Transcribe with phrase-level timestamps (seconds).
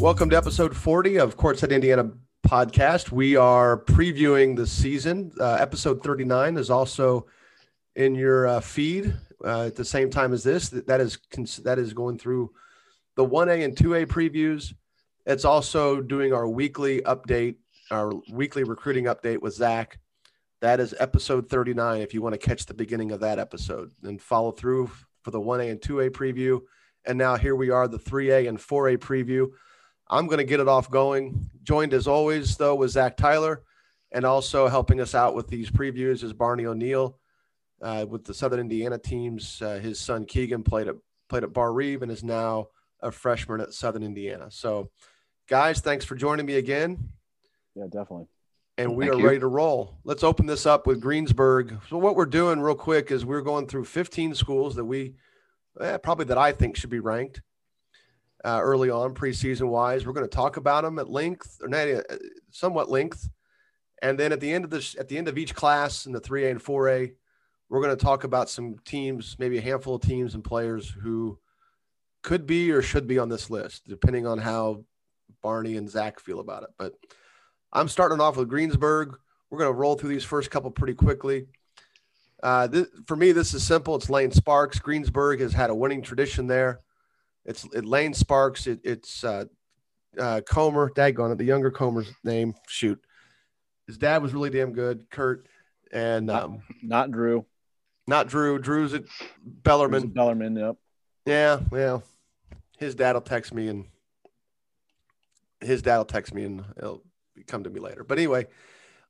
[0.00, 2.12] Welcome to episode 40 of Courtside Indiana
[2.46, 3.10] podcast.
[3.10, 5.32] We are previewing the season.
[5.40, 7.26] Uh, episode 39 is also
[7.96, 9.12] in your uh, feed
[9.44, 10.68] uh, at the same time as this.
[10.68, 11.18] That is
[11.64, 12.52] that is going through
[13.16, 14.72] the 1A and 2A previews.
[15.26, 17.56] It's also doing our weekly update,
[17.90, 19.98] our weekly recruiting update with Zach.
[20.60, 22.02] That is episode 39.
[22.02, 25.40] If you want to catch the beginning of that episode and follow through for the
[25.40, 26.60] 1A and 2A preview.
[27.04, 29.48] And now here we are, the 3A and 4A preview.
[30.10, 31.50] I'm going to get it off going.
[31.62, 33.62] Joined as always, though, with Zach Tyler,
[34.12, 37.18] and also helping us out with these previews is Barney O'Neill
[37.82, 39.60] uh, with the Southern Indiana teams.
[39.60, 40.96] Uh, his son Keegan played at
[41.28, 42.68] played at Barr-Reeve and is now
[43.00, 44.50] a freshman at Southern Indiana.
[44.50, 44.90] So,
[45.46, 47.10] guys, thanks for joining me again.
[47.74, 48.28] Yeah, definitely.
[48.78, 49.26] And we Thank are you.
[49.26, 49.98] ready to roll.
[50.04, 51.78] Let's open this up with Greensburg.
[51.90, 55.16] So, what we're doing real quick is we're going through 15 schools that we
[55.80, 57.42] eh, probably that I think should be ranked
[58.44, 60.06] uh, early on preseason wise.
[60.06, 62.02] We're going to talk about them at length, or not, uh,
[62.50, 63.28] somewhat length,
[64.02, 66.20] and then at the end of this, at the end of each class in the
[66.20, 67.12] three A and four A,
[67.68, 71.38] we're going to talk about some teams, maybe a handful of teams and players who
[72.22, 74.84] could be or should be on this list, depending on how
[75.42, 76.70] Barney and Zach feel about it.
[76.78, 76.94] But
[77.72, 79.18] I'm starting off with Greensburg.
[79.50, 81.46] We're going to roll through these first couple pretty quickly.
[82.42, 83.96] Uh, th- for me, this is simple.
[83.96, 84.78] It's Lane Sparks.
[84.78, 86.80] Greensburg has had a winning tradition there.
[87.48, 88.66] It's it, Lane Sparks.
[88.66, 89.46] It, it's uh,
[90.18, 90.90] uh, Comer.
[90.90, 92.54] Daggone it, the younger Comer's name.
[92.68, 93.02] Shoot,
[93.86, 95.06] his dad was really damn good.
[95.10, 95.48] Kurt
[95.90, 97.46] and not, um, not Drew.
[98.06, 98.58] Not Drew.
[98.58, 99.04] Drew's at
[99.42, 100.02] Bellarmine.
[100.02, 100.56] Drew's Bellarmine.
[100.56, 100.76] Yep.
[101.24, 101.60] Yeah.
[101.70, 102.02] Well,
[102.78, 103.86] his dad will text me and
[105.60, 107.02] his dad will text me and he'll
[107.46, 108.04] come to me later.
[108.04, 108.46] But anyway,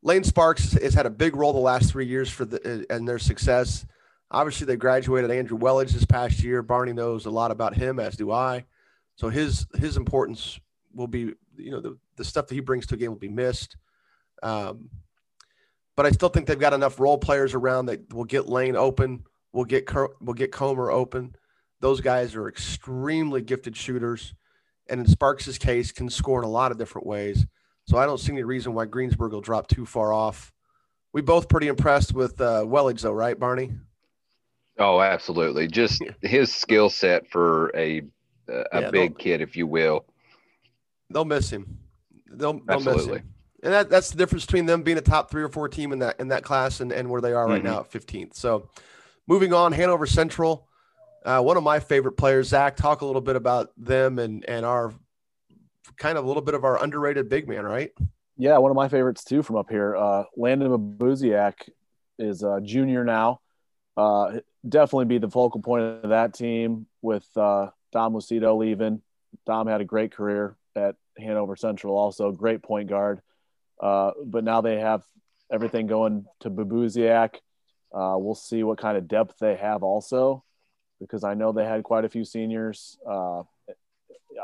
[0.03, 3.19] Lane Sparks has had a big role the last three years for the and their
[3.19, 3.85] success.
[4.31, 6.63] Obviously, they graduated Andrew Wellage this past year.
[6.63, 8.67] Barney knows a lot about him, as do I.
[9.17, 10.61] So his his importance
[10.95, 13.29] will be, you know, the, the stuff that he brings to a game will be
[13.29, 13.77] missed.
[14.43, 14.91] Um,
[15.97, 19.25] but I still think they've got enough role players around that will get Lane open,
[19.53, 21.35] will get will get Comer open.
[21.81, 24.35] Those guys are extremely gifted shooters,
[24.89, 27.47] and in Sparks' case, can score in a lot of different ways.
[27.87, 30.53] So I don't see any reason why Greensburg will drop too far off.
[31.13, 33.73] We both pretty impressed with uh, Welledge, though, right, Barney?
[34.79, 35.67] Oh, absolutely.
[35.67, 38.03] Just his skill set for a
[38.49, 40.07] a yeah, big kid, if you will.
[41.11, 41.79] They'll miss him.
[42.31, 43.23] They'll, they'll miss him.
[43.63, 45.99] And that, that's the difference between them being a top three or four team in
[45.99, 47.73] that in that class and, and where they are right mm-hmm.
[47.73, 48.35] now at 15th.
[48.35, 48.69] So
[49.27, 50.69] moving on, Hanover Central,
[51.25, 52.49] uh, one of my favorite players.
[52.49, 54.95] Zach, talk a little bit about them and and our
[55.97, 57.91] kind of a little bit of our underrated big man, right?
[58.37, 59.97] Yeah, one of my favorites too from up here.
[59.97, 61.55] Uh, Landon Babuziak
[62.19, 63.41] is a junior now.
[63.99, 69.03] Uh, definitely be the focal point of that team with uh, Dom Lucido leaving.
[69.45, 73.21] Dom had a great career at Hanover Central, also great point guard.
[73.81, 75.03] Uh, but now they have
[75.51, 77.35] everything going to Babuziak.
[77.93, 80.45] Uh, we'll see what kind of depth they have also,
[81.01, 82.99] because I know they had quite a few seniors.
[83.05, 83.43] Uh,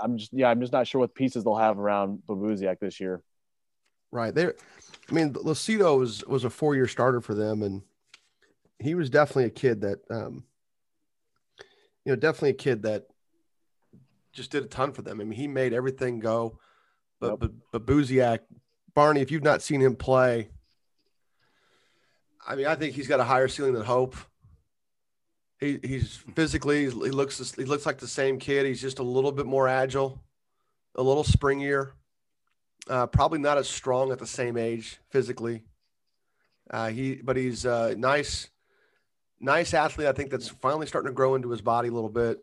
[0.01, 3.23] I'm just yeah, I'm just not sure what pieces they'll have around Babuziak this year.
[4.11, 4.55] Right there,
[5.09, 7.83] I mean, Lucido was was a four year starter for them, and
[8.79, 10.45] he was definitely a kid that, um,
[12.05, 13.05] you know, definitely a kid that
[14.33, 15.21] just did a ton for them.
[15.21, 16.59] I mean, he made everything go.
[17.21, 17.39] But yep.
[17.41, 18.41] but but Buziak,
[18.95, 20.51] Barney, if you've not seen him play,
[22.47, 24.17] I mean, I think he's got a higher ceiling than Hope.
[25.59, 28.67] He he's physically he looks he looks like the same kid.
[28.67, 30.23] He's just a little bit more agile,
[30.97, 31.93] a little springier.
[32.88, 35.62] Uh, probably not as strong at the same age physically.
[36.71, 38.50] Uh, he but he's uh, nice,
[39.44, 40.08] nice athlete.
[40.08, 42.41] I think that's finally starting to grow into his body a little bit.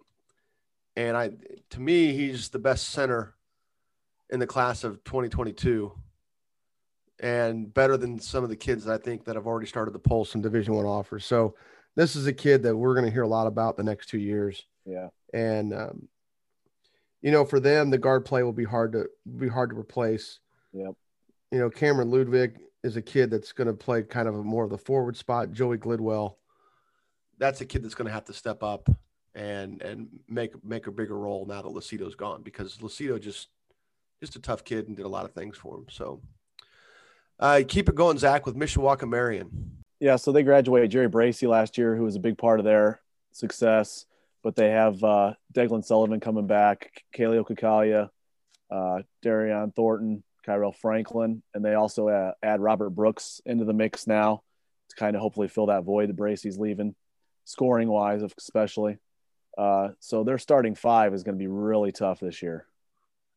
[0.95, 1.31] And I,
[1.71, 3.33] to me, he's the best center
[4.29, 5.91] in the class of 2022,
[7.19, 9.99] and better than some of the kids that I think that have already started the
[9.99, 11.25] pulse and Division One offers.
[11.25, 11.55] So
[11.95, 14.19] this is a kid that we're going to hear a lot about the next two
[14.19, 14.65] years.
[14.85, 16.07] Yeah, and um,
[17.21, 19.07] you know, for them, the guard play will be hard to
[19.37, 20.39] be hard to replace.
[20.73, 20.93] Yep.
[21.51, 24.63] You know, Cameron Ludwig is a kid that's going to play kind of a more
[24.63, 25.51] of the forward spot.
[25.51, 26.35] Joey Glidwell
[27.41, 28.87] that's a kid that's going to have to step up
[29.33, 33.47] and and make make a bigger role now that Lucido's gone because Lucido just
[34.21, 35.87] just a tough kid and did a lot of things for him.
[35.89, 36.21] So
[37.39, 39.79] uh, keep it going, Zach, with Mishawaka Marion.
[39.99, 43.01] Yeah, so they graduated Jerry Bracy last year, who was a big part of their
[43.31, 44.05] success.
[44.43, 45.33] But they have uh,
[45.81, 48.09] Sullivan coming back, Kaleo Kakalia,
[48.69, 54.07] uh, Darian Thornton, Kyrell Franklin, and they also uh, add Robert Brooks into the mix
[54.07, 54.43] now
[54.89, 56.95] to kind of hopefully fill that void that Bracy's leaving,
[57.45, 58.97] scoring wise, especially.
[59.57, 62.65] Uh, so their starting five is going to be really tough this year.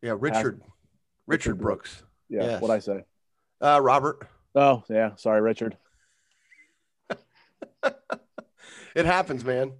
[0.02, 0.62] Yeah, Richard, Richard,
[1.26, 2.02] Richard Brooks.
[2.28, 2.62] Yeah, yes.
[2.62, 3.04] what I say?
[3.60, 4.28] Uh, Robert.
[4.54, 5.76] Oh yeah, sorry, Richard.
[8.94, 9.72] it happens, man.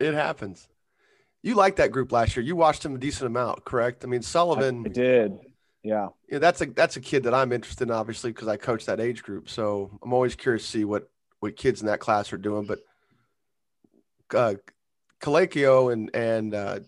[0.00, 0.68] It happens.
[1.42, 2.44] You liked that group last year.
[2.44, 4.04] You watched him a decent amount, correct?
[4.04, 4.84] I mean, Sullivan.
[4.86, 5.38] I, I did.
[5.82, 6.08] Yeah.
[6.28, 9.00] Yeah, that's a that's a kid that I'm interested in, obviously, because I coach that
[9.00, 9.48] age group.
[9.48, 11.10] So I'm always curious to see what
[11.42, 12.66] what kids in that class are doing.
[12.66, 12.78] But
[14.32, 14.54] uh,
[15.20, 16.80] Kalakio and and uh,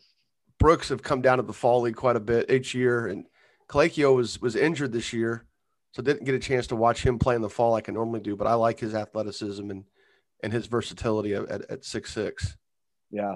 [0.60, 3.26] Brooks have come down to the fall league quite a bit each year, and
[3.68, 5.44] Kalakio was was injured this year,
[5.92, 8.20] so didn't get a chance to watch him play in the fall like I normally
[8.20, 8.36] do.
[8.36, 9.84] But I like his athleticism and
[10.42, 12.56] and his versatility at at six six.
[13.10, 13.34] Yeah.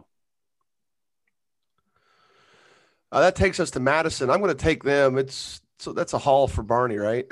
[3.10, 4.30] Uh, that takes us to Madison.
[4.30, 5.18] I'm going to take them.
[5.18, 7.26] It's so that's a haul for Barney, right?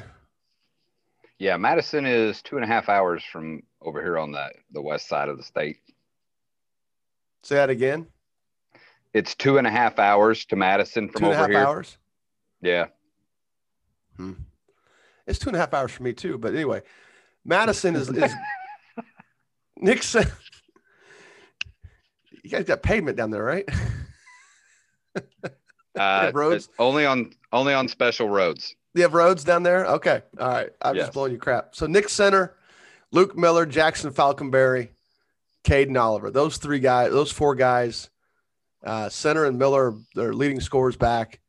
[1.38, 5.08] Yeah, Madison is two and a half hours from over here on the the west
[5.08, 5.78] side of the state.
[7.42, 8.06] Say that again.
[9.14, 11.66] It's two and a half hours to Madison from two and over a half here.
[11.66, 11.98] Hours.
[12.60, 12.86] Yeah.
[14.16, 14.32] Hmm.
[15.26, 16.36] It's two and a half hours for me too.
[16.36, 16.82] But anyway,
[17.44, 18.34] Madison is is
[19.76, 20.26] Nixon.
[22.42, 23.68] You guys got pavement down there, right?
[25.98, 28.74] uh, roads only on only on special roads.
[28.94, 29.86] You have roads down there.
[29.86, 30.70] Okay, all right.
[30.82, 31.06] I'm yes.
[31.06, 31.74] just blowing you crap.
[31.74, 32.56] So Nick Center,
[33.12, 34.90] Luke Miller, Jackson Falconberry,
[35.64, 36.30] Caden Oliver.
[36.30, 38.10] Those three guys, those four guys,
[38.84, 41.40] uh, Center and Miller, they're leading scorers back.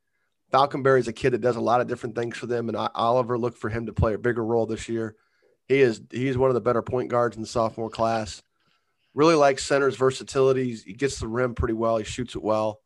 [0.52, 3.38] Falconberry is a kid that does a lot of different things for them, and Oliver
[3.38, 5.16] looked for him to play a bigger role this year.
[5.68, 8.42] He is he's one of the better point guards in the sophomore class.
[9.14, 10.76] Really likes Center's versatility.
[10.76, 11.98] He gets the rim pretty well.
[11.98, 12.80] He shoots it well.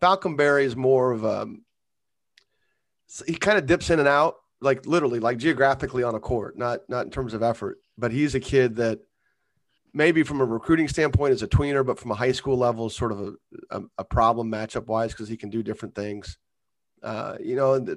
[0.00, 1.48] Falconberry is more of a
[3.26, 6.80] he kind of dips in and out, like literally, like geographically on a court, not
[6.88, 7.78] not in terms of effort.
[7.98, 9.00] But he's a kid that
[9.92, 12.94] maybe from a recruiting standpoint is a tweener, but from a high school level is
[12.94, 13.32] sort of a,
[13.70, 16.38] a, a problem matchup wise because he can do different things.
[17.02, 17.96] Uh, you know, and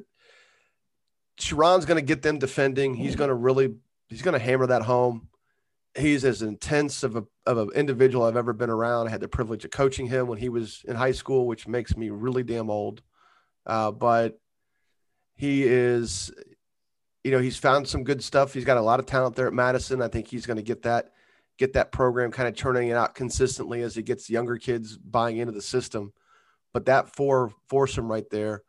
[1.40, 2.94] Sharon's going to get them defending.
[2.94, 3.76] He's going to really
[4.08, 5.28] he's going to hammer that home.
[5.98, 9.08] He's as intense of a of an individual I've ever been around.
[9.08, 11.98] I had the privilege of coaching him when he was in high school, which makes
[11.98, 13.02] me really damn old.
[13.66, 14.40] Uh, but
[15.36, 16.32] he is,
[17.24, 18.54] you know, he's found some good stuff.
[18.54, 20.02] He's got a lot of talent there at Madison.
[20.02, 21.12] I think he's going to get that
[21.58, 25.38] get that program kind of turning it out consistently as he gets younger kids buying
[25.38, 26.14] into the system.
[26.74, 28.64] But that four foursome right there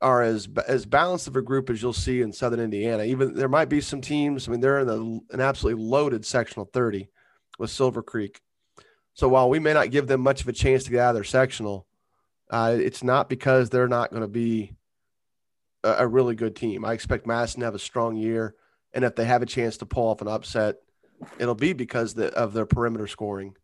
[0.00, 3.02] are as as balanced of a group as you'll see in Southern Indiana.
[3.04, 4.48] Even there might be some teams.
[4.48, 7.08] I mean, they're in the, an absolutely loaded sectional 30
[7.58, 8.40] with Silver Creek.
[9.14, 11.14] So while we may not give them much of a chance to get out of
[11.16, 11.86] their sectional,
[12.48, 14.72] uh, it's not because they're not going to be
[15.84, 16.84] a, really good team.
[16.84, 18.54] I expect Madison to have a strong year,
[18.92, 20.76] and if they have a chance to pull off an upset,
[21.38, 23.56] it'll be because the, of their perimeter scoring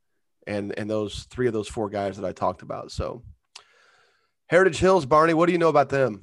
[0.46, 2.92] and and those three of those four guys that I talked about.
[2.92, 3.22] So
[4.46, 6.20] Heritage Hills, Barney, what do you know about them?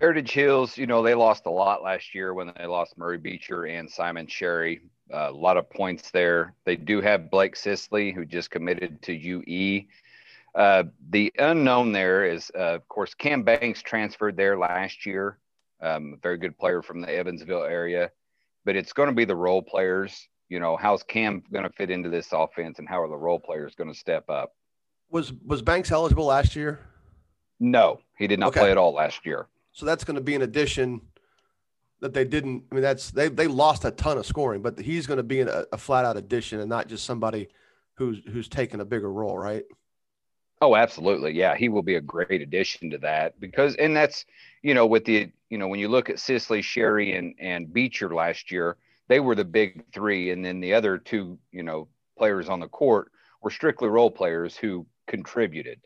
[0.00, 3.66] Heritage Hills, you know, they lost a lot last year when they lost Murray Beecher
[3.66, 4.80] and Simon Sherry.
[5.12, 6.54] Uh, a lot of points there.
[6.64, 9.84] They do have Blake Sisley, who just committed to UE.
[10.54, 15.38] Uh, the unknown there is, uh, of course, Cam Banks transferred there last year.
[15.80, 18.10] Um, a very good player from the Evansville area,
[18.64, 21.90] but it's going to be the role players you know, how's Cam going to fit
[21.90, 24.54] into this offense, and how are the role players going to step up?
[25.10, 26.78] Was was Banks eligible last year?
[27.58, 28.60] No, he did not okay.
[28.60, 29.46] play at all last year.
[29.72, 31.00] So that's going to be an addition
[32.00, 32.64] that they didn't.
[32.70, 35.40] I mean, that's they they lost a ton of scoring, but he's going to be
[35.40, 37.48] a, a flat out addition and not just somebody
[37.94, 39.64] who's who's taken a bigger role, right?
[40.62, 41.32] Oh, absolutely.
[41.32, 44.24] Yeah, he will be a great addition to that because, and that's
[44.62, 48.14] you know, with the you know when you look at Sisley, Sherry, and and Beecher
[48.14, 48.76] last year
[49.08, 52.68] they were the big three, and then the other two, you know, players on the
[52.68, 53.10] court
[53.42, 55.80] were strictly role players who contributed.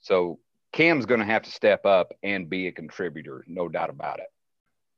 [0.00, 0.38] So
[0.72, 4.26] Cam's going to have to step up and be a contributor, no doubt about it.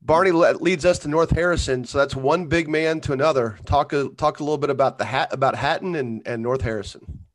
[0.02, 3.58] Barney leads us to North Harrison, so that's one big man to another.
[3.66, 7.25] Talk a talk a little bit about the hat about Hatton and, and North Harrison.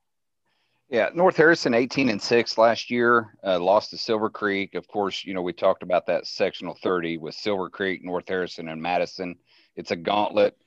[0.92, 4.76] Yeah, North Harrison, eighteen and six last year, uh, lost to Silver Creek.
[4.76, 8.68] Of course, you know we talked about that sectional thirty with Silver Creek, North Harrison,
[8.68, 9.38] and Madison.
[9.78, 10.58] It's a gauntlet.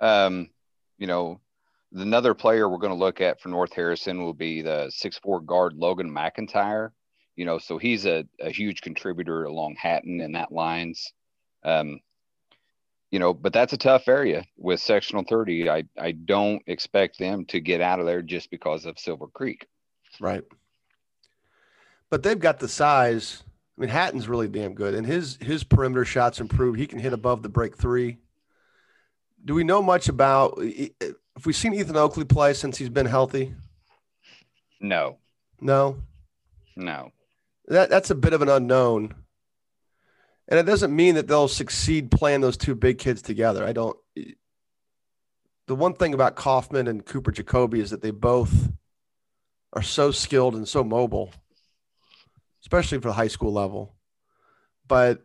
[0.00, 0.48] Um,
[0.96, 1.42] you know,
[1.92, 5.38] another player we're going to look at for North Harrison will be the six four
[5.38, 6.92] guard Logan McIntyre.
[7.36, 11.12] You know, so he's a, a huge contributor along Hatton and that lines.
[11.62, 12.00] Um,
[13.10, 15.70] you know, but that's a tough area with sectional 30.
[15.70, 19.66] I, I don't expect them to get out of there just because of Silver Creek.
[20.20, 20.42] Right.
[22.10, 23.42] But they've got the size.
[23.76, 26.78] I mean, Hatton's really damn good, and his his perimeter shots improved.
[26.78, 28.18] He can hit above the break three.
[29.44, 30.58] Do we know much about?
[30.58, 33.54] if we've seen Ethan Oakley play since he's been healthy?
[34.80, 35.18] No.
[35.60, 35.98] No.
[36.76, 37.12] No.
[37.66, 39.14] That that's a bit of an unknown.
[40.48, 43.64] And it doesn't mean that they'll succeed playing those two big kids together.
[43.64, 43.96] I don't.
[45.66, 48.72] The one thing about Kaufman and Cooper Jacoby is that they both
[49.74, 51.30] are so skilled and so mobile,
[52.62, 53.94] especially for the high school level.
[54.86, 55.22] But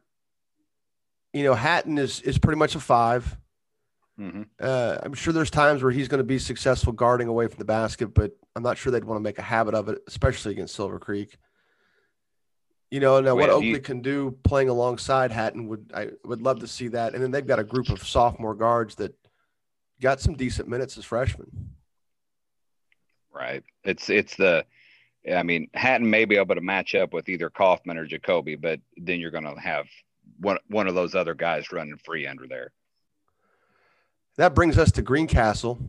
[1.31, 3.37] you know, Hatton is is pretty much a 5
[4.19, 4.43] mm-hmm.
[4.59, 7.65] uh, I'm sure there's times where he's going to be successful guarding away from the
[7.65, 10.75] basket, but I'm not sure they'd want to make a habit of it, especially against
[10.75, 11.37] Silver Creek.
[12.93, 16.67] You know, now what Oakley can do playing alongside Hatton would I would love to
[16.67, 17.15] see that.
[17.15, 19.15] And then they've got a group of sophomore guards that
[19.99, 21.71] got some decent minutes as freshmen.
[23.31, 23.63] Right.
[23.83, 24.63] It's it's the
[25.27, 28.79] I mean, Hatton may be able to match up with either Kaufman or Jacoby, but
[28.95, 29.87] then you're going to have
[30.39, 32.73] one one of those other guys running free under there.
[34.37, 35.79] That brings us to Greencastle,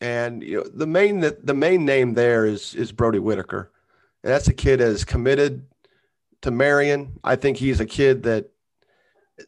[0.00, 3.70] and you know the main the, the main name there is is Brody Whitaker,
[4.24, 5.64] and that's a kid that is committed
[6.42, 7.18] to Marian.
[7.24, 8.50] I think he's a kid that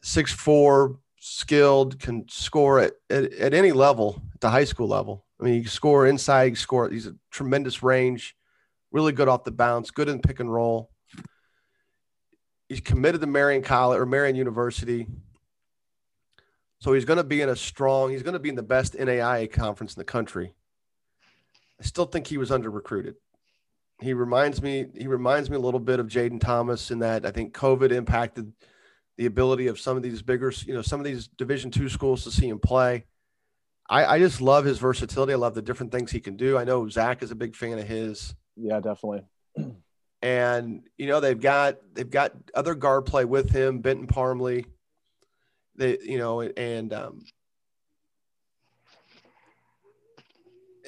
[0.01, 5.25] six four, skilled, can score at, at, at any level, at the high school level.
[5.39, 6.89] I mean, he can score inside, he can score.
[6.89, 8.35] He's a tremendous range,
[8.91, 10.91] really good off the bounce, good in pick and roll.
[12.69, 15.07] He's committed to Marian College or Marian University.
[16.79, 18.93] So he's going to be in a strong, he's going to be in the best
[18.93, 20.53] NAIA conference in the country.
[21.79, 23.15] I still think he was under recruited
[24.01, 27.31] he reminds me he reminds me a little bit of Jaden Thomas in that I
[27.31, 28.51] think COVID impacted
[29.17, 32.23] the ability of some of these bigger, you know, some of these Division two schools
[32.23, 33.05] to see him play.
[33.87, 35.33] I, I just love his versatility.
[35.33, 36.57] I love the different things he can do.
[36.57, 38.33] I know Zach is a big fan of his.
[38.55, 39.23] Yeah, definitely.
[40.23, 44.65] And you know they've got they've got other guard play with him, Benton Parmley.
[45.75, 47.21] They you know and um,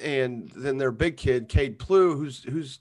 [0.00, 2.80] and then their big kid, Cade Plew, who's who's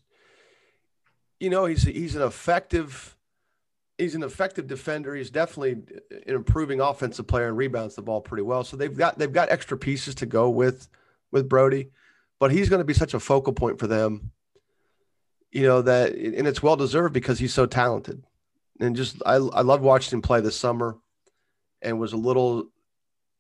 [1.44, 3.18] you know, he's he's an effective
[3.98, 5.14] he's an effective defender.
[5.14, 5.84] He's definitely
[6.26, 8.64] an improving offensive player and rebounds the ball pretty well.
[8.64, 10.88] So they've got they've got extra pieces to go with
[11.34, 11.90] with Brody,
[12.40, 14.32] but he's going to be such a focal point for them.
[15.52, 18.24] You know that, and it's well deserved because he's so talented.
[18.80, 20.96] And just I I loved watching him play this summer,
[21.82, 22.70] and was a little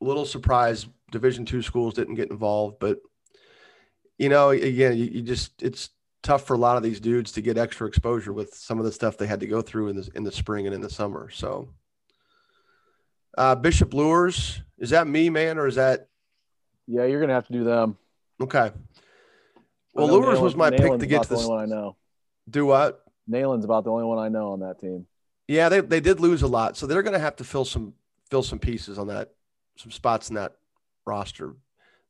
[0.01, 2.99] little surprised Division two schools didn't get involved, but
[4.17, 5.89] you know again you, you just it's
[6.23, 8.91] tough for a lot of these dudes to get extra exposure with some of the
[8.91, 11.29] stuff they had to go through in the in the spring and in the summer.
[11.29, 11.69] So,
[13.37, 16.07] uh, Bishop Luers, is that me, man, or is that?
[16.87, 17.97] Yeah, you're gonna have to do them.
[18.41, 18.71] Okay.
[19.93, 21.97] Well, Luers was my pick to get to the only one I know.
[22.49, 23.03] Do what?
[23.29, 25.05] Nalen's about the only one I know on that team.
[25.47, 27.93] Yeah, they they did lose a lot, so they're gonna have to fill some
[28.29, 29.33] fill some pieces on that,
[29.77, 30.55] some spots in that
[31.05, 31.53] roster.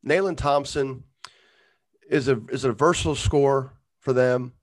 [0.05, 1.03] Nalen Thompson
[2.09, 4.53] is a is a versatile scorer for them.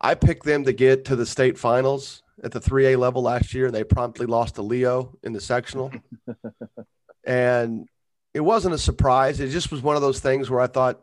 [0.00, 3.66] I picked them to get to the state finals at the 3A level last year,
[3.66, 5.92] and they promptly lost to Leo in the sectional.
[7.24, 7.88] and
[8.32, 9.40] it wasn't a surprise.
[9.40, 11.00] It just was one of those things where I thought,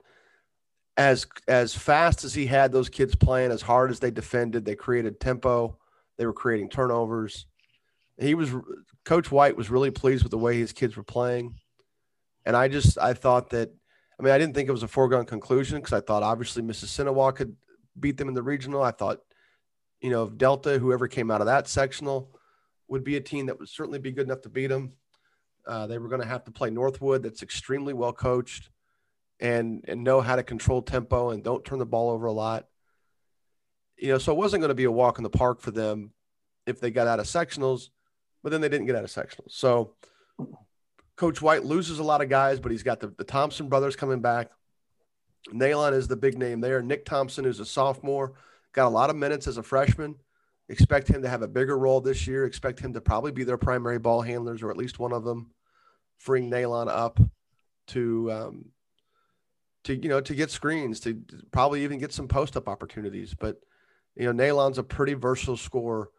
[0.98, 4.76] as as fast as he had those kids playing, as hard as they defended, they
[4.76, 5.78] created tempo,
[6.18, 7.48] they were creating turnovers.
[8.20, 8.54] He was
[9.06, 11.56] Coach White was really pleased with the way his kids were playing,
[12.46, 13.72] and I just I thought that
[14.22, 17.34] I mean, I didn't think it was a foregone conclusion because I thought obviously Mississinewa
[17.36, 17.56] could
[18.00, 18.84] beat them in the regional.
[18.84, 19.18] I thought,
[20.00, 22.30] you know, Delta, whoever came out of that sectional,
[22.88, 24.94] would be a team that would certainly be good enough to beat them.
[25.66, 28.70] Uh, they were going to have to play Northwood, that's extremely well coached,
[29.40, 32.68] and and know how to control tempo and don't turn the ball over a lot.
[33.98, 36.12] You know, so it wasn't going to be a walk in the park for them
[36.68, 37.90] if they got out of sectionals,
[38.44, 39.54] but then they didn't get out of sectionals.
[39.54, 39.96] So
[41.22, 44.22] Coach White loses a lot of guys, but he's got the, the Thompson brothers coming
[44.22, 44.50] back.
[45.54, 46.82] Nalon is the big name there.
[46.82, 48.34] Nick Thompson, who's a sophomore,
[48.74, 50.16] got a lot of minutes as a freshman.
[50.68, 52.46] Expect him to have a bigger role this year.
[52.46, 55.52] Expect him to probably be their primary ball handlers, or at least one of them,
[56.18, 57.20] freeing Nalon up
[57.90, 58.66] to um,
[59.84, 63.36] to you know to get screens, to probably even get some post up opportunities.
[63.36, 63.58] But
[64.16, 66.10] you know, Nalon's a pretty versatile scorer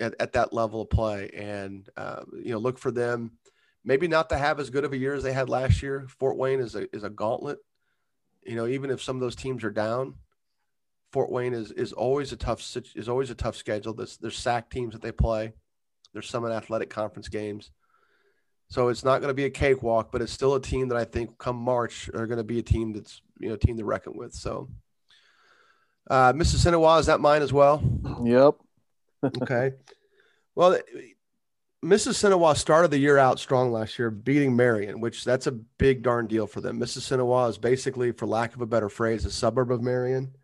[0.00, 3.38] at, at that level of play, and uh, you know, look for them
[3.84, 6.06] maybe not to have as good of a year as they had last year.
[6.18, 7.58] Fort Wayne is a is a gauntlet.
[8.44, 10.14] You know, even if some of those teams are down,
[11.12, 12.60] Fort Wayne is is always a tough
[12.94, 13.94] is always a tough schedule.
[13.94, 15.52] There's there's SAC teams that they play.
[16.12, 17.70] There's some in athletic conference games.
[18.68, 21.04] So it's not going to be a cakewalk, but it's still a team that I
[21.04, 24.16] think come March are going to be a team that's you know team to reckon
[24.16, 24.32] with.
[24.32, 24.68] So
[26.10, 27.82] uh, Mississinewa is that mine as well?
[28.24, 28.54] Yep.
[29.42, 29.72] okay.
[30.54, 30.78] Well,
[31.84, 36.26] Mississinewa started the year out strong last year, beating Marion, which that's a big darn
[36.26, 36.80] deal for them.
[36.80, 37.50] Mrs.
[37.50, 40.34] Is basically, for lack of a better phrase, a suburb of Marion,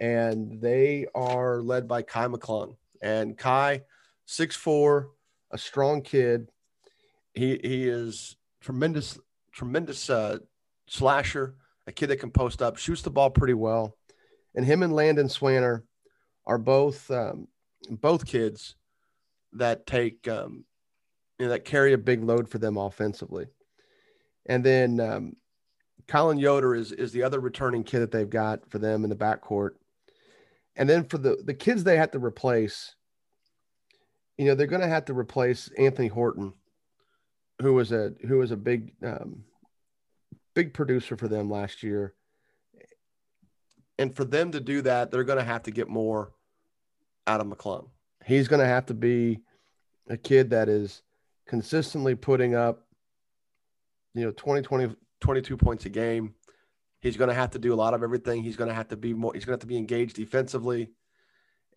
[0.00, 2.76] and they are led by Kai McClung.
[3.00, 3.82] And Kai,
[4.26, 5.10] six four,
[5.52, 6.48] a strong kid.
[7.32, 9.20] He he is tremendous,
[9.52, 10.38] tremendous uh,
[10.88, 11.54] slasher,
[11.86, 13.96] a kid that can post up, shoots the ball pretty well,
[14.56, 15.84] and him and Landon Swanner
[16.44, 17.46] are both um,
[17.88, 18.74] both kids
[19.52, 20.64] that take um,
[21.42, 23.46] you know, that carry a big load for them offensively.
[24.46, 25.36] And then um,
[26.06, 29.16] Colin Yoder is is the other returning kid that they've got for them in the
[29.16, 29.70] backcourt.
[30.76, 32.94] And then for the the kids they have to replace,
[34.38, 36.52] you know, they're going to have to replace Anthony Horton,
[37.60, 39.42] who was a who was a big um,
[40.54, 42.14] big producer for them last year.
[43.98, 46.30] And for them to do that, they're going to have to get more
[47.26, 47.88] out of McClung.
[48.24, 49.40] He's going to have to be
[50.08, 51.02] a kid that is
[51.46, 52.86] consistently putting up,
[54.14, 56.34] you know, 20, 20, 22 points a game.
[57.00, 58.42] He's going to have to do a lot of everything.
[58.42, 60.90] He's going to have to be more, he's going to have to be engaged defensively.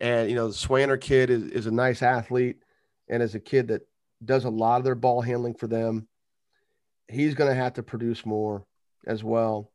[0.00, 2.58] And, you know, the Swanner kid is, is a nice athlete
[3.08, 3.82] and is a kid that
[4.24, 6.06] does a lot of their ball handling for them.
[7.08, 8.66] He's going to have to produce more
[9.06, 9.70] as well.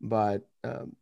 [0.00, 0.94] But, um,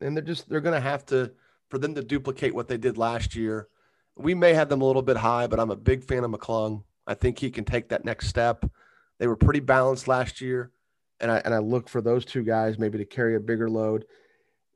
[0.00, 1.32] and they're just, they're going to have to,
[1.70, 3.68] for them to duplicate what they did last year.
[4.16, 6.84] We may have them a little bit high, but I'm a big fan of McClung.
[7.06, 8.64] I think he can take that next step.
[9.18, 10.70] They were pretty balanced last year,
[11.20, 14.06] and I and I look for those two guys maybe to carry a bigger load,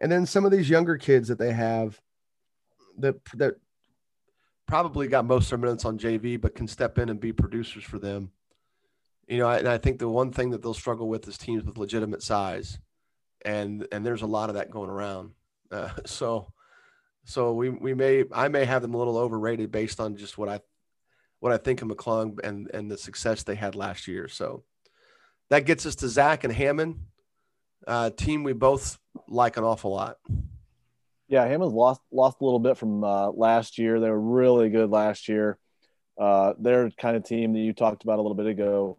[0.01, 2.01] and then some of these younger kids that they have
[2.99, 3.55] that that
[4.67, 7.83] probably got most of their minutes on JV, but can step in and be producers
[7.83, 8.31] for them.
[9.27, 11.79] You know, and I think the one thing that they'll struggle with is teams with
[11.79, 12.79] legitimate size,
[13.45, 15.33] and and there's a lot of that going around.
[15.71, 16.53] Uh, so,
[17.25, 20.49] so we we may I may have them a little overrated based on just what
[20.49, 20.61] I
[21.41, 24.29] what I think of McClung and and the success they had last year.
[24.29, 24.65] So
[25.51, 27.01] that gets us to Zach and Hammond,
[27.87, 28.99] uh, team we both
[29.29, 30.17] like an awful lot.
[31.29, 34.01] Yeah, Hammond's lost lost a little bit from uh, last year.
[34.01, 35.59] They were really good last year.
[36.19, 38.99] Uh, they're kind of team that you talked about a little bit ago,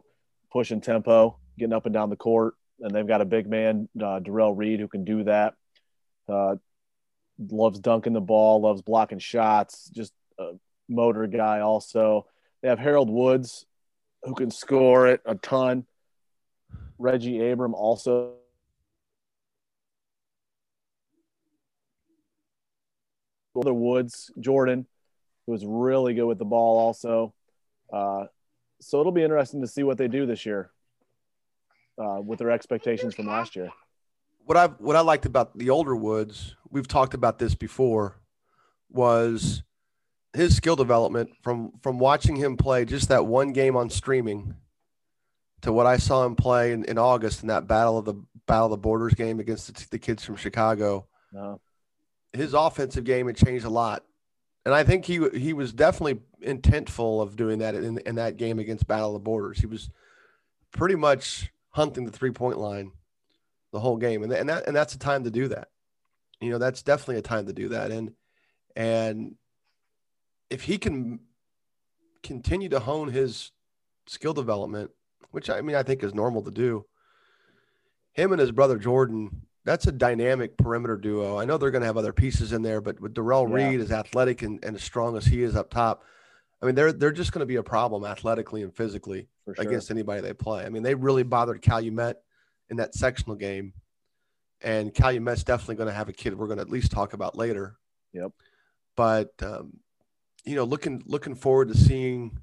[0.52, 4.19] pushing tempo, getting up and down the court, and they've got a big man, uh,
[4.19, 5.56] Darrell Reed, who can do that.
[6.30, 6.56] Uh,
[7.52, 10.54] loves dunking the ball, loves blocking shots, just a
[10.89, 12.25] motor guy also.
[12.62, 13.65] They have Harold Woods,
[14.23, 15.86] who can score it a ton.
[16.97, 18.34] Reggie Abram also.
[23.56, 24.86] Other Woods, Jordan,
[25.45, 27.34] who is really good with the ball also.
[27.91, 28.25] Uh,
[28.80, 30.71] so it'll be interesting to see what they do this year
[31.97, 33.69] uh, with their expectations from last year.
[34.45, 38.15] What I what I liked about the older Woods, we've talked about this before,
[38.89, 39.62] was
[40.33, 44.55] his skill development from from watching him play just that one game on streaming
[45.61, 48.15] to what I saw him play in, in August in that battle of the
[48.47, 51.07] battle of the borders game against the, the kids from Chicago.
[51.33, 51.59] No.
[52.33, 54.03] His offensive game had changed a lot.
[54.65, 58.59] And I think he he was definitely intentful of doing that in, in that game
[58.59, 59.59] against Battle of the Borders.
[59.59, 59.89] He was
[60.71, 62.91] pretty much hunting the three point line
[63.71, 65.69] the whole game, and, and that and that's a time to do that.
[66.41, 67.91] You know, that's definitely a time to do that.
[67.91, 68.13] And
[68.75, 69.35] and
[70.49, 71.19] if he can
[72.23, 73.51] continue to hone his
[74.07, 74.91] skill development,
[75.31, 76.85] which I mean I think is normal to do,
[78.13, 81.38] him and his brother Jordan, that's a dynamic perimeter duo.
[81.38, 83.69] I know they're going to have other pieces in there, but with Darrell yeah.
[83.69, 86.03] Reed as athletic and, and as strong as he is up top,
[86.62, 89.55] I mean they're they're just going to be a problem athletically and physically sure.
[89.57, 90.65] against anybody they play.
[90.65, 92.17] I mean they really bothered Calumet
[92.69, 93.73] in that sectional game,
[94.62, 97.38] and Calumet's definitely going to have a kid we're going to at least talk about
[97.38, 97.77] later.
[98.13, 98.31] Yep.
[98.95, 99.79] But um,
[100.45, 102.39] you know, looking looking forward to seeing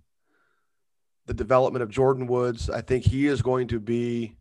[1.26, 2.70] the development of Jordan Woods.
[2.70, 4.36] I think he is going to be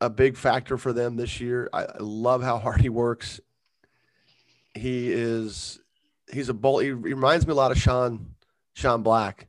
[0.00, 1.68] a big factor for them this year.
[1.72, 3.40] I, I love how hard he works.
[4.74, 5.80] He is
[6.32, 6.78] he's a bull.
[6.78, 8.34] He, reminds me a lot of Sean
[8.74, 9.48] Sean Black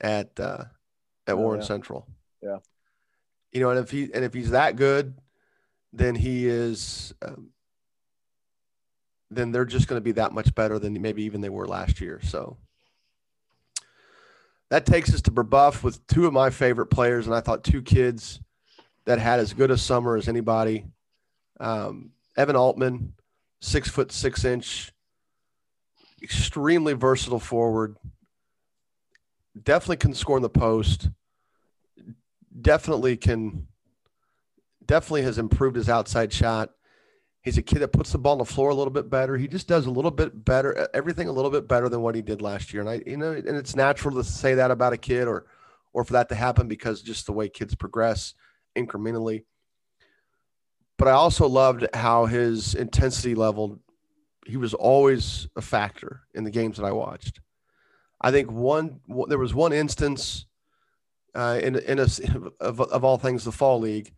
[0.00, 0.64] at uh,
[1.26, 1.66] at oh, Warren yeah.
[1.66, 2.06] Central.
[2.42, 2.58] Yeah,
[3.52, 5.18] you know, and if he and if he's that good,
[5.92, 7.12] then he is.
[7.22, 7.50] Um,
[9.30, 12.00] then they're just going to be that much better than maybe even they were last
[12.00, 12.20] year.
[12.22, 12.56] So,
[14.70, 17.82] that takes us to Brebeuf with two of my favorite players, and I thought two
[17.82, 18.40] kids
[19.06, 20.84] that had as good a summer as anybody.
[21.58, 23.14] Um, Evan Altman,
[23.60, 24.92] six foot six inch,
[26.22, 27.96] extremely versatile forward.
[29.60, 31.08] Definitely can score in the post.
[32.60, 33.66] Definitely can.
[34.84, 36.70] Definitely has improved his outside shot.
[37.48, 39.38] He's a kid that puts the ball on the floor a little bit better.
[39.38, 42.20] He just does a little bit better, everything a little bit better than what he
[42.20, 42.82] did last year.
[42.82, 45.46] And I, you know, and it's natural to say that about a kid, or,
[45.94, 48.34] or for that to happen because just the way kids progress
[48.76, 49.44] incrementally.
[50.98, 53.80] But I also loved how his intensity level
[54.44, 57.40] he was always a factor in the games that I watched.
[58.20, 60.44] I think one there was one instance
[61.34, 62.08] uh, in in a
[62.60, 64.12] of, of all things the fall league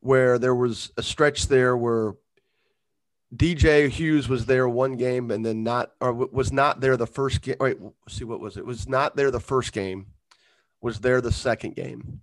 [0.00, 2.14] where there was a stretch there where
[3.34, 7.42] DJ Hughes was there one game and then not or was not there the first
[7.42, 7.56] game.
[7.60, 8.66] Wait, see what was it?
[8.66, 10.06] Was not there the first game.
[10.80, 12.22] Was there the second game?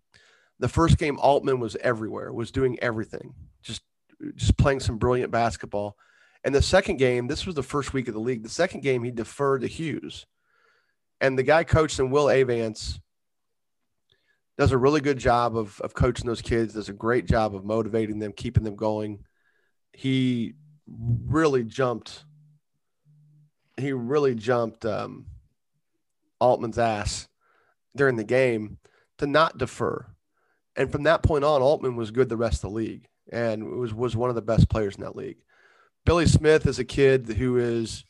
[0.59, 2.33] The first game Altman was everywhere.
[2.33, 3.33] Was doing everything.
[3.61, 3.83] Just
[4.35, 5.95] just playing some brilliant basketball.
[6.43, 8.43] And the second game, this was the first week of the league.
[8.43, 10.25] The second game, he deferred to Hughes.
[11.19, 12.99] And the guy coached him, Will Avance,
[14.57, 17.65] does a really good job of, of coaching those kids, does a great job of
[17.65, 19.25] motivating them, keeping them going.
[19.93, 20.53] He
[20.87, 22.23] really jumped.
[23.77, 25.27] He really jumped um,
[26.39, 27.27] Altman's ass
[27.95, 28.79] during the game
[29.17, 30.05] to not defer.
[30.75, 33.93] And from that point on, Altman was good the rest of the league and was,
[33.93, 35.37] was one of the best players in that league.
[36.05, 38.05] Billy Smith is a kid who is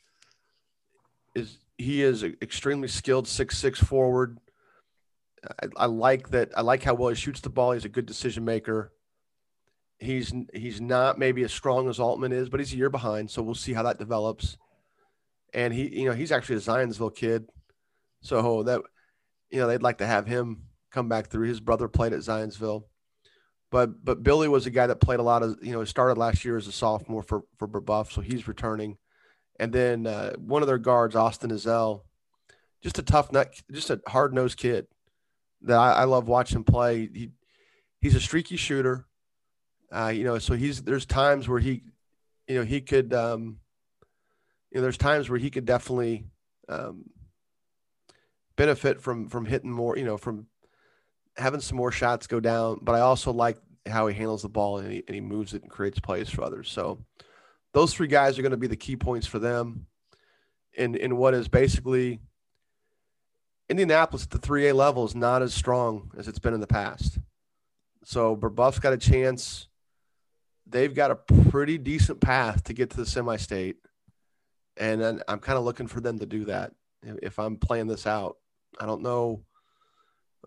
[1.34, 4.40] is he is an extremely skilled six six forward.
[5.64, 6.52] I, I, like that.
[6.58, 7.72] I like how well he shoots the ball.
[7.72, 8.92] He's a good decision maker.
[10.00, 13.42] He's he's not maybe as strong as Altman is, but he's a year behind, so
[13.42, 14.58] we'll see how that develops.
[15.54, 17.48] And he, you know, he's actually a Zionsville kid,
[18.22, 18.82] so that
[19.50, 21.48] you know they'd like to have him come back through.
[21.48, 22.84] His brother played at Zionsville.
[23.70, 26.46] But but Billy was a guy that played a lot of you know started last
[26.46, 28.98] year as a sophomore for for Brebeuf, so he's returning.
[29.60, 32.02] And then uh, one of their guards, Austin Azell,
[32.82, 34.88] just a tough nut, just a hard nosed kid
[35.64, 37.10] that I, I, love watching play.
[37.12, 37.32] He
[38.00, 39.06] he's a streaky shooter,
[39.92, 40.40] uh, you know.
[40.40, 41.84] So he's there's times where he,
[42.48, 43.60] you know, he could, um,
[44.72, 46.26] you know, there's times where he could definitely
[46.70, 47.10] um,
[48.56, 50.48] benefit from from hitting more, you know, from
[51.38, 54.80] having some more shots go down, but I also like how he handles the ball
[54.80, 56.70] and he, and he moves it and creates plays for others.
[56.70, 57.00] So
[57.74, 59.86] those three guys are going to be the key points for them
[60.74, 62.20] in, in what is basically
[63.70, 67.20] Indianapolis at the 3A level is not as strong as it's been in the past.
[68.04, 69.68] So Brebeuf's got a chance.
[70.70, 73.78] They've got a pretty decent path to get to the semi-state.
[74.76, 78.06] And then I'm kind of looking for them to do that if I'm playing this
[78.06, 78.38] out.
[78.80, 79.44] I don't know–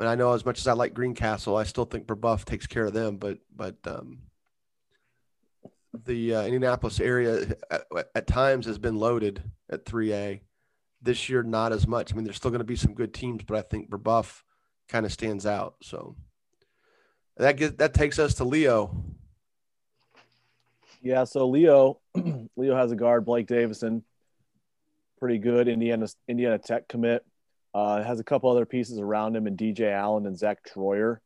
[0.00, 2.86] and I know as much as I like Greencastle, I still think Brebeuf takes care
[2.86, 3.18] of them.
[3.18, 4.20] But but um,
[5.92, 10.40] the uh, Indianapolis area at, at, times has been loaded at 3A.
[11.02, 12.12] This year, not as much.
[12.12, 14.42] I mean, there's still going to be some good teams, but I think Brebeuf
[14.88, 15.76] kind of stands out.
[15.82, 16.16] So
[17.36, 19.04] that gets, that takes us to Leo.
[21.02, 22.00] Yeah, so Leo,
[22.56, 24.04] Leo has a guard, Blake Davison,
[25.18, 27.24] pretty good Indiana Indiana Tech commit.
[27.72, 31.18] Uh, has a couple other pieces around him, and DJ Allen and Zach Troyer,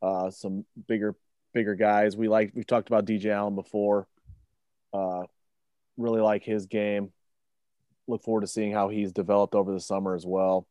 [0.00, 1.16] uh, some bigger
[1.52, 2.16] bigger guys.
[2.16, 4.06] We like we've talked about DJ Allen before.
[4.92, 5.24] Uh,
[5.96, 7.12] really like his game.
[8.06, 10.66] Look forward to seeing how he's developed over the summer as well.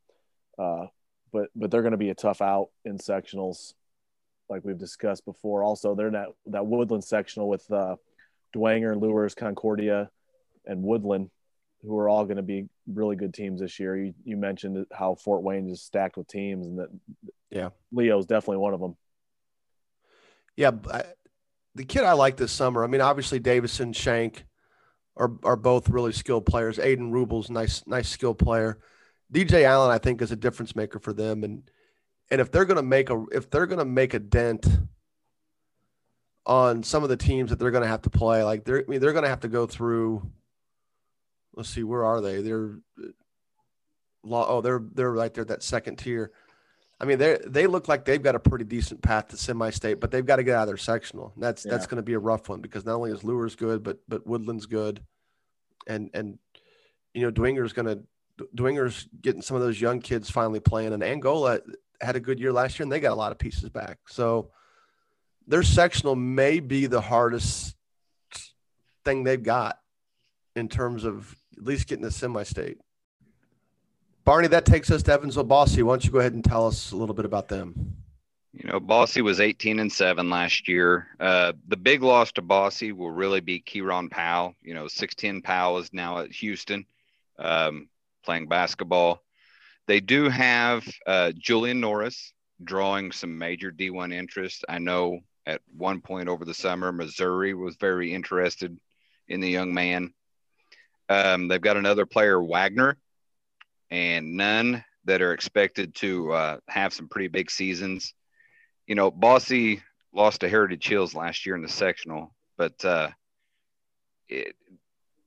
[0.58, 0.86] Uh,
[1.32, 3.74] but but they're going to be a tough out in sectionals,
[4.48, 5.62] like we've discussed before.
[5.62, 7.96] Also, they're that that Woodland sectional with uh,
[8.54, 10.10] Dwenger, Luers, Concordia,
[10.66, 11.30] and Woodland
[11.82, 13.96] who are all going to be really good teams this year.
[13.96, 16.88] You, you mentioned how Fort Wayne is stacked with teams, and that
[17.50, 18.96] yeah, Leo's definitely one of them.
[20.56, 21.04] Yeah, I,
[21.74, 22.82] the kid I like this summer.
[22.82, 24.44] I mean, obviously Davison, Shank
[25.16, 26.78] are are both really skilled players.
[26.78, 28.78] Aiden Rubel's nice nice skilled player.
[29.32, 31.70] DJ Allen, I think, is a difference maker for them, and
[32.30, 34.66] and if they're going to make a if they're going to make a dent
[36.48, 38.90] on some of the teams that they're going to have to play, like they're I
[38.90, 40.28] mean they're going to have to go through
[41.58, 42.40] let's see, where are they?
[42.40, 43.08] They're uh,
[44.24, 46.30] oh, they're they're right there that second tier.
[47.00, 50.10] I mean, they they look like they've got a pretty decent path to semi-state, but
[50.10, 51.34] they've got to get out of their sectional.
[51.36, 51.72] That's yeah.
[51.72, 54.26] that's going to be a rough one because not only is Luers good, but but
[54.26, 55.02] Woodland's good,
[55.86, 56.38] and and
[57.12, 61.02] you know Dwenger's going to Dwenger's getting some of those young kids finally playing, and
[61.02, 61.60] Angola
[62.00, 63.98] had a good year last year, and they got a lot of pieces back.
[64.06, 64.50] So
[65.48, 67.74] their sectional may be the hardest
[69.04, 69.80] thing they've got
[70.54, 72.78] in terms of at least getting the semi-state.
[74.24, 75.78] Barney, that takes us to Evansville Bosse.
[75.78, 77.96] Why don't you go ahead and tell us a little bit about them?
[78.52, 81.06] You know, Bosse was 18 and 7 last year.
[81.18, 84.54] Uh, the big loss to Bosse will really be Kiyron Powell.
[84.62, 86.84] You know, 6'10 Powell is now at Houston
[87.38, 87.88] um,
[88.24, 89.22] playing basketball.
[89.86, 94.64] They do have uh, Julian Norris drawing some major D1 interest.
[94.68, 98.78] I know at one point over the summer, Missouri was very interested
[99.28, 100.12] in the young man.
[101.08, 102.98] Um, they've got another player, Wagner,
[103.90, 108.12] and none that are expected to uh, have some pretty big seasons.
[108.86, 109.78] You know, Bosse
[110.12, 113.08] lost to Heritage Hills last year in the sectional, but uh,
[114.28, 114.54] it,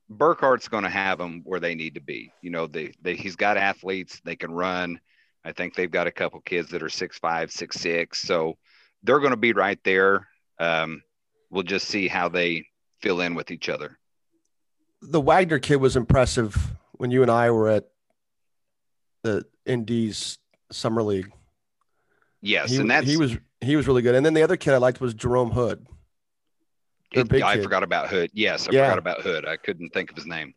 [0.07, 2.31] Burkhart's going to have them where they need to be.
[2.43, 4.99] You know, they, they he's got athletes, they can run.
[5.43, 8.59] I think they've got a couple kids that are six five, six six, so
[9.03, 10.27] they're going to be right there.
[10.59, 11.03] Um,
[11.49, 12.65] we'll just see how they
[13.01, 13.97] fill in with each other.
[15.01, 16.55] The Wagner kid was impressive
[16.93, 17.87] when you and I were at
[19.23, 20.37] the Indies
[20.71, 21.31] Summer League.
[22.41, 24.15] Yes, he, and that's he was he was really good.
[24.15, 25.85] And then the other kid I liked was Jerome Hood.
[27.11, 27.63] It, I kid.
[27.63, 28.31] forgot about Hood.
[28.33, 28.85] Yes, I yeah.
[28.85, 29.45] forgot about Hood.
[29.45, 30.53] I couldn't think of his name.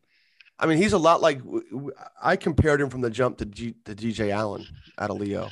[0.59, 1.41] I mean, he's a lot like
[2.23, 4.67] I compared him from the jump to G, to DJ Allen
[4.99, 5.51] out of Leo,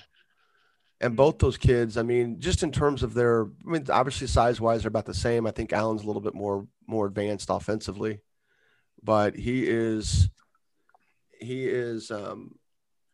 [1.02, 1.98] and both those kids.
[1.98, 5.14] I mean, just in terms of their, I mean, obviously size wise, they're about the
[5.14, 5.46] same.
[5.46, 8.20] I think Allen's a little bit more more advanced offensively,
[9.02, 10.30] but he is
[11.38, 12.54] he is um,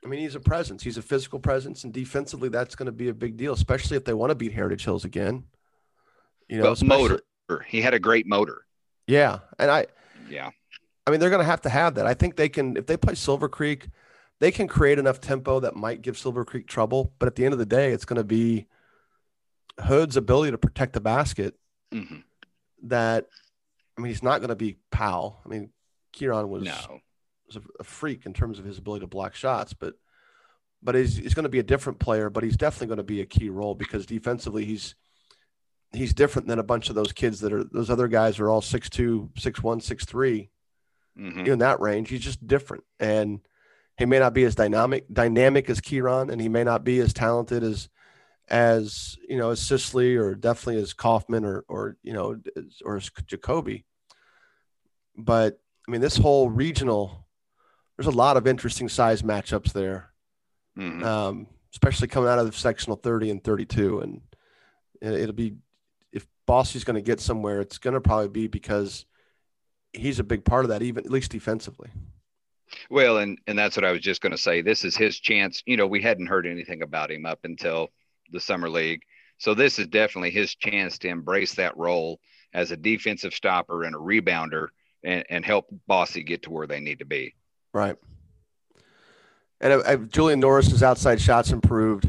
[0.05, 0.83] I mean, he's a presence.
[0.83, 4.05] He's a physical presence, and defensively, that's going to be a big deal, especially if
[4.05, 5.45] they want to beat Heritage Hills again.
[6.49, 7.21] You know, motor.
[7.67, 8.65] He had a great motor.
[9.07, 9.87] Yeah, and I.
[10.31, 10.51] Yeah.
[11.07, 12.07] I mean, they're going to have to have that.
[12.07, 13.89] I think they can if they play Silver Creek,
[14.41, 17.13] they can create enough tempo that might give Silver Creek trouble.
[17.19, 18.67] But at the end of the day, it's going to be
[19.85, 21.57] Hood's ability to protect the basket.
[21.93, 22.19] Mm-hmm.
[22.85, 23.27] That,
[23.97, 25.41] I mean, he's not going to be Powell.
[25.45, 25.71] I mean,
[26.15, 27.01] Kiyron was no
[27.49, 29.95] was a, freak in terms of his ability to block shots, but
[30.81, 33.21] but he's, he's going to be a different player, but he's definitely going to be
[33.21, 34.95] a key role because defensively he's
[35.93, 38.61] he's different than a bunch of those kids that are those other guys are all
[38.61, 40.51] six two, six one, six three,
[41.19, 41.47] mm-hmm.
[41.47, 42.11] in that range.
[42.11, 43.41] He's just different, and
[43.99, 47.13] he may not be as dynamic dynamic as Kiyron, and he may not be as
[47.13, 47.89] talented as
[48.49, 52.41] as you know as Sisley or definitely as Kaufman or or you know
[52.85, 53.85] or as Jacoby.
[55.17, 57.27] But I mean, this whole regional
[57.97, 60.11] there's a lot of interesting size matchups there,
[60.79, 61.03] mm-hmm.
[61.03, 64.01] um, especially coming out of the sectional 30 and 32.
[64.01, 64.21] And
[65.01, 65.57] it'll be
[66.13, 69.05] if Bosse's going to get somewhere, it's going to probably be because
[69.93, 71.91] he's a big part of that, even at least defensively.
[72.91, 74.63] Well, and and that's what I was just going to say.
[74.63, 75.63] This is his chance.
[75.67, 77.89] You know, we hadn't heard anything about him up until
[78.31, 79.03] the summer league,
[79.39, 82.21] so this is definitely his chance to embrace that role
[82.53, 84.69] as a defensive stopper and a rebounder,
[85.05, 87.35] and, and help Bosse get to where they need to be.
[87.73, 87.97] Right.
[89.61, 92.09] And uh, uh, Julian Norris's outside shots improved.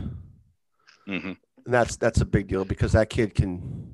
[1.08, 1.34] Mm-hmm.
[1.66, 3.94] And that's that's a big deal because that kid can.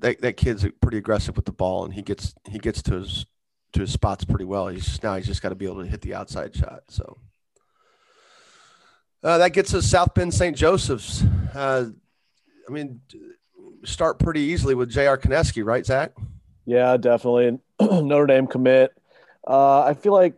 [0.00, 3.26] That, that kid's pretty aggressive with the ball, and he gets he gets to his
[3.74, 4.68] to his spots pretty well.
[4.68, 6.84] He's just, now he's just got to be able to hit the outside shot.
[6.88, 7.18] So
[9.22, 10.56] uh, that gets us South Bend St.
[10.56, 11.22] Joseph's.
[11.54, 11.86] Uh,
[12.68, 13.00] I mean,
[13.84, 15.18] start pretty easily with J.R.
[15.18, 16.12] Konieczny, right, Zach?
[16.66, 17.58] Yeah, definitely.
[17.80, 18.92] Notre Dame commit.
[19.46, 20.34] Uh, I feel like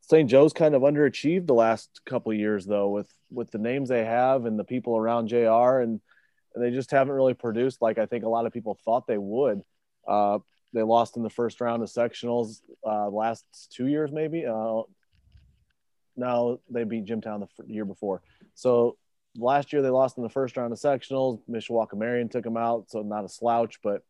[0.00, 0.28] St.
[0.30, 4.44] Joe's kind of underachieved the last couple years, though, with with the names they have
[4.46, 5.80] and the people around Jr.
[5.80, 6.00] and,
[6.54, 9.18] and they just haven't really produced like I think a lot of people thought they
[9.18, 9.62] would.
[10.06, 10.38] Uh,
[10.76, 14.44] they lost in the first round of sectionals uh, last two years, maybe.
[14.44, 14.82] Uh,
[16.16, 18.22] now they beat Jimtown the year before.
[18.54, 18.98] So
[19.36, 21.40] last year they lost in the first round of sectionals.
[21.50, 24.02] Mishawaka Marion took them out, so not a slouch, but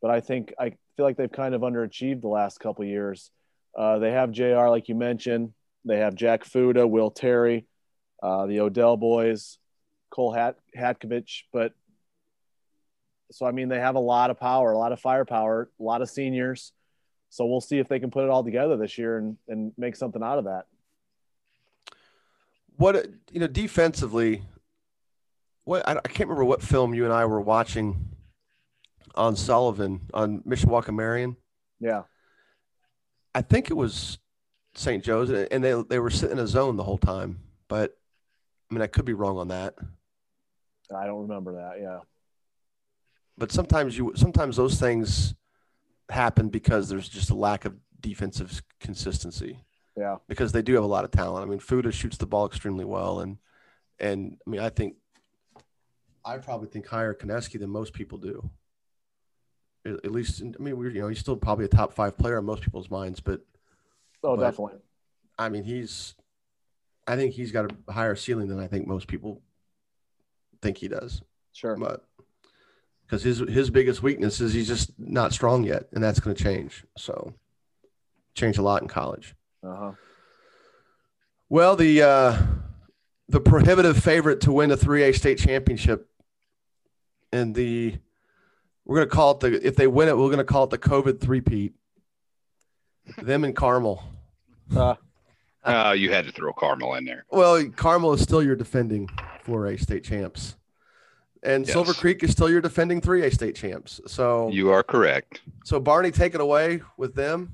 [0.00, 3.30] but I think I feel like they've kind of underachieved the last couple years.
[3.78, 5.52] Uh, they have JR, like you mentioned.
[5.84, 7.66] They have Jack Fuda, Will Terry,
[8.20, 9.58] uh, the Odell boys,
[10.10, 11.44] Cole Hat- Hatkovich.
[11.52, 11.72] But
[13.32, 16.02] so, I mean, they have a lot of power, a lot of firepower, a lot
[16.02, 16.72] of seniors.
[17.30, 19.96] So we'll see if they can put it all together this year and, and make
[19.96, 20.66] something out of that.
[22.76, 24.42] What, you know, defensively,
[25.64, 28.08] what I, I can't remember what film you and I were watching
[29.14, 31.36] on Sullivan on Mishawaka Marion.
[31.80, 32.02] Yeah.
[33.34, 34.18] I think it was
[34.74, 35.02] St.
[35.02, 37.40] Joe's, and they they were sitting in a zone the whole time.
[37.68, 37.96] But
[38.70, 39.74] I mean, I could be wrong on that.
[40.94, 41.80] I don't remember that.
[41.80, 42.00] Yeah.
[43.38, 45.34] But sometimes you sometimes those things
[46.08, 49.58] happen because there's just a lack of defensive consistency.
[49.96, 50.16] Yeah.
[50.28, 51.46] Because they do have a lot of talent.
[51.46, 53.38] I mean, Fuda shoots the ball extremely well, and
[53.98, 54.96] and I mean, I think
[56.24, 58.50] I probably think higher Konieczny than most people do
[59.84, 62.44] at least I mean, we're you know he's still probably a top five player in
[62.44, 63.40] most people's minds, but
[64.22, 64.78] oh, but, definitely.
[65.38, 66.14] I mean, he's
[67.06, 69.42] I think he's got a higher ceiling than I think most people
[70.60, 71.22] think he does.
[71.52, 71.76] Sure.
[71.76, 72.04] But
[73.12, 76.42] because his his biggest weakness is he's just not strong yet, and that's going to
[76.42, 76.86] change.
[76.96, 77.34] So
[78.34, 79.34] change a lot in college.
[79.62, 79.92] Uh-huh.
[81.50, 82.42] Well, the uh,
[83.28, 86.08] the prohibitive favorite to win a 3A state championship,
[87.30, 87.98] and the
[88.86, 90.70] we're going to call it the if they win it, we're going to call it
[90.70, 91.74] the COVID three-peat.
[93.18, 94.02] Them and Carmel.
[94.74, 94.94] Uh,
[95.64, 97.26] Uh, you had to throw Carmel in there.
[97.30, 99.08] Well, Carmel is still your defending
[99.44, 100.56] 4A state champs,
[101.42, 101.72] and Yes.
[101.72, 104.00] Silver Creek is still your defending 3A state champs.
[104.06, 105.42] So, You are correct.
[105.64, 107.52] so Barney, take it away with them.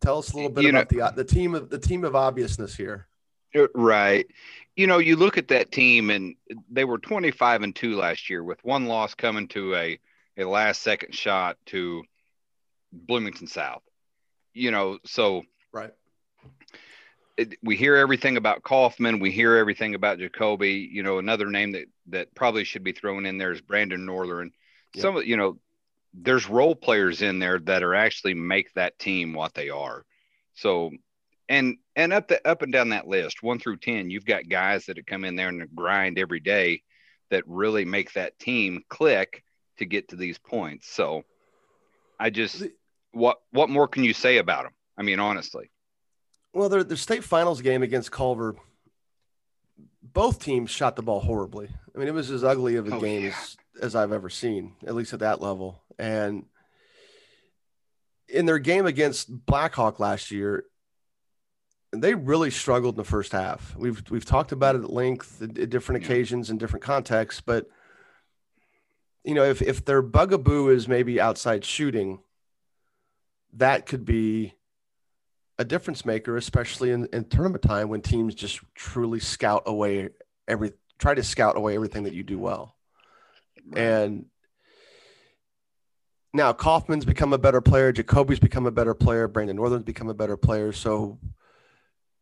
[0.00, 2.14] Tell us a little bit You know- about the the team of the team of
[2.14, 3.06] obviousness here.
[3.54, 4.26] Uh, Right.
[4.76, 6.36] You know, you look at that team and
[6.70, 9.98] they were 25 and 2 last year with one loss coming to a
[10.36, 12.04] a last second shot to
[12.92, 13.82] Bloomington South.
[14.54, 15.92] You know, so Right.
[17.62, 21.86] We hear everything about Kaufman, we hear everything about Jacoby, you know, another name that
[22.08, 24.50] that probably should be thrown in there is Brandon Northern.
[24.94, 25.02] Yeah.
[25.02, 25.58] Some of you know,
[26.14, 30.04] there's role players in there that are actually make that team what they are.
[30.54, 30.90] So
[31.48, 34.86] and and up the up and down that list, one through ten, you've got guys
[34.86, 36.82] that come in there and grind every day
[37.30, 39.44] that really make that team click
[39.78, 40.88] to get to these points.
[40.90, 41.22] So
[42.18, 42.64] I just
[43.12, 44.72] what what more can you say about them?
[44.96, 45.70] I mean, honestly.
[46.58, 48.56] Well, their their state finals game against Culver,
[50.02, 51.68] both teams shot the ball horribly.
[51.94, 53.28] I mean, it was as ugly of a Oh, game yeah.
[53.28, 55.80] as, as I've ever seen, at least at that level.
[56.00, 56.46] And
[58.26, 60.64] in their game against Blackhawk last year,
[61.92, 63.76] they really struggled in the first half.
[63.76, 67.70] We've we've talked about it at length at, different occasions and different contexts, but
[69.22, 72.18] you know, if if their bugaboo is maybe outside shooting,
[73.52, 74.54] that could be
[75.58, 80.10] a difference maker, especially in, in tournament time when teams just truly scout away
[80.46, 82.74] every try to scout away everything that you do well.
[83.74, 84.26] And
[86.32, 90.14] now Kaufman's become a better player, Jacoby's become a better player, Brandon Northern's become a
[90.14, 90.72] better player.
[90.72, 91.18] So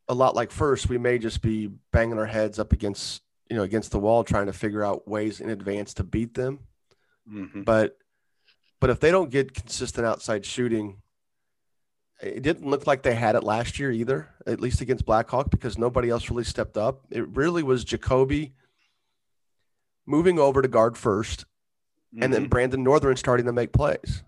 [0.09, 3.63] a lot like first, we may just be banging our heads up against you know
[3.63, 6.61] against the wall trying to figure out ways in advance to beat them.
[7.31, 7.65] Mhm.
[7.65, 7.99] But
[8.81, 11.03] but if they don't get consistent outside shooting,
[12.23, 15.77] it didn't look like they had it last year either, at least against Blackhawk, because
[15.77, 17.05] nobody else really stepped up.
[17.11, 18.55] It really was Jacoby
[20.07, 21.45] moving over to guard first,
[22.21, 22.51] and then Mhm.
[22.51, 24.23] Brandon Northern starting to make plays.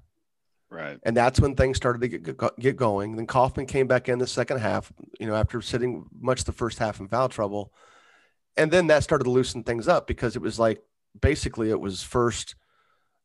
[0.70, 0.98] right.
[1.02, 3.16] And that's when things started to get, get- get going.
[3.16, 6.78] Then Kaufman came back in the second half, you know, after sitting much the first
[6.78, 7.72] half in foul trouble.
[8.54, 10.82] And then that started to loosen things up because it was like
[11.18, 12.54] basically it was first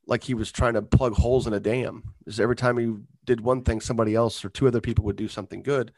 [0.08, 2.14] like he was trying to plug holes in a dam.
[2.26, 2.94] Is every time he
[3.26, 5.92] did one thing, somebody else or two other people would do something good.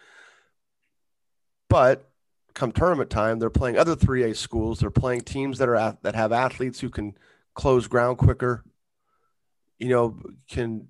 [1.69, 2.09] But
[2.53, 4.79] come tournament time, they're playing other 3A schools.
[4.79, 7.17] They're playing teams that are that have athletes who can
[7.53, 8.63] close ground quicker.
[9.77, 10.87] You know, can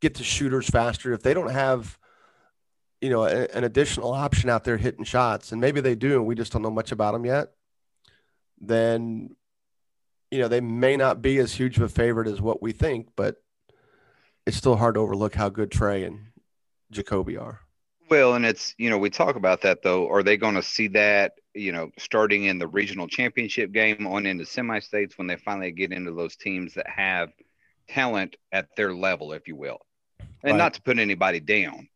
[0.00, 1.12] get to shooters faster.
[1.12, 1.98] If they don't have,
[3.00, 6.26] you know, a- an additional option out there hitting shots, and maybe they do, and
[6.26, 7.52] we just don't know much about them yet,
[8.60, 9.36] then,
[10.30, 13.08] you know, they may not be as huge of a favorite as what we think,
[13.16, 13.42] but
[14.50, 16.18] it's still hard to overlook how good Trey and
[16.90, 17.60] Jacoby are.
[18.08, 20.10] Well, and it's you know we talk about that though.
[20.10, 24.26] Are they going to see that you know starting in the regional championship game on
[24.26, 27.30] into semi-states when they finally get into those teams that have
[27.88, 29.78] talent at their level, if you will,
[30.42, 30.56] and Right.
[30.58, 31.88] not to put anybody down,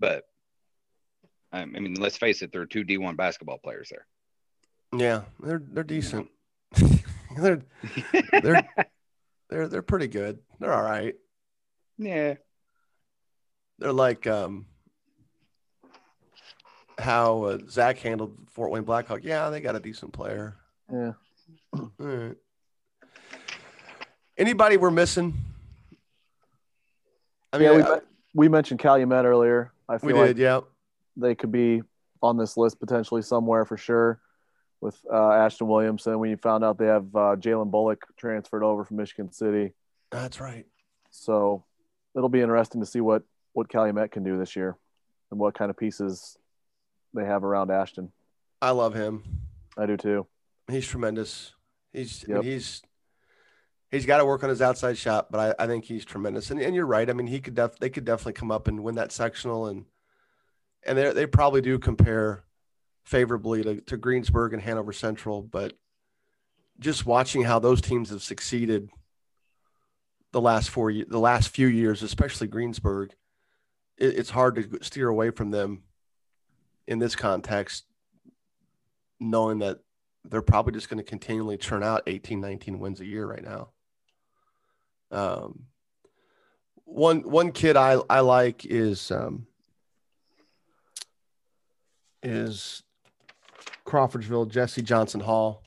[0.00, 0.24] but
[1.52, 4.06] I mean let's face it, there are two D1 basketball players there.
[5.00, 6.28] Yeah, they're they're decent.
[7.36, 7.62] they're
[8.42, 8.68] they're
[9.48, 10.40] they're they're pretty good.
[10.58, 11.14] They're all right.
[12.00, 12.34] Yeah,
[13.78, 14.66] They're like um,
[16.98, 19.20] how uh, Zach handled Fort Wayne Blackhawk.
[19.22, 20.56] Yeah, they got a decent player.
[20.92, 21.12] yeah.
[21.78, 22.36] All right.
[24.38, 25.34] Anybody we're missing?
[27.52, 28.00] I mean, yeah, we, I-
[28.34, 29.72] we mentioned Calumet earlier.
[29.88, 30.36] I feel we like.
[30.36, 30.60] Yeah.
[31.16, 31.82] they could be
[32.22, 34.20] on this list potentially somewhere for sure
[34.80, 36.18] with uh, Ashton Williamson.
[36.18, 39.72] When you found out they have uh, Jalen Bullock transferred over from Michigan City,
[40.12, 40.64] That's right.
[41.10, 41.64] so
[42.16, 44.76] it'll be interesting to see what what Calumet can do this year
[45.30, 46.36] and what kind of pieces
[47.14, 48.12] they have around Ashton.
[48.62, 49.22] I love him.
[49.76, 50.26] I do too.
[50.68, 51.52] He's tremendous.
[51.92, 52.82] He's I mean, he's
[53.90, 56.50] he's got to work on his outside shot, but I, I think he's tremendous.
[56.50, 57.08] And and you're right.
[57.08, 59.86] I mean, he could def they could definitely come up and win that sectional and
[60.84, 62.44] and they they probably do compare
[63.04, 65.72] favorably to, to Greensburg and Hanover Central, but
[66.78, 68.88] just watching how those teams have succeeded
[70.32, 73.12] the last four the last few years, especially Greensburg,
[73.98, 75.82] it, it's hard to steer away from them
[76.86, 77.84] in this context
[79.20, 79.78] knowing that
[80.24, 83.68] they're probably just going to continually churn out 18, 19 wins a year right now.
[85.10, 85.66] Um,
[86.84, 89.46] one one kid I I like is um,
[92.22, 92.82] is
[93.84, 95.62] Crawfordsville Jesse Johnson Hall,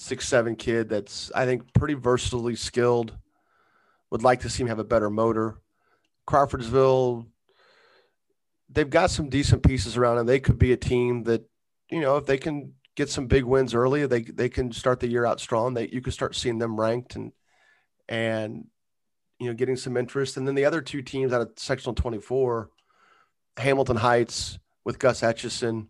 [0.00, 3.12] six seven kid that's I think pretty versatilely skilled.
[4.10, 5.60] Would like to see him have a better motor.
[6.26, 7.26] Crawfordsville,
[8.68, 10.26] they've got some decent pieces around him.
[10.26, 11.48] They could be a team that,
[11.90, 15.08] you know, if they can get some big wins early, they they can start the
[15.08, 15.74] year out strong.
[15.74, 17.32] They you can start seeing them ranked and
[18.08, 18.66] and
[19.38, 20.36] you know getting some interest.
[20.36, 22.70] And then the other two teams out of sectional 24,
[23.58, 25.86] Hamilton Heights with Gus Etchison.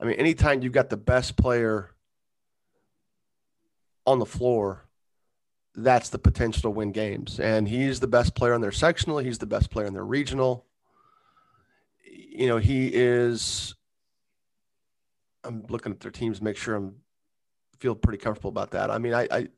[0.00, 1.93] I mean, anytime you've got the best player
[4.06, 4.84] on the floor,
[5.74, 7.40] that's the potential to win games.
[7.40, 9.18] And he's the best player in their sectional.
[9.18, 10.66] He's the best player in their regional.
[12.06, 13.74] You know, he is.
[15.42, 16.96] I'm looking at their teams, make sure I'm
[17.78, 18.90] feel pretty comfortable about that.
[18.90, 19.48] I mean, I, I,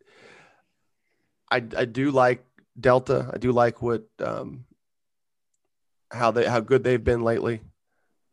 [1.50, 2.44] I, I do like
[2.78, 3.30] Delta.
[3.32, 4.64] I do like what, um,
[6.10, 7.60] how they, how good they've been lately.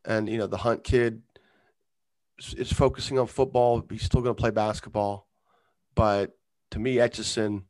[0.03, 1.21] And, you know, the Hunt kid
[2.57, 3.85] is focusing on football.
[3.89, 5.27] He's still going to play basketball.
[5.95, 6.31] But
[6.71, 7.63] to me, Etchison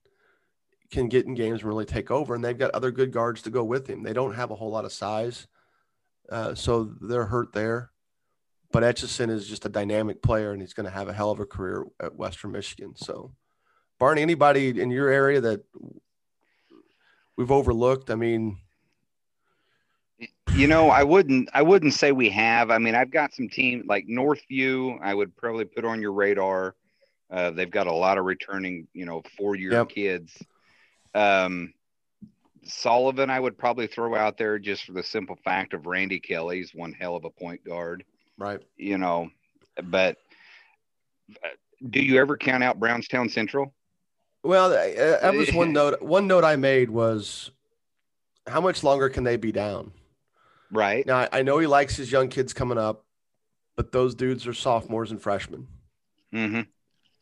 [0.91, 2.35] can get in games and really take over.
[2.35, 4.03] And they've got other good guards to go with him.
[4.03, 5.47] They don't have a whole lot of size.
[6.29, 7.91] Uh, so they're hurt there.
[8.71, 11.39] But Etchison is just a dynamic player and he's going to have a hell of
[11.39, 12.93] a career at Western Michigan.
[12.95, 13.33] So,
[13.99, 15.63] Barney, anybody in your area that
[17.37, 18.09] we've overlooked?
[18.09, 18.57] I mean,
[20.55, 22.71] you know, I wouldn't I wouldn't say we have.
[22.71, 26.75] I mean, I've got some team like Northview, I would probably put on your radar.
[27.33, 29.89] Uh, they've got a lot of returning, you know, four year yep.
[29.89, 30.37] kids.
[31.15, 31.73] Um,
[32.63, 36.71] Sullivan, I would probably throw out there just for the simple fact of Randy Kelly's
[36.75, 38.05] one hell of a point guard.
[38.37, 38.61] Right.
[38.77, 39.31] You know,
[39.83, 40.17] but
[41.43, 41.49] uh,
[41.89, 43.73] do you ever count out Brownstown Central?
[44.43, 46.03] Well, that was one note.
[46.03, 47.49] One note I made was
[48.45, 49.91] how much longer can they be down?
[50.71, 51.05] Right.
[51.05, 53.05] Now, I know he likes his young kids coming up,
[53.75, 55.67] but those dudes are sophomores and freshmen.
[56.33, 56.61] Mm-hmm.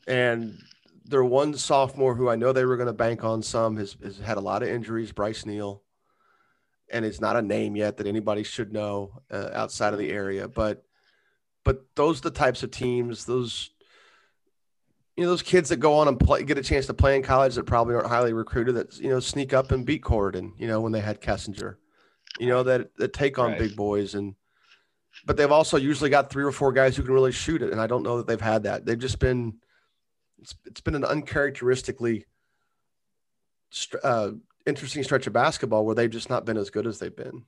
[0.07, 0.57] And
[1.05, 4.17] their one sophomore who I know they were going to bank on some has, has
[4.17, 5.83] had a lot of injuries, Bryce Neal,
[6.89, 10.47] and it's not a name yet that anybody should know uh, outside of the area.
[10.47, 10.83] But
[11.63, 13.69] but those are the types of teams, those
[15.17, 17.21] you know, those kids that go on and play, get a chance to play in
[17.21, 20.67] college that probably aren't highly recruited that you know sneak up and beat Corydon, you
[20.67, 21.75] know, when they had Kessinger,
[22.39, 23.59] you know, that that take on right.
[23.59, 24.35] big boys and.
[25.25, 27.81] But they've also usually got three or four guys who can really shoot it, and
[27.81, 28.85] I don't know that they've had that.
[28.85, 29.55] They've just been
[30.41, 32.25] it's, it's been an uncharacteristically
[34.03, 34.31] uh,
[34.65, 37.45] interesting stretch of basketball where they've just not been as good as they've been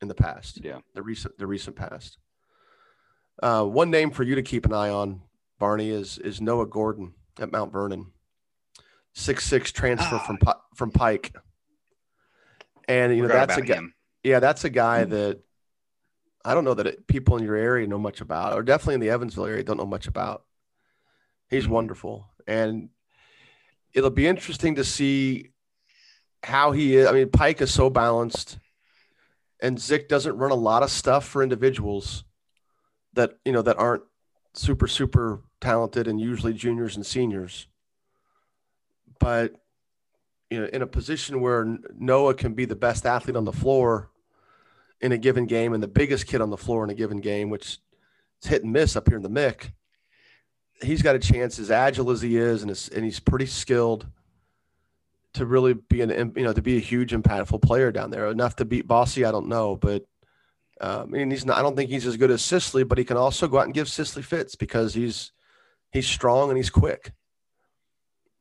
[0.00, 0.62] in the past.
[0.62, 2.18] Yeah, the recent the recent past.
[3.42, 5.22] Uh, one name for you to keep an eye on,
[5.58, 8.12] Barney, is is Noah Gordon at Mount Vernon,
[9.14, 10.18] six six transfer oh.
[10.18, 10.38] from
[10.74, 11.34] from Pike,
[12.86, 13.80] and you know that's a guy.
[14.22, 15.40] Yeah, that's a guy mm that
[16.44, 19.00] I don't know that it, people in your area know much about, or definitely in
[19.00, 20.44] the Evansville area don't know much about.
[21.48, 21.72] He's mm-hmm.
[21.72, 22.90] wonderful, and
[23.92, 25.50] it'll be interesting to see
[26.42, 27.08] how he is.
[27.08, 28.58] I mean, Pike is so balanced,
[29.60, 32.24] and Zick doesn't run a lot of stuff for individuals
[33.14, 34.02] that you know that aren't
[34.54, 37.66] super super talented and usually juniors and seniors.
[39.18, 39.54] But
[40.50, 44.10] you know, in a position where Noah can be the best athlete on the floor
[45.00, 47.50] in a given game and the biggest kid on the floor in a given game,
[47.50, 47.78] which
[48.42, 49.72] is hit and miss up here in the Mick
[50.82, 54.06] he's got a chance, as agile as he is, and, and he's pretty skilled
[55.34, 58.28] to really be an you know to be a huge impactful player down there.
[58.28, 60.04] Enough to beat Bosse, I don't know, but
[60.80, 61.58] uh, I mean he's not.
[61.58, 63.74] I don't think he's as good as Sisley, but he can also go out and
[63.74, 65.32] give Sisley fits because he's
[65.92, 67.12] he's strong and he's quick.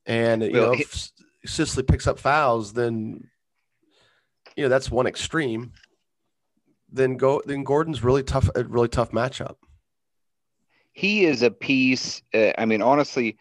[0.06, 1.12] And you well, know, if
[1.46, 3.28] Sisley picks up fouls, then
[4.56, 5.74] you know that's one extreme.
[6.90, 7.42] Then go.
[7.46, 8.50] Then Gordon's really tough.
[8.56, 9.56] A really tough matchup
[10.98, 12.24] he is a piece.
[12.34, 13.38] Uh, I mean, honestly,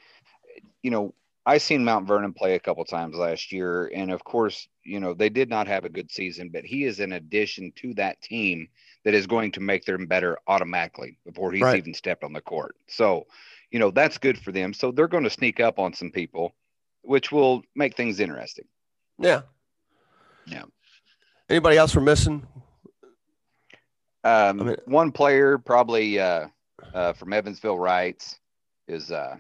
[0.83, 1.15] you know,
[1.47, 5.15] I seen Mount Vernon play a couple times last year, and of course, you know,
[5.15, 8.69] they did not have a good season, but he is an addition to that team
[9.05, 11.79] that is going to make them better automatically before he's right.
[11.79, 12.77] even stepped on the court.
[12.89, 13.27] So,
[13.71, 14.75] you know, that's good for them.
[14.75, 16.55] So they're going to sneak up on some people,
[17.01, 18.67] which will make things interesting.
[19.19, 19.43] Yeah.
[20.45, 20.65] Yeah.
[21.49, 22.47] Anybody else we're missing?
[24.25, 26.49] Um, I mean, one player probably uh,
[26.97, 28.37] uh, from Evansville Reitz
[28.89, 29.37] is uh,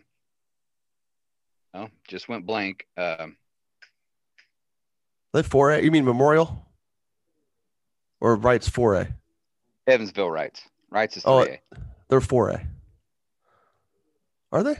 [1.74, 2.86] oh, just went blank.
[2.96, 3.28] Uh,
[5.32, 5.82] that four A?
[5.82, 6.62] You mean Memorial?
[8.20, 9.08] Or Reitz four A?
[9.86, 10.60] Evansville Reitz.
[10.92, 11.60] Reitz is three A.
[12.08, 12.66] They're four A.
[14.52, 14.76] Are they?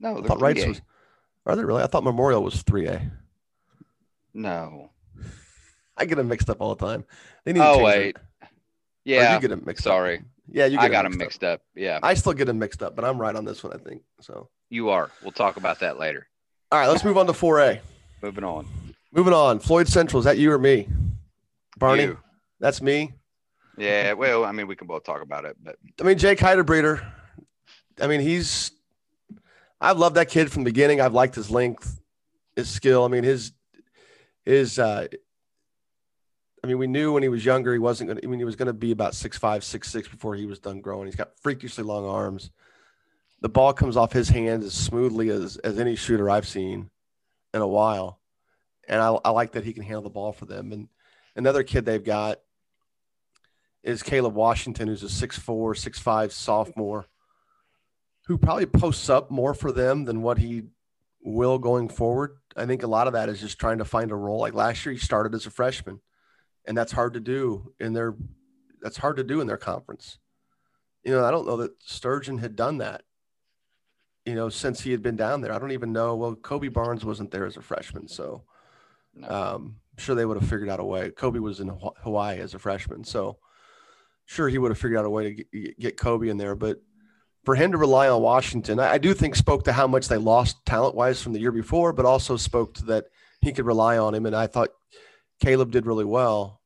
[0.00, 0.68] No, I they're Reitz 3A.
[0.68, 0.80] was.
[1.46, 1.82] Are they really?
[1.82, 3.10] I thought Memorial was three A.
[4.34, 4.90] No.
[5.96, 7.04] I get them mixed up all the time.
[7.44, 8.06] They need to Oh, change wait.
[8.08, 8.16] it.
[8.42, 8.48] Or
[9.04, 9.34] Yeah.
[9.34, 9.92] you get them mixed up.
[10.50, 11.62] Yeah, you I got them them mixed up.
[11.74, 14.02] Yeah, I still get them mixed up, but I'm right on this one, I think.
[14.20, 15.10] So, you are.
[15.22, 16.26] We'll talk about that later.
[16.70, 17.80] all right, let's move on to 4A.
[18.22, 18.66] Moving on.
[19.12, 19.58] Moving on.
[19.60, 20.88] Floyd Central, is that you or me?
[21.78, 22.04] Barney?
[22.04, 22.18] You.
[22.60, 23.12] That's me.
[23.76, 24.12] Yeah.
[24.14, 27.04] Well, I mean, we can both talk about it, but I mean, Jake Heidbreder.
[28.00, 28.72] I mean, he's.
[29.80, 31.00] I've loved that kid from the beginning.
[31.00, 32.00] I've liked his length,
[32.54, 33.04] his skill.
[33.04, 33.52] I mean, his,
[34.44, 34.78] his.
[34.78, 35.08] uh
[36.62, 38.26] I mean, we knew when he was younger he wasn't going to.
[38.26, 40.60] I mean, he was going to be about six five, six six before he was
[40.60, 41.06] done growing.
[41.06, 42.50] He's got freakishly long arms.
[43.40, 46.90] The ball comes off his hands as smoothly as as any shooter I've seen
[47.52, 48.20] in a while,
[48.86, 50.72] and I, I like that he can handle the ball for them.
[50.72, 50.88] And
[51.34, 52.40] another kid they've got
[53.82, 57.06] is Caleb Washington, who's a 6'4, 6'5 sophomore,
[58.26, 60.62] who probably posts up more for them than what he
[61.20, 62.36] will going forward.
[62.56, 64.40] I think a lot of that is just trying to find a role.
[64.40, 66.00] Like last year, he started as a freshman,
[66.66, 68.14] and that's hard to do in their
[68.80, 70.18] that's hard to do in their conference.
[71.04, 73.02] You know, I don't know that Sturgeon had done that.
[74.24, 76.14] You know, since he had been down there, I don't even know.
[76.14, 78.44] Well, Kobe Barnes wasn't there as a freshman, so
[79.14, 79.28] no.
[79.28, 81.10] um, sure they would have figured out a way.
[81.10, 83.38] Kobe was in Hawaii as a freshman, so
[84.26, 86.54] sure he would have figured out a way to get, get Kobe in there.
[86.54, 86.80] But
[87.44, 90.18] for him to rely on Washington, I, I do think spoke to how much they
[90.18, 93.06] lost talent wise from the year before, but also spoke to that
[93.40, 94.26] he could rely on him.
[94.26, 94.70] And I thought
[95.42, 96.60] Caleb did really well,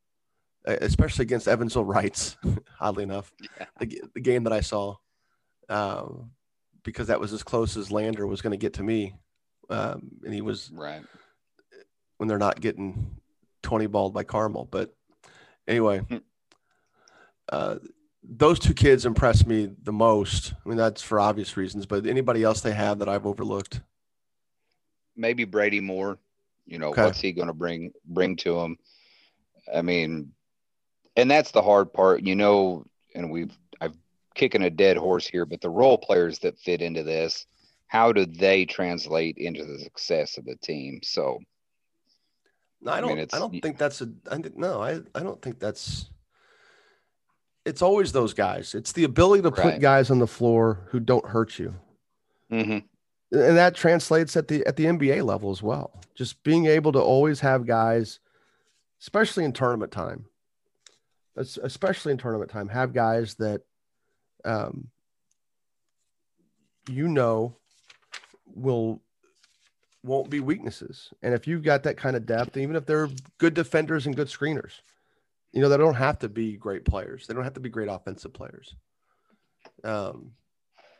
[0.67, 2.37] especially against Evansville Reitz.
[2.81, 3.67] oddly enough, Yeah.
[3.81, 4.97] the, the game that I saw,
[5.69, 6.31] um,
[6.85, 9.15] because that was as close as Lander was going to get to me,
[9.71, 11.03] um, and he was right.
[12.19, 13.17] when they're not getting
[13.63, 14.69] 20 balled by Carmel.
[14.71, 14.95] But
[15.67, 16.17] anyway, Hmm.
[17.51, 17.77] uh,
[18.23, 20.53] those two kids impressed me the most.
[20.65, 23.81] I mean, that's for obvious reasons, but anybody else they have that I've overlooked?
[25.17, 26.19] Maybe Brady Moore.
[26.67, 27.05] You know, Okay.
[27.05, 28.77] what's he going to bring bring to him?
[29.73, 30.33] I mean,
[31.17, 32.23] and that's the hard part.
[32.23, 33.97] You know, and we've I've
[34.35, 37.47] kicking a dead horse here, but the role players that fit into this,
[37.87, 41.01] how do they translate into the success of the team?
[41.03, 41.39] So
[42.81, 43.17] No, I I don't.
[43.17, 44.11] mean, I, don't think that's a.
[44.31, 45.01] I, no, I.
[45.15, 46.11] I don't think that's.
[47.65, 48.75] It's always those guys.
[48.77, 49.81] It's the ability to put Right.
[49.81, 51.75] guys on the floor who don't hurt you,
[52.53, 52.85] mhm.
[53.33, 56.01] And that translates at the at the NBA level as well.
[56.15, 58.21] Just being able to always have guys,
[59.01, 60.27] especially in tournament time,
[61.37, 63.63] especially in tournament time, have guys that,
[64.45, 64.89] um,
[66.89, 67.57] you know,
[68.55, 69.03] will
[70.03, 71.13] won't be weaknesses.
[71.23, 73.09] And if you've got that kind of depth, even if they're
[73.39, 74.81] good defenders and good screeners,
[75.53, 77.27] you know, they don't have to be great players.
[77.27, 78.75] They don't have to be great offensive players.
[79.83, 80.33] Um,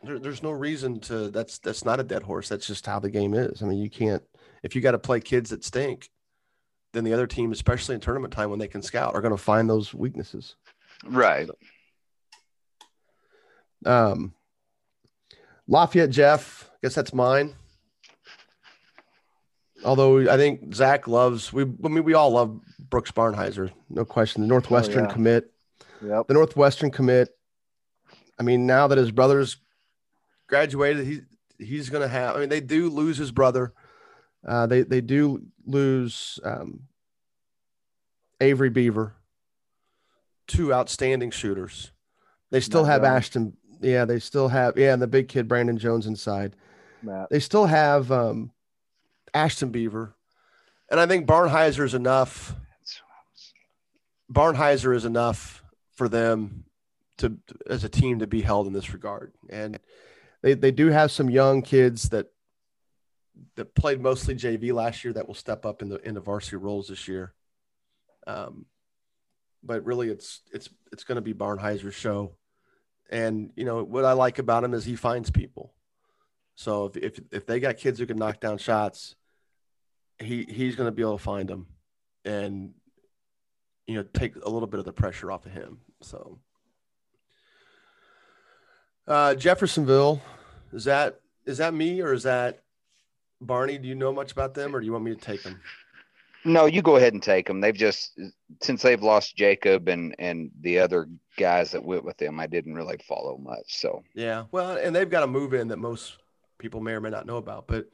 [0.03, 2.49] there, there's no reason to that's that's not a dead horse.
[2.49, 3.63] That's just how the game is.
[3.63, 4.23] I mean, you can't
[4.63, 6.11] if you got to play kids that stink,
[6.93, 9.43] then the other team, especially in tournament time when they can scout, are going to
[9.43, 10.57] find those weaknesses.
[11.05, 11.49] right.
[13.85, 14.35] Um,
[15.69, 17.55] Lafayette Jeff, I guess that's mine.
[19.85, 24.43] Although I think Zach loves we I mean we all love Brooks Barnhizer, no question.
[24.43, 25.13] The Northwestern yeah.
[25.13, 25.53] commit,
[26.03, 26.29] Yep.
[26.29, 27.29] the Northwestern commit.
[28.39, 29.57] I mean, now that his brother's
[30.47, 31.21] graduated, he
[31.59, 33.73] he's gonna have I mean, they do lose his brother.
[34.47, 36.83] Uh, they they do lose um,
[38.41, 39.15] Avery Beaver,
[40.47, 41.91] two outstanding shooters.
[42.51, 43.17] They still Matt have Jones.
[43.17, 43.57] Ashton.
[43.81, 46.57] Yeah, they still have yeah, and the big kid Brandon Jones inside.
[47.03, 47.29] Matt.
[47.31, 48.53] They still have um,
[49.35, 50.15] Ashton Beaver,
[50.91, 52.55] and I think Barnhizer is enough.
[54.33, 55.63] Barnhizer is enough
[55.95, 56.65] for them
[57.19, 57.39] to
[57.69, 59.33] as a team to be held in this regard.
[59.49, 59.79] And
[60.47, 62.29] they they do have some young kids that
[63.57, 66.55] that played mostly JV last year that will step up in the in the varsity
[66.55, 67.35] roles this year.
[68.29, 68.67] Um,
[69.65, 72.37] but really, it's it's it's going to be Barnhizer's show.
[73.11, 75.75] And you know what I like about him is he finds people.
[76.55, 79.17] So if if, if they got kids who can knock down shots,
[80.21, 81.67] he he's going to be able to find them,
[82.25, 82.73] and
[83.89, 85.81] you know take a little bit of the pressure off of him.
[86.03, 86.39] So
[89.09, 90.21] uh, Jeffersonville,
[90.73, 92.63] is that is that me or is that
[93.41, 93.79] Barney?
[93.79, 95.61] Do you know much about them, or do you want me to take them?
[96.45, 97.61] No, you go ahead and take them.
[97.61, 98.19] They've just
[98.63, 102.75] since they've lost Jacob and and the other guys that went with them, I didn't
[102.75, 103.79] really follow much.
[103.81, 106.19] So, Yeah, well, and they've got a move in that most
[106.59, 107.87] people may or may not know about, but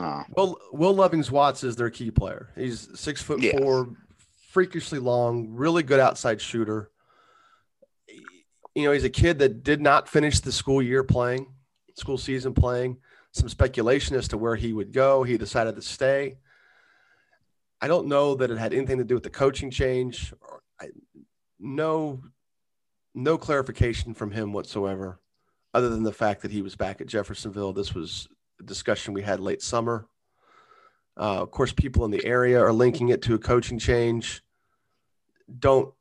[0.00, 2.50] uh, Will Will Lovings Watts is their key player.
[2.56, 3.58] He's six foot Yes.
[3.58, 3.88] four,
[4.50, 6.90] freakishly long, really good outside shooter.
[8.08, 8.24] You
[8.74, 11.52] you know, he's a kid that did not finish the school year playing,
[11.98, 12.98] school season playing.
[13.32, 15.22] Some speculation as to where he would go.
[15.22, 16.38] He decided to stay.
[17.80, 20.32] I don't know that it had anything to do with the coaching change.
[20.80, 20.88] I,
[21.60, 22.22] no,
[23.14, 25.20] no clarification from him whatsoever,
[25.74, 27.72] other than the fact that he was back at Jeffersonville.
[27.72, 28.28] This was
[28.60, 30.08] a discussion we had late summer.
[31.16, 34.42] Uh, of course, people in the area are linking it to a coaching change.
[35.58, 35.92] Don't.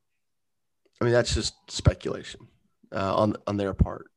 [1.01, 2.47] I mean, that's just speculation
[2.91, 4.07] uh, on on their part.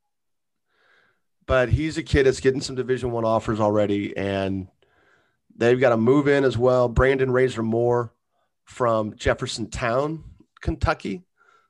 [1.50, 4.68] But he's a kid that's getting some Division One offers already, and
[5.56, 6.88] they've got to move in as well.
[6.88, 8.14] Brandon Razor Moore
[8.62, 10.22] from Jeffersontown,
[10.60, 11.24] Kentucky.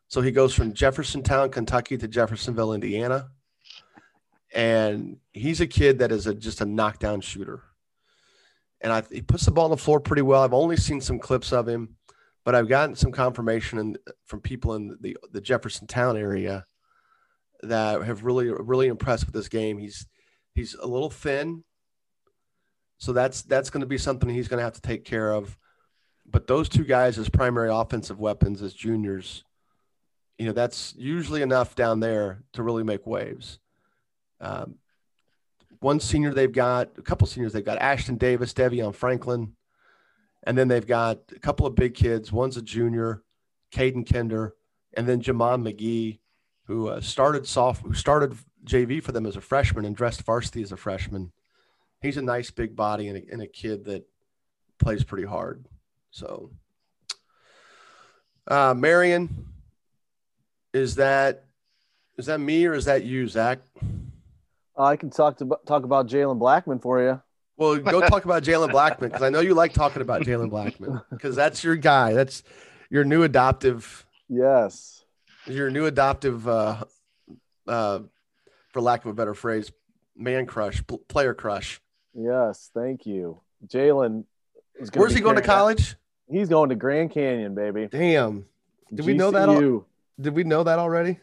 [0.09, 3.31] So he goes from Jeffersontown, Kentucky to Jeffersonville, Indiana.
[4.53, 7.63] And he's a kid that is a, just a knockdown shooter.
[8.83, 10.43] And I, he puts the ball on the floor pretty well.
[10.43, 11.97] I've only seen some clips of him,
[12.45, 16.67] but I've gotten some confirmation in, from people in the, the Jeffersontown area
[17.63, 19.79] that have really, really impressed with this game.
[19.79, 20.07] He's,
[20.55, 21.65] he's a little thin.
[22.99, 25.57] So that's, that's going to be something he's going to have to take care of
[26.31, 29.45] but those two guys as primary offensive weapons as juniors,
[30.39, 33.59] you know, that's usually enough down there to really make waves.
[34.41, 34.77] Um,
[35.81, 39.55] one senior they've got, a couple seniors they've got Ashton Davis, Devion Franklin,
[40.45, 42.33] and then they've got a couple of big kids.
[42.33, 43.23] One's a junior,
[43.73, 44.55] Caden Kinder,
[44.97, 46.20] and then Jamon McGee,
[46.71, 48.33] who uh, started soft, who started
[48.65, 51.33] JV for them as a freshman and dressed varsity as a freshman.
[52.01, 54.07] He's a nice big body and a, and a kid that
[54.79, 55.67] plays pretty hard.
[56.13, 56.53] So,
[58.47, 59.49] uh, Marion,
[60.73, 61.47] is that
[62.17, 63.59] is that me or is that you, Zach?
[64.79, 67.21] I can talk to talk about Jalen Blackmon for you.
[67.57, 71.03] Well, go talk about Jalen Blackmon because I know you like talking about Jalen Blackmon
[71.11, 72.13] because that's your guy.
[72.13, 72.45] That's
[72.91, 74.07] your new adoptive.
[74.29, 75.00] Yes.
[75.51, 76.85] Your new adoptive, uh,
[77.67, 78.01] uh,
[78.73, 79.73] for lack of a better phrase,
[80.17, 81.81] man crush, player crush.
[82.15, 84.25] Yes, thank you, Jalen.
[84.95, 85.97] Where's he going to college?
[86.29, 87.89] He's going to Grand Canyon, baby.
[87.91, 88.47] Damn.
[88.93, 89.07] Did GCU.
[89.07, 89.49] we know that?
[89.49, 89.87] Al-
[90.21, 91.19] did we know that already?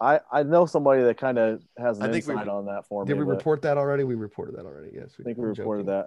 [0.00, 2.86] I, I know somebody that kind of has an I think insight we, on that
[2.86, 3.18] for did me.
[3.18, 4.04] Did we report that already?
[4.04, 4.90] We reported that already.
[4.94, 5.14] Yes.
[5.16, 6.04] We, I think we reported joking.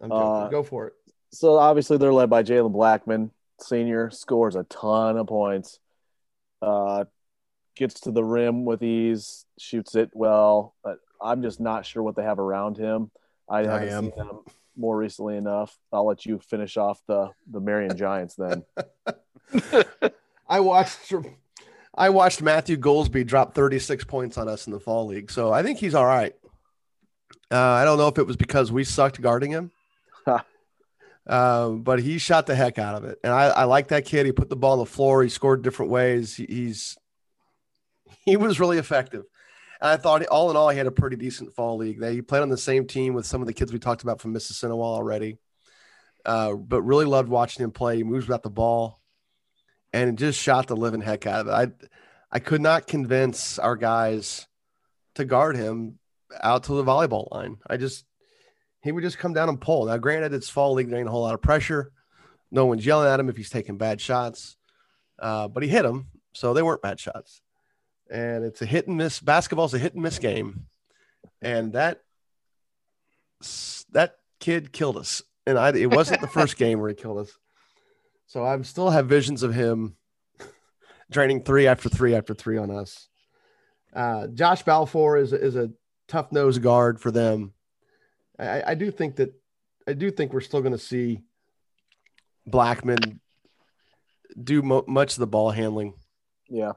[0.00, 0.14] that.
[0.14, 0.94] Uh, Go for it.
[1.30, 3.30] So obviously they're led by Jalen Blackmon,
[3.60, 5.78] senior, scores a ton of points.
[6.64, 7.04] Uh,
[7.76, 10.74] gets to the rim with ease, shoots it well.
[10.82, 13.10] But I'm just not sure what they have around him.
[13.48, 14.40] I haven't I seen them
[14.76, 15.76] more recently enough.
[15.92, 18.64] I'll let you finish off the the Marion Giants then.
[20.48, 21.12] I watched
[21.96, 25.62] I watched Matthew Goolsby drop 36 points on us in the fall league, so I
[25.62, 26.34] think he's all right.
[27.50, 29.70] Uh, I don't know if it was because we sucked guarding him,
[31.26, 34.26] uh, but he shot the heck out of it, and I, I like that kid.
[34.26, 35.22] He put the ball on the floor.
[35.22, 36.36] He scored different ways.
[36.36, 36.96] He, he's
[38.24, 39.24] he was really effective.
[39.80, 42.00] And I thought, all in all, he had a pretty decent fall league.
[42.00, 44.20] They he played on the same team with some of the kids we talked about
[44.20, 45.38] from Mississippi already.
[46.24, 47.96] Uh, but really loved watching him play.
[47.96, 49.00] He moves without the ball,
[49.92, 51.50] and just shot the living heck out of it.
[51.50, 51.86] I
[52.32, 54.46] I could not convince our guys
[55.14, 55.98] to guard him
[56.42, 57.58] out to the volleyball line.
[57.66, 58.04] I just
[58.84, 59.86] he would just come down and pull.
[59.86, 60.88] Now, granted, it's fall league.
[60.88, 61.90] There ain't a whole lot of pressure.
[62.52, 64.56] No one's yelling at him if he's taking bad shots,
[65.18, 67.40] uh, but he hit them, so they weren't bad shots
[68.10, 69.20] and it's a hit and miss.
[69.20, 70.66] Basketball's a hit and miss game,
[71.42, 72.00] and that
[73.92, 75.22] that kid killed us.
[75.46, 77.32] And I, it wasn't the first game where he killed us.
[78.26, 79.96] So I still have visions of him
[81.10, 83.08] draining three after three after three on us.
[83.94, 85.70] Uh, Josh Balfour is is a
[86.08, 87.52] tough nose guard for them.
[88.38, 89.34] I, I do think that
[89.86, 91.20] I do think we're still going to see
[92.48, 93.18] Blackmon
[94.42, 95.94] do mo- much of the ball handling.
[96.48, 96.72] Yeah,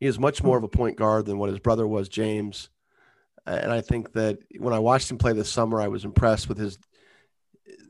[0.00, 2.70] he is much more of a point guard than what his brother was, James.
[3.46, 6.58] And I think that when I watched him play this summer, I was impressed with
[6.58, 6.78] his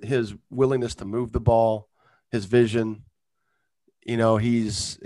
[0.02, 1.88] his willingness to move the ball,
[2.30, 3.04] his vision.
[4.04, 4.98] You know, he's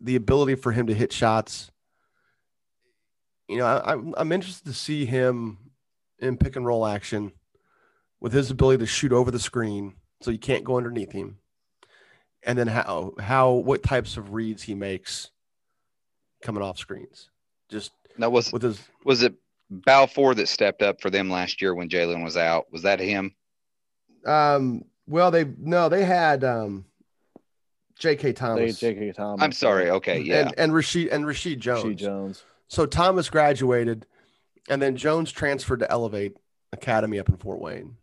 [0.00, 1.70] the ability for him to hit shots.
[3.48, 5.69] You know, I, I'm interested to see him
[6.20, 7.32] in pick and roll action
[8.20, 11.38] with his ability to shoot over the screen, so you can't go underneath him,
[12.42, 15.30] and then how how what types of reads he makes
[16.42, 17.30] coming off screens.
[17.70, 19.34] Just now was with his was it
[19.70, 22.72] Balfour that stepped up for them last year when Jalen was out?
[22.72, 23.34] Was that him?
[24.26, 24.84] Um.
[25.06, 26.84] Well, they no, they had um,
[27.98, 28.32] J.K.
[28.32, 28.78] Thomas.
[28.78, 29.12] J.K.
[29.12, 29.42] Thomas.
[29.42, 29.90] I'm sorry.
[29.90, 30.20] Okay.
[30.20, 30.40] Yeah.
[30.40, 31.84] And, and Rasheed and rashid Jones.
[31.84, 32.44] Rasheed Jones.
[32.68, 34.06] So Thomas graduated,
[34.68, 36.36] and then Jones transferred to Elevate
[36.72, 37.96] Academy up in Fort Wayne.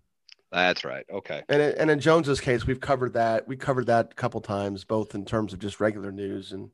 [0.51, 1.05] That's right.
[1.11, 1.43] Okay.
[1.49, 3.47] And and in Jones's case, we've covered that.
[3.47, 6.71] We covered that a couple times, both in terms of just regular news and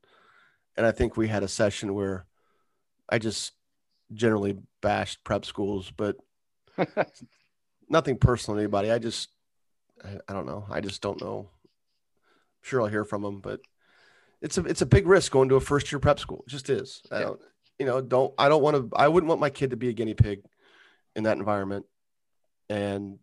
[0.76, 2.26] and I think we had a session where
[3.10, 3.54] I just
[4.14, 6.18] generally bashed prep schools, but
[7.90, 8.92] nothing personal to anybody.
[8.92, 9.30] I just,
[10.04, 10.66] I, I don't know.
[10.70, 11.50] I just don't know.
[11.50, 13.60] I'm sure I'll hear from them, but
[14.42, 16.44] it's a it's a big risk going to a first year prep school.
[16.48, 17.02] It just is.
[17.12, 17.42] I don't,
[17.80, 18.96] you know, don't I don't want to.
[18.96, 20.44] I wouldn't want my kid to be a guinea pig
[21.16, 21.86] in that environment,
[22.70, 23.20] and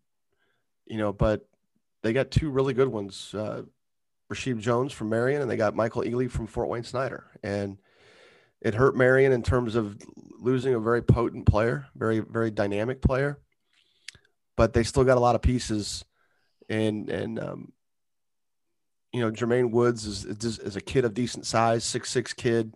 [0.87, 1.47] you know, but
[2.03, 3.35] they got two really good ones.
[3.35, 3.63] Uh,
[4.31, 7.27] Rasheed Jones from Marion, and they got Michael Ealy from Fort Wayne Snyder.
[7.43, 7.79] And
[8.61, 9.99] it hurt Marion in terms of
[10.39, 13.39] losing a very potent player, very, very dynamic player.
[14.57, 16.05] But they still got a lot of pieces.
[16.69, 17.73] And, and, um,
[19.13, 22.75] you know, Jermaine Woods is, is, is a kid of decent size, six six kid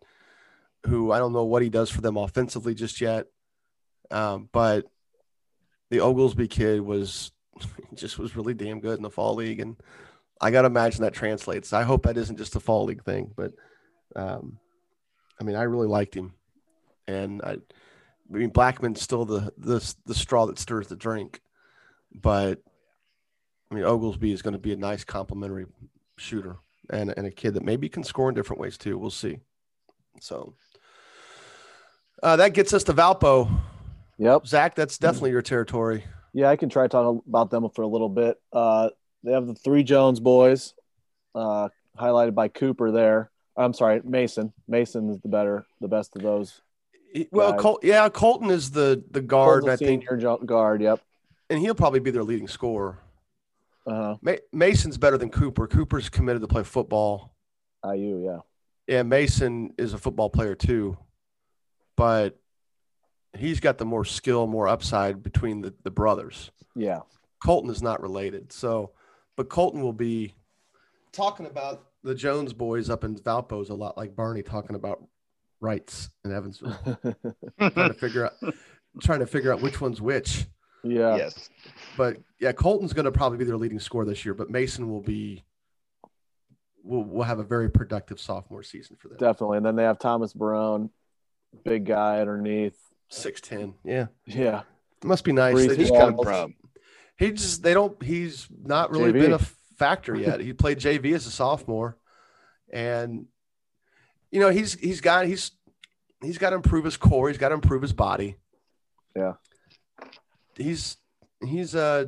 [0.87, 3.27] who I don't know what he does for them offensively just yet.
[4.11, 4.87] Um, but
[5.91, 7.33] the Oglesby kid was
[7.95, 9.61] just was really damn good in the fall league.
[9.61, 9.77] And
[10.41, 11.73] I got to imagine that translates.
[11.73, 13.53] I hope that isn't just a fall league thing, but
[14.17, 14.59] um,
[15.41, 16.35] I mean, I really liked him,
[17.07, 17.59] and I, I
[18.29, 21.41] mean, Blackmon's still the the the straw that stirs the drink,
[22.13, 22.61] but
[23.71, 25.67] I mean, Oglesby is going to be a nice complementary
[26.17, 26.57] shooter
[26.91, 28.99] and and a kid that maybe can score in different ways too.
[28.99, 29.39] We'll see.
[30.21, 30.55] So
[32.25, 33.49] uh, that gets us to Valpo.
[34.19, 36.05] Yep, Zach, that's definitely your territory.
[36.33, 38.41] Yeah, I can try talking about them for a little bit.
[38.53, 38.91] Uh,
[39.23, 40.75] they have the three Jones boys,
[41.35, 41.69] uh,
[41.99, 43.31] highlighted by Cooper there.
[43.57, 44.53] I'm sorry, Mason.
[44.67, 46.61] Mason is the better, the best of those.
[47.31, 49.69] Well, Col- yeah, Colton is the the guard.
[49.69, 50.83] I think senior guard.
[50.83, 51.01] Yep,
[51.51, 52.99] and he'll probably be their leading scorer.
[53.87, 54.17] Uh-huh.
[54.23, 55.67] Ma- Mason's better than Cooper.
[55.67, 57.37] Cooper's committed to play football.
[57.85, 58.39] IU, yeah.
[58.87, 60.97] Yeah, Mason is a football player too,
[61.97, 62.39] but
[63.37, 66.51] he's got the more skill, more upside between the, the brothers.
[66.75, 67.01] Yeah.
[67.43, 68.53] Colton is not related.
[68.53, 68.93] So
[69.37, 70.35] but Colton will be
[71.13, 75.03] talking about the Jones boys up in Valpo's a lot like Barney talking about
[75.63, 76.79] Reitz in Evansville.
[77.59, 78.55] trying to figure out
[79.03, 80.47] trying to figure out which one's which.
[80.83, 81.17] Yeah.
[81.17, 81.49] Yes.
[81.97, 85.01] But yeah, Colton's going to probably be their leading scorer this year, but Mason will
[85.01, 85.43] be
[86.83, 89.17] will will have a very productive sophomore season for them.
[89.19, 89.57] Definitely.
[89.59, 90.91] And then they have Thomas Barone,
[91.63, 92.79] big guy underneath.
[93.11, 93.75] 6'10.
[93.85, 94.07] Yeah.
[94.27, 94.63] Yeah.
[95.03, 95.55] It must be nice.
[95.55, 96.55] Where's he come from?
[97.17, 99.21] he just they don't he's not really JV.
[99.21, 99.41] been a
[99.77, 100.41] factor yet.
[100.41, 101.97] he played JV as a sophomore,
[102.73, 103.27] and
[104.31, 105.53] you know he's he's got he's
[106.23, 107.29] he's got to improve his core.
[107.29, 108.37] He's got to improve his body.
[109.15, 109.35] Yeah,
[110.57, 110.97] he's
[111.45, 112.07] he's uh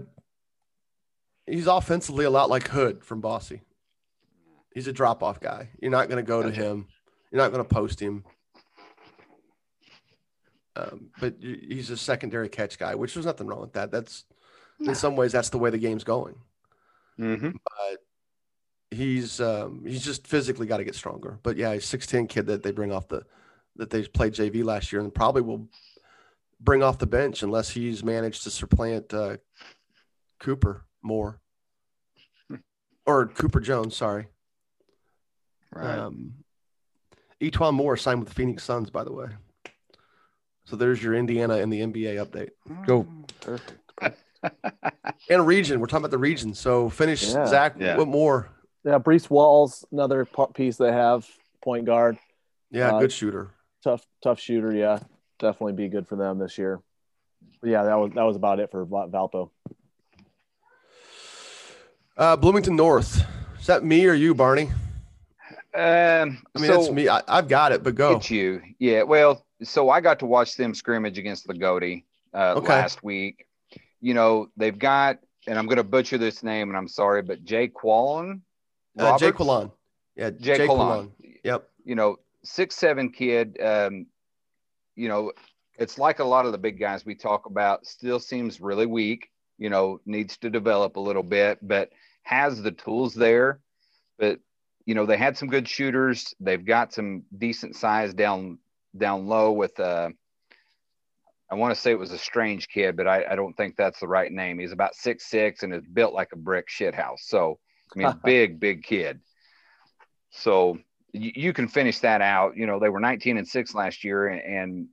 [1.46, 3.60] he's offensively a lot like Hood from Bosse.
[4.74, 5.70] He's a drop off guy.
[5.80, 6.88] You're not going to go to him.
[7.30, 8.24] You're not going to post him.
[10.76, 13.90] Um, but he's a secondary catch guy, which there's nothing wrong with that.
[13.90, 14.24] That's
[14.80, 16.34] in some ways that's the way the game's going.
[17.18, 17.50] Mm-hmm.
[17.50, 17.98] But
[18.96, 21.38] he's um, he's just physically got to get stronger.
[21.42, 23.24] But yeah, he's six ten kid that they bring off the
[23.76, 25.68] that they played JV last year and probably will
[26.60, 29.36] bring off the bench unless he's managed to supplant uh,
[30.40, 31.40] Cooper more
[33.06, 33.96] or Cooper Jones.
[33.96, 34.26] Sorry.
[35.72, 35.98] Right.
[35.98, 36.34] Um,
[37.40, 39.28] E'Twaun Moore signed with the Phoenix Suns, by the way.
[40.66, 42.50] So there's your Indiana and the NBA update.
[42.86, 43.06] Go.
[43.40, 43.86] Perfect
[45.28, 45.80] and region.
[45.80, 46.54] We're talking about the region.
[46.54, 47.46] So finish, yeah.
[47.46, 47.76] Zach.
[47.78, 47.96] Yeah.
[47.96, 48.48] What more?
[48.84, 51.28] Yeah, Brees Walls, another piece they have,
[51.62, 52.18] point guard.
[52.70, 53.50] Yeah, uh, good shooter.
[53.82, 54.72] Tough, tough shooter.
[54.72, 55.00] Yeah,
[55.38, 56.80] definitely be good for them this year.
[57.60, 59.50] But yeah, that was that was about it for Valpo.
[62.16, 63.24] Uh, Bloomington North.
[63.58, 64.70] Is that me or you, Barney?
[65.74, 67.08] Um, I mean, so it's me.
[67.08, 68.16] I, have got it, but go.
[68.16, 68.62] It's you.
[68.78, 69.02] Yeah.
[69.02, 72.02] Well, so I got to watch them scrimmage against the
[72.34, 72.68] uh, okay.
[72.68, 73.46] last week
[74.00, 77.44] you know, they've got, and I'm going to butcher this name, and I'm sorry, but
[77.44, 78.40] Jay Qualon.
[78.98, 79.72] Uh, Jay Qualon.
[80.14, 81.08] Yeah, Jay, Jay.
[81.44, 81.68] Yep.
[81.84, 83.58] You know, six seven kid.
[83.60, 84.06] Um,
[84.94, 85.32] you know,
[85.78, 87.86] it's like a lot of the big guys we talk about.
[87.86, 89.30] Still seems really weak.
[89.58, 91.90] You know, needs to develop a little bit, but
[92.22, 93.60] has the tools there.
[94.18, 94.40] But
[94.84, 96.34] you know, they had some good shooters.
[96.40, 98.58] They've got some decent size down
[98.98, 100.10] down low with uh
[101.50, 104.00] I want to say it was a strange kid, but I, I don't think that's
[104.00, 104.58] the right name.
[104.58, 107.22] He's about six six and is built like a brick shit house.
[107.26, 107.58] So
[107.94, 109.20] I mean, big big kid.
[110.30, 110.78] So
[111.12, 112.56] you, you, can finish that out.
[112.56, 114.88] You know, they were 19 and six last year, and, and,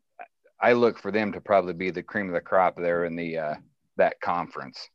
[0.62, 3.38] I look for them to probably be the cream of the crop there in the
[3.38, 3.56] uh,
[3.98, 4.88] that conference.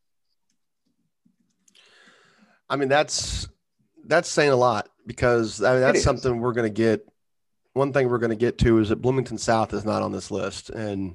[2.70, 3.46] I mean, that's
[4.06, 7.06] that's saying a lot because I mean that's something we're going to get.
[7.74, 10.30] One thing we're going to get to is that Bloomington South is not on this
[10.30, 11.14] list, and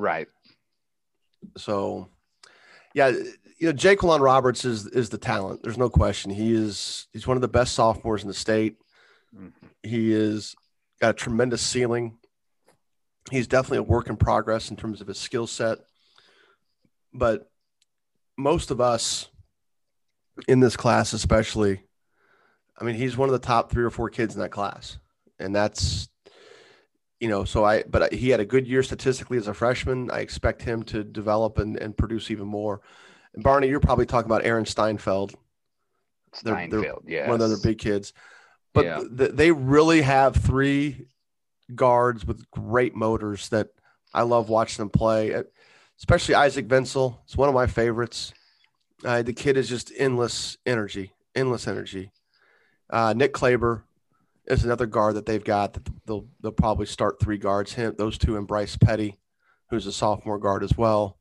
[0.00, 0.28] Right.
[1.58, 2.08] So,
[2.94, 5.62] yeah, you know, Jaquelin Roberts is is the talent.
[5.62, 6.30] There's no question.
[6.30, 8.76] He is he's one of the best sophomores in the state.
[9.36, 9.66] Mm-hmm.
[9.82, 10.54] He is
[11.00, 12.16] got a tremendous ceiling.
[13.30, 15.78] He's definitely a work in progress in terms of his skill set.
[17.12, 17.50] But
[18.38, 19.28] most of us
[20.48, 21.82] in this class, especially,
[22.78, 24.96] I mean, he's one of the top three or four kids in that class.
[25.40, 26.08] And that's,
[27.18, 30.10] you know, so I, but he had a good year statistically as a freshman.
[30.10, 32.80] I expect him to develop and, and produce even more.
[33.34, 35.34] And Barney, you're probably talking about Aaron Steinfeld.
[36.34, 38.12] Steinfeld, yeah, one of the other big kids.
[38.72, 39.02] But yeah.
[39.16, 41.06] th- they really have three
[41.74, 43.68] guards with great motors that
[44.14, 45.34] I love watching them play.
[45.34, 45.42] Uh,
[45.98, 47.18] especially Isaac Vinsel.
[47.24, 48.32] It's one of my favorites.
[49.04, 52.10] Uh, the kid is just endless energy, endless energy.
[52.88, 53.84] Uh, Nick Claber
[54.46, 57.74] is another guard that they've got that they'll they'll probably start three guards.
[57.74, 59.18] Him, those two, and Bryce Petty,
[59.70, 61.18] who's a sophomore guard as well.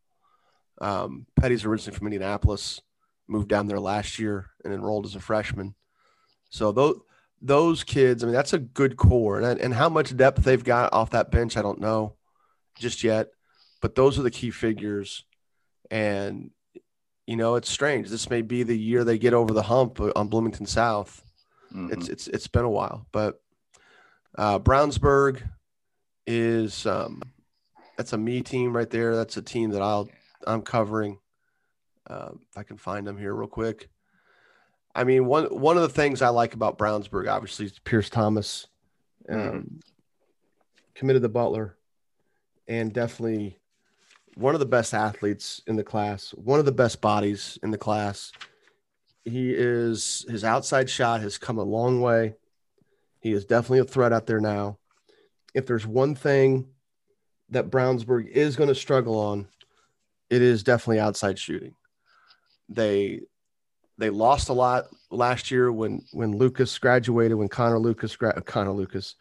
[0.82, 2.82] Um, Petty's originally from Indianapolis,
[3.28, 5.76] moved down there last year and enrolled as a freshman.
[6.50, 7.00] So those
[7.42, 9.40] those kids, I mean, that's a good core.
[9.40, 12.16] And, and how much depth they've got off that bench, I don't know
[12.78, 13.30] just yet.
[13.82, 15.26] But those are the key figures.
[15.92, 16.52] And
[17.28, 18.10] you know, it's strange.
[18.10, 21.24] This may be the year they get over the hump on Bloomington South.
[21.74, 21.94] Mm-hmm.
[21.94, 23.42] It's it's it's been a while, but
[24.38, 25.42] uh, Brownsburg
[26.26, 27.22] is um,
[27.98, 29.16] that's a me team right there.
[29.16, 30.10] That's a team that I'll
[30.46, 31.20] I'm covering.
[32.08, 33.90] Uh, if I can find them here real quick.
[34.96, 38.68] I mean, one one of the things I like about Brownsburg, obviously, is Pierce Thomas,
[39.30, 39.76] um, mm-hmm.
[40.96, 41.78] committed the Butler,
[42.68, 43.60] and definitely
[44.36, 47.78] one of the best athletes in the class, one of the best bodies in the
[47.78, 48.32] class.
[49.26, 52.36] He is his outside shot has come a long way.
[53.20, 54.78] He is definitely a threat out there now.
[55.54, 56.68] If there's one thing
[57.50, 59.48] that Brownsburg is going to struggle on,
[60.30, 61.76] it is definitely outside shooting.
[62.70, 63.22] They
[63.98, 68.72] they lost a lot last year when when Lucas graduated, when Connor Lucas gra- Connor
[68.72, 69.16] Lucas,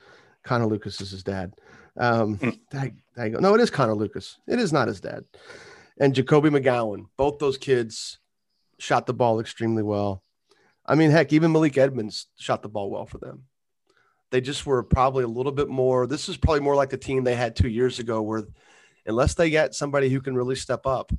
[0.44, 1.54] Connor Lucas is his dad.
[1.98, 3.40] Um, mm.
[3.40, 4.38] no, it is Connor Lucas.
[4.46, 5.24] It is not his dad.
[5.98, 8.18] And Jacoby McGowan, both those kids
[8.78, 10.22] shot the ball extremely well.
[10.86, 13.44] I mean, heck, even Malik Edmonds shot the ball well for them.
[14.30, 16.06] They just were probably a little bit more.
[16.06, 18.44] This is probably more like the team they had two years ago, where
[19.06, 21.12] unless they get somebody who can really step up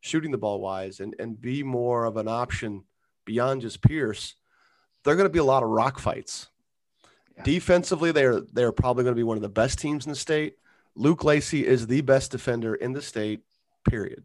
[0.00, 2.84] shooting the ball wise and, and be more of an option
[3.24, 4.34] beyond just Pierce,
[5.04, 6.48] they are going to be a lot of rock fights.
[7.36, 7.42] Yeah.
[7.42, 10.56] Defensively, they're they're probably going to be one of the best teams in the state.
[10.94, 13.40] Luke Lacey is the best defender in the state,
[13.88, 14.24] period.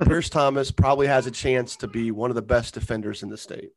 [0.00, 3.36] Pierce Thomas probably has a chance to be one of the best defenders in the
[3.36, 3.72] state.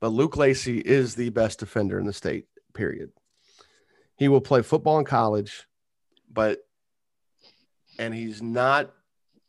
[0.00, 3.10] But Luke Lacey is the best defender in the state, period.
[4.16, 5.66] He will play football in college,
[6.30, 6.60] but
[7.98, 8.92] and he's not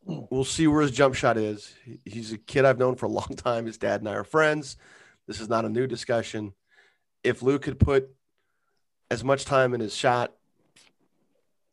[0.05, 1.73] we'll see where his jump shot is.
[2.03, 3.65] He's a kid I've known for a long time.
[3.65, 4.77] His dad and I are friends.
[5.27, 6.53] This is not a new discussion.
[7.23, 8.09] If Luke could put
[9.11, 10.33] as much time in his shot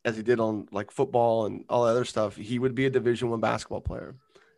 [0.05, 2.89] as he did on like football and all that other stuff, he would be a
[2.89, 4.15] division one basketball player.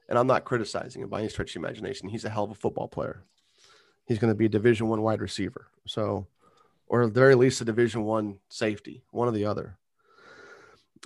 [0.10, 2.10] And I'm not criticizing him by any stretch of imagination.
[2.10, 3.24] He's a hell of a football player.
[4.06, 5.68] He's going to be a division one wide receiver.
[5.86, 6.28] So,
[6.88, 9.78] or at the very least a division one safety, one or the other.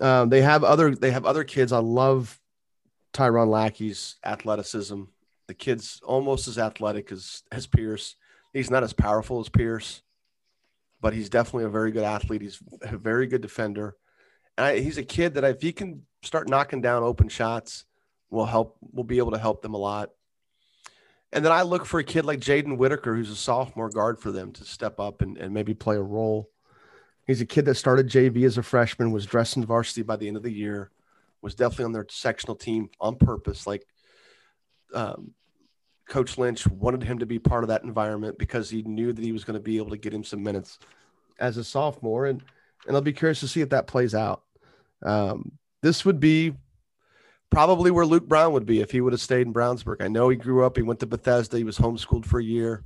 [0.02, 1.72] Um, they have other they have other kids.
[1.72, 2.40] I love
[3.14, 5.04] Tyron Lackey's athleticism.
[5.48, 8.16] The kid's almost as athletic as, as Pierce.
[8.54, 10.02] He's not as powerful as Pierce,
[11.02, 12.42] but he's definitely a very good athlete.
[12.42, 13.98] He's a very good defender.
[14.58, 17.86] And I, he's a kid that if he can start knocking down open shots,
[18.34, 18.78] will help.
[18.92, 20.10] Will be able to help them a lot.
[21.32, 24.32] And then I look for a kid like Jaden Whitaker, who's a sophomore guard for
[24.32, 26.50] them, to step up and, and maybe play a role.
[27.26, 30.28] He's a kid that started JV as a freshman, was dressed in varsity by the
[30.28, 30.92] end of the year
[31.44, 33.68] was definitely on their sectional team on purpose.
[33.68, 33.86] Like
[34.96, 35.34] um,
[36.08, 39.34] Coach Lynch wanted him to be part of that environment because he knew that he
[39.34, 40.80] was going to be able to get him some minutes
[41.40, 42.42] as a sophomore, and
[42.88, 44.44] and I'll be curious to see if that plays out.
[45.04, 46.54] Um, this would be
[47.54, 50.02] probably where Luke Brown would be if he would have stayed in Brownsburg.
[50.02, 52.84] I know he grew up, he went to Bethesda, he was homeschooled for a year,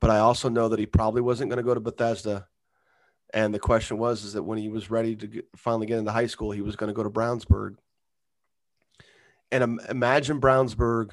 [0.00, 2.46] but I also know that he probably wasn't going to go to Bethesda
[3.34, 6.12] and the question was, is that when he was ready to get, finally get into
[6.12, 7.74] high school, he was going to go to Brownsburg.
[9.50, 11.10] And um, imagine Brownsburg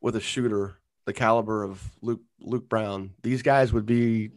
[0.00, 3.14] with a shooter the caliber of Luke Luke Brown.
[3.22, 4.30] These guys would be.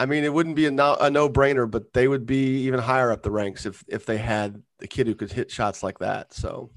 [0.00, 2.80] I mean, it wouldn't be a no, a no brainer, but they would be even
[2.80, 5.98] higher up the ranks if if they had a kid who could hit shots like
[5.98, 6.32] that.
[6.32, 6.70] So,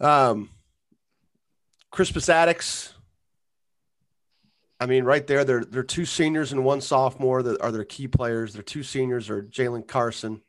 [0.00, 0.50] um,
[1.90, 2.94] Crispus Attucks
[4.80, 8.06] I mean, right there, they're they're two seniors and one sophomore that are their key
[8.06, 8.52] players.
[8.52, 10.42] Their two seniors are Jalen Carson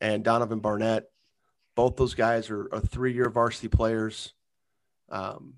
[0.00, 1.04] and Donovan Barnett.
[1.74, 4.34] Both those guys are, are three-year varsity players.
[5.08, 5.54] Um,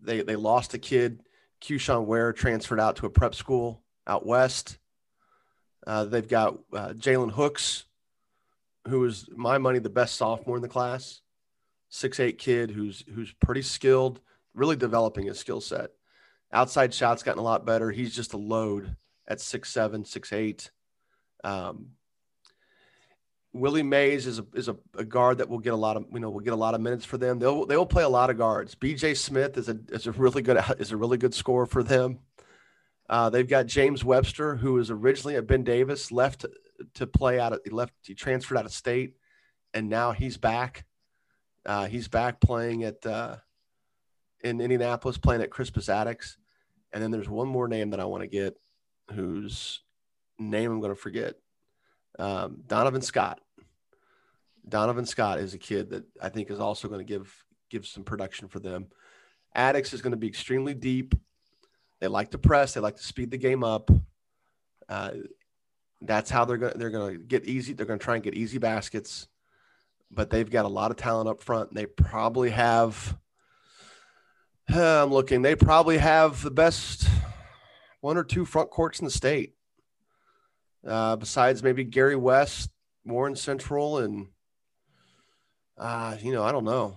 [0.00, 1.22] they they lost a kid,
[1.60, 4.78] Keyshawn Ware transferred out to a prep school out west.
[5.86, 7.84] Uh, they've got uh, Jalen Hooks,
[8.88, 11.20] who is my money the best sophomore in the class,
[11.88, 14.20] six eight kid who's who's pretty skilled,
[14.54, 15.90] really developing his skill set.
[16.52, 17.90] Outside shots gotten a lot better.
[17.90, 18.96] He's just a load
[19.28, 20.70] at six seven, six eight.
[21.44, 21.92] Um,
[23.52, 26.20] Willie Mays is a is a, a, guard that will get a lot of you
[26.20, 27.38] know will get a lot of minutes for them.
[27.38, 28.74] They'll they will play a lot of guards.
[28.74, 29.14] B.J.
[29.14, 32.20] Smith is a is a really good is a really good scorer for them.
[33.08, 36.50] Uh, they've got James Webster, who is originally at Ben Davis, left to,
[36.94, 39.14] to play out of he left he transferred out of state,
[39.74, 40.86] and now he's back.
[41.66, 43.36] Uh, he's back playing at uh,
[44.42, 46.36] in Indianapolis, playing at Crispus Attucks.
[46.92, 48.56] And then there's one more name that I want to get,
[49.12, 49.82] whose
[50.38, 51.36] name I'm going to forget.
[52.20, 53.40] Um, Donovan Scott.
[54.68, 57.34] Donovan Scott is a kid that I think is also going to give
[57.70, 58.88] give some production for them.
[59.54, 61.14] Attucks is going to be extremely deep.
[62.00, 62.74] They like to press.
[62.74, 63.90] They like to speed the game up.
[64.88, 65.10] Uh,
[66.02, 66.78] that's how they're going.
[66.78, 67.72] They're going to get easy.
[67.72, 69.26] They're going to try and get easy baskets.
[70.10, 71.74] But they've got a lot of talent up front.
[71.74, 73.16] They probably have.
[74.72, 75.42] Uh, I'm looking.
[75.42, 77.08] They probably have the best
[78.00, 79.54] one or two front courts in the state.
[80.86, 82.70] Uh, besides maybe Gary West,
[83.04, 84.28] Warren Central, and
[85.76, 86.96] uh, you know, I don't know.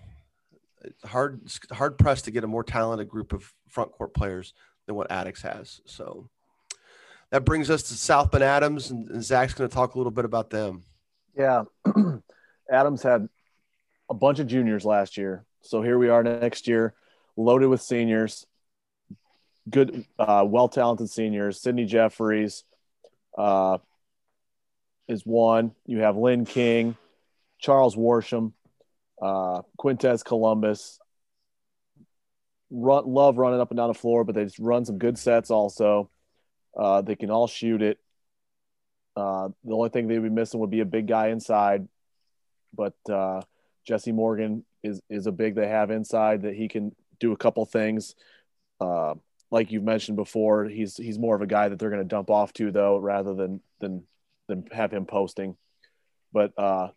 [1.06, 4.54] Hard, hard pressed to get a more talented group of front court players
[4.86, 5.82] than what Attucks has.
[5.86, 6.30] So
[7.32, 10.12] that brings us to South Bend Adams, and, and Zach's going to talk a little
[10.12, 10.84] bit about them.
[11.38, 11.64] Yeah,
[12.70, 13.28] Adams had
[14.10, 16.94] a bunch of juniors last year, so here we are next year,
[17.38, 18.46] loaded with seniors.
[19.70, 21.62] Good, uh, well talented seniors.
[21.62, 22.66] Sydney Jeffries,
[23.38, 23.78] uh,
[25.08, 25.74] is one.
[25.86, 26.98] You have Lynn King,
[27.60, 28.54] Charles Worsham,
[29.22, 31.00] uh, Quintez Columbus.
[32.72, 35.52] Run, love running up and down the floor, but they just run some good sets
[35.52, 36.10] also.
[36.76, 38.00] Uh, they can all shoot it.
[39.16, 41.88] Uh, the only thing they'd be missing would be a big guy inside,
[42.76, 43.42] but uh,
[43.86, 47.64] Jesse Morgan is is a big they have inside that he can do a couple
[47.66, 48.16] things.
[48.82, 49.14] Uh,
[49.54, 52.32] like you've mentioned before, he's he's more of a guy that they're going to dump
[52.32, 54.04] off to though, rather than than
[54.48, 55.56] than have him posting.
[56.34, 56.88] But uh,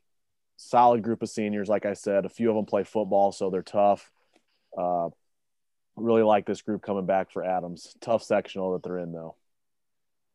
[0.57, 3.61] solid group of seniors, like I said, a few of them play football, so they're
[3.61, 4.11] tough.
[4.77, 5.11] Uh,
[5.97, 7.95] really like this group coming back for Adams.
[8.01, 9.37] Tough sectional that they're in though.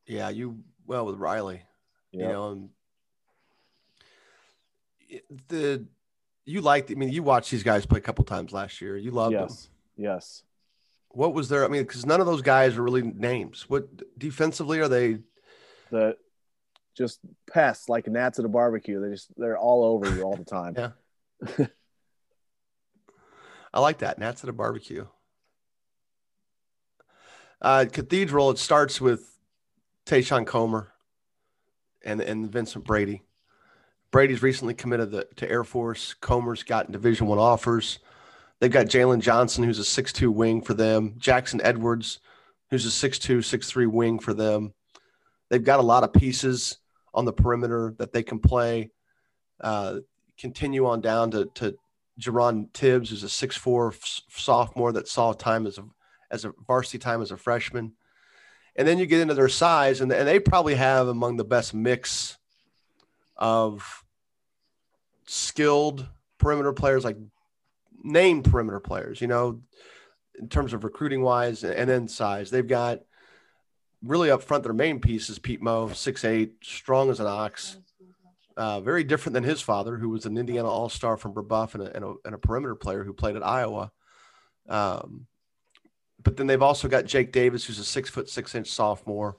[0.06, 1.64] Yeah, you well with Riley.
[2.12, 2.22] Yep.
[2.22, 2.70] You know, um,
[5.48, 5.86] the
[6.46, 6.92] you liked.
[6.92, 8.96] I mean, you watched these guys play a couple times last year.
[8.96, 9.64] You loved yes.
[9.64, 9.72] them.
[9.98, 10.44] Yes
[11.14, 11.66] what was there?
[11.66, 13.70] I mean, because none of those guys are really names.
[13.70, 13.88] What
[14.18, 15.20] defensively are they?
[15.90, 16.16] The
[16.96, 17.20] just
[17.52, 19.02] pests like gnats at a barbecue.
[19.02, 20.76] They just they're all over you all the time.
[20.78, 20.92] yeah.
[23.74, 25.08] I like that gnats at a barbecue.
[27.62, 28.52] Uh, Cathedral.
[28.52, 29.38] It starts with
[30.06, 30.92] Tayshawn Comer
[32.04, 33.24] and and Vincent Brady.
[34.12, 36.16] Brady's recently committed the, to Air Force.
[36.16, 38.00] Comer's gotten Division One offers.
[38.62, 41.16] They've got Jalen Johnson, who's a six-two wing for them.
[41.18, 42.20] Jackson Edwards,
[42.70, 44.74] who's a six-two, six-three wing for them.
[45.50, 46.78] They've got a lot of pieces
[47.12, 48.92] on the perimeter that they can play.
[49.60, 50.02] Uh,
[50.38, 51.76] continue on down to, to
[52.20, 55.84] Jerron Tibbs, who's a six-four f- sophomore that saw time as a
[56.30, 57.94] as a varsity time as a freshman.
[58.76, 61.74] And then you get into their size, and, and they probably have among the best
[61.74, 62.38] mix
[63.36, 64.06] of
[65.26, 66.08] skilled
[66.38, 67.18] perimeter players like
[68.04, 69.62] name perimeter players, you know,
[70.40, 72.50] in terms of recruiting wise and then size.
[72.50, 73.00] They've got
[74.04, 77.78] really up front their main piece is Pete Moe, six eight, strong as an ox.
[78.58, 81.84] Uh, very different than his father, who was an Indiana All Star from Brebeuf and
[81.84, 83.92] a, and, a, and a, perimeter player who played at Iowa.
[84.68, 85.26] Um,
[86.22, 89.38] but then they've also got Jake Davis, who's a six foot six inch sophomore,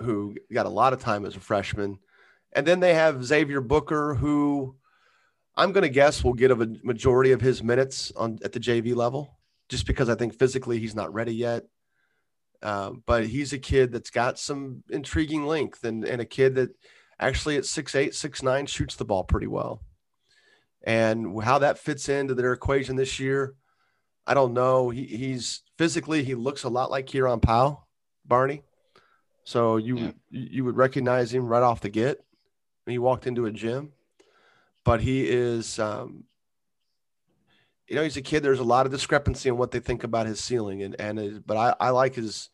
[0.00, 1.98] who got a lot of time as a freshman.
[2.52, 4.76] And then they have Xavier Booker, who
[5.56, 8.94] I'm going to guess we'll get a majority of his minutes on at the JV
[8.94, 9.38] level,
[9.68, 11.64] just because I think physically he's not ready yet.
[12.62, 16.70] Uh, but he's a kid that's got some intriguing length and, and a kid that
[17.20, 19.82] actually at six eight, six nine shoots the ball pretty well.
[20.82, 23.54] And how that fits into their equation this year,
[24.26, 24.90] I don't know.
[24.90, 27.86] He, he's physically he looks a lot like Kiyron Powell,
[28.24, 28.62] Barney.
[29.44, 30.10] So you yeah.
[30.30, 32.24] you would recognize him right off the get
[32.84, 33.92] when he walked into a gym
[34.84, 36.24] but he is, um,
[37.88, 38.42] you know, he's a kid.
[38.42, 41.56] There's a lot of discrepancy in what they think about his ceiling, and and but
[41.56, 42.50] I, I like his,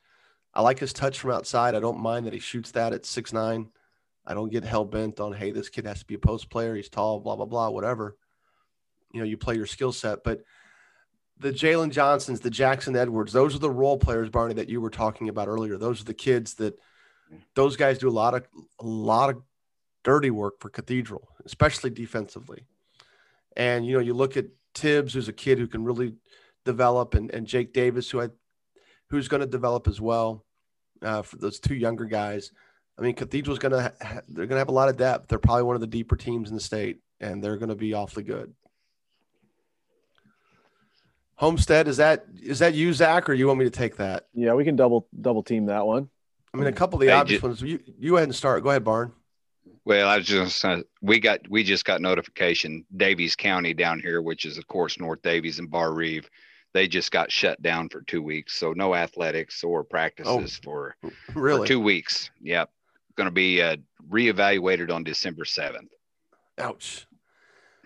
[0.55, 1.75] I like his touch from outside.
[1.75, 3.69] I don't mind that he shoots that at six nine.
[4.27, 6.75] I don't get hell bent on hey, this kid has to be a post player.
[6.75, 8.17] He's tall, blah blah blah, whatever.
[9.13, 10.43] You know, you play your skill set, but
[11.41, 14.91] the Jalen Johnsons, the Jackson Edwards, those are the role players, Barney, that you were
[14.91, 15.79] talking about earlier.
[15.79, 16.79] Those are the kids that
[17.55, 18.47] those guys do a lot of
[18.79, 19.43] a lot of
[20.05, 22.65] dirty work for Cathedral, especially defensively.
[23.57, 26.15] And you know, you look at Tibbs, who's a kid who can really
[26.65, 28.29] develop, and, and Jake Davis, who I
[29.09, 30.45] who's going to develop as well
[31.03, 32.53] uh, for those two younger guys.
[32.99, 35.29] I mean, Cathedral's going to ha- they're going to have a lot of depth.
[35.29, 37.95] They're probably one of the deeper teams in the state, and they're going to be
[37.95, 38.53] awfully good.
[41.37, 44.27] Homestead is that is that you, Zach, or you want me to take that?
[44.35, 46.11] Yeah, we can double double team that one.
[46.53, 47.63] I mean, a couple of the Hey, obvious ju- ones.
[47.63, 48.63] You you go ahead and start.
[48.63, 49.13] Go ahead, Barn.
[49.91, 54.23] Well, I was just uh, we got we just got notification Daviess County down here,
[54.23, 56.31] which is of course North Daviess and Barr-Reeve.
[56.75, 61.11] They just got shut down for two weeks, so no athletics or practices for, for
[61.41, 61.67] Really?
[61.67, 62.31] two weeks.
[62.41, 62.71] Yep,
[63.17, 63.79] going to be uh,
[64.09, 65.91] reevaluated on December seventh.
[66.59, 67.09] Ouch.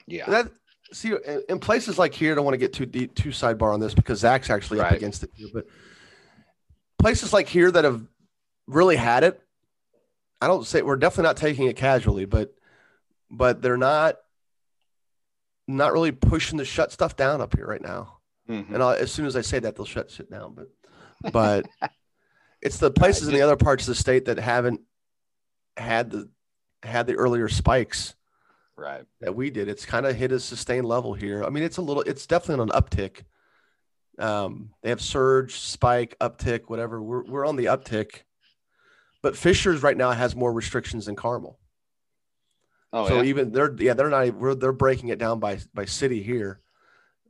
[0.06, 0.50] Yeah, That
[0.92, 3.72] see in- in places like here, I don't want to get too deep, too sidebar
[3.72, 5.30] on this because Zach's actually up against it.
[5.34, 5.64] Here, but
[6.98, 8.02] places like here that have
[8.66, 9.40] really had it,
[10.44, 12.54] I don't say we're definitely not taking it casually, but
[13.30, 14.16] but they're not
[15.66, 18.18] not really pushing to shut stuff down up here right now.
[18.48, 18.74] Mhm.
[18.74, 20.54] And I'll, as soon as I say that, they'll shut shit down.
[20.54, 20.68] But
[21.32, 21.66] but
[22.60, 24.82] it's the places in the other parts of the state that haven't
[25.78, 26.28] had the
[26.82, 28.14] had the earlier spikes
[28.76, 29.04] right.
[29.20, 29.68] that we did.
[29.68, 31.42] It's kind of hit a sustained level here.
[31.42, 33.22] I mean, it's a little, it's definitely on an uptick.
[34.18, 37.02] Um, they have surge, spike, uptick, whatever.
[37.02, 38.22] We're we're on the uptick,
[39.24, 41.58] but Fishers right now has more restrictions than Carmel.
[42.92, 43.30] Oh so yeah.
[43.30, 46.60] even they're yeah they're not we're, they're breaking it down by by city here.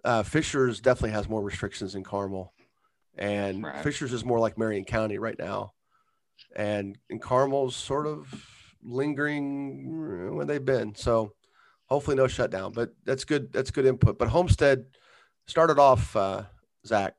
[0.02, 2.52] Uh, Fishers definitely has more restrictions than Carmel,
[3.16, 3.80] and Right.
[3.84, 5.72] Fishers is more like Marion County right now,
[6.56, 8.26] and and Carmel's sort of
[8.82, 10.96] lingering where they've been.
[10.96, 11.32] So
[11.86, 13.52] hopefully no shutdown, but that's good.
[13.52, 14.18] That's good input.
[14.18, 14.86] But Homestead
[15.46, 16.42] started off uh,
[16.84, 17.14] Zach.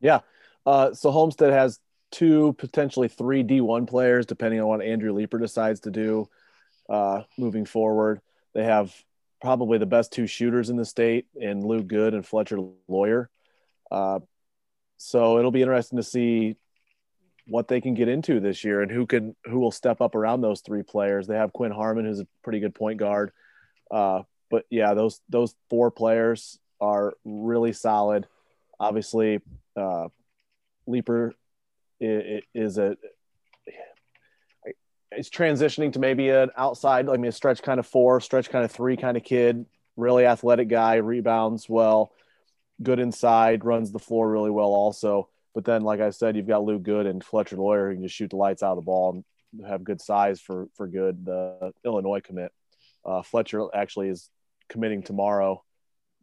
[0.00, 0.20] Yeah.
[0.66, 1.78] Uh, so Homestead has
[2.14, 6.28] two, potentially three D1 players, depending on what Andrew Leeper decides to do
[6.88, 8.20] uh, moving forward.
[8.54, 8.94] They have
[9.40, 12.58] probably the best two shooters in the state in Luke Goode and Fletcher
[12.88, 13.28] Loyer.
[13.90, 14.20] Uh,
[14.96, 16.56] so it'll be interesting to see
[17.46, 20.40] what they can get into this year and who can who will step up around
[20.40, 21.26] those three players.
[21.26, 23.32] They have Quinn Harmon, who's a pretty good point guard.
[23.90, 28.26] Uh, but yeah, those those four players are really solid.
[28.78, 29.40] Obviously,
[29.76, 30.08] uh,
[30.86, 31.34] Leaper
[32.54, 32.96] is a
[35.16, 38.64] is transitioning to maybe an outside, I mean, a stretch kind of four, stretch kind
[38.64, 39.66] of three kind of kid.
[39.96, 42.12] Really athletic guy, rebounds well,
[42.82, 45.28] good inside, runs the floor really well also.
[45.54, 48.16] But then, like I said, you've got Luke Goode and Fletcher Loyer who can just
[48.16, 51.24] shoot the lights out of the ball and have good size for for good.
[51.24, 52.52] The Illinois commit,
[53.04, 54.28] uh, Fletcher actually is
[54.68, 55.62] committing tomorrow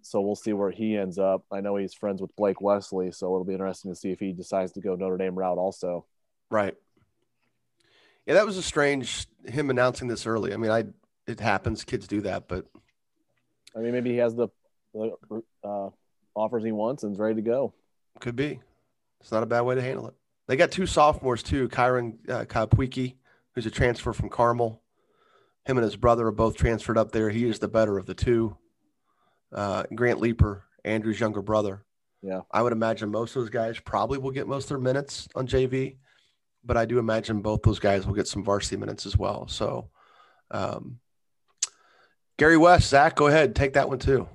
[0.02, 1.45] so we'll see where he ends up.
[1.52, 4.34] I know he's friends with Blake Wesley, so it'll be interesting to see if he
[4.34, 6.06] decides to go Notre Dame route also.
[6.49, 6.76] Right.
[8.26, 10.54] Yeah, that was a strange him announcing this early.
[10.54, 10.86] I mean, I
[11.28, 12.66] it happens, kids do that, but
[13.76, 14.49] I mean, maybe he has the,
[14.93, 15.16] the
[15.64, 15.89] uh,
[16.36, 17.74] offers he wants and is ready to go.
[18.20, 18.60] could be.
[19.22, 20.16] It's not a bad way to handle it.
[20.47, 23.16] They got two sophomores too, Kyron uh, Kapwiki,
[23.54, 24.82] who's a transfer from Carmel.
[25.66, 27.30] Him and his brother are both transferred up there.
[27.30, 28.58] He is the better of the two.
[29.54, 31.84] Uh, Grant Leaper, Andrew's younger brother.
[32.21, 32.42] Yeah.
[32.51, 35.47] I would imagine most of those guys probably will get most of their minutes on
[35.47, 35.97] JV,
[36.63, 39.47] but I do imagine both those guys will get some varsity minutes as well.
[39.47, 39.89] So,
[40.51, 41.00] um,
[42.38, 44.28] Gary West, Zach, go ahead, take that one too.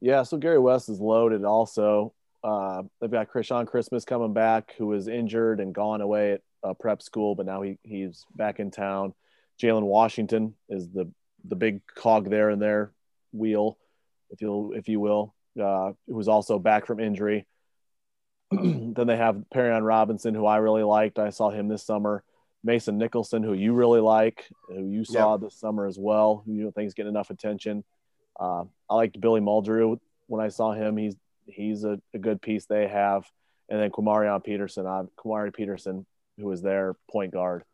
[0.00, 2.12] Yeah, so Gary West is loaded also.
[2.44, 6.74] Uh, they've got Krishan Christmas coming back, who was injured and gone away at uh,
[6.74, 9.12] prep school, but now he, he's back in town.
[9.60, 11.10] Jalen Washington is the
[11.44, 12.92] the big cog there in their
[13.32, 13.78] wheel,
[14.30, 17.46] if you if you will, uh, who was also back from injury.
[18.50, 21.18] then they have Perion Robinson, who I really liked.
[21.18, 22.22] I saw him this summer.
[22.64, 26.62] Mason Nicholson, who you really like, who you saw this summer as well, who you
[26.64, 27.84] don't think is getting enough attention.
[28.38, 30.96] Uh, I liked Billy Muldrew when I saw him.
[30.96, 31.14] He's
[31.46, 33.30] he's a, a good piece they have,
[33.68, 36.04] and then Quamarion Peterson, uh, Quamari Peterson,
[36.36, 37.64] who is their point guard,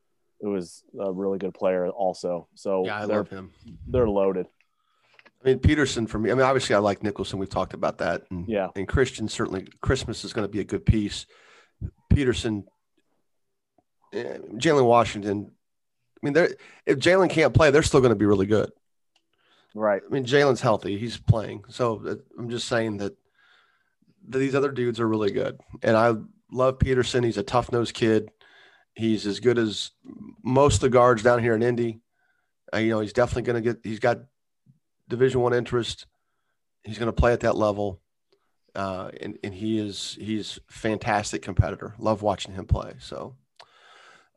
[0.41, 2.49] who is a really good player also.
[2.55, 3.53] So Yeah, I love him.
[3.87, 4.47] they're loaded.
[5.45, 6.31] I mean, Peterson for me.
[6.31, 7.39] I mean, obviously, I like Nicholson.
[7.39, 8.23] We've talked about that.
[8.31, 8.69] And, Yeah.
[8.75, 9.69] And Christian certainly.
[9.83, 11.27] Christmas is going to be a good piece.
[12.09, 12.65] Peterson,
[14.13, 15.51] eh, Jalen Washington.
[16.23, 16.49] I mean,
[16.87, 18.71] if Jalen can't play, they're still going to be really good.
[19.75, 20.03] Right.
[20.07, 21.65] I mean, Jalen's healthy; he's playing.
[21.69, 23.13] So uh, I'm just saying that,
[24.29, 26.15] that these other dudes are really good, and I
[26.51, 27.25] love Peterson.
[27.25, 28.31] He's a tough nosed kid.
[28.95, 29.91] He's as good as
[30.45, 32.01] most of the guards down here in Indy.
[32.73, 33.81] Uh, you know, he's definitely going to get.
[33.83, 34.21] He's got
[35.09, 36.07] Division One interest.
[36.83, 38.01] He's going to play at that level,
[38.75, 41.95] uh, and and he is he's fantastic competitor.
[41.99, 42.95] Love watching him play.
[42.99, 43.37] So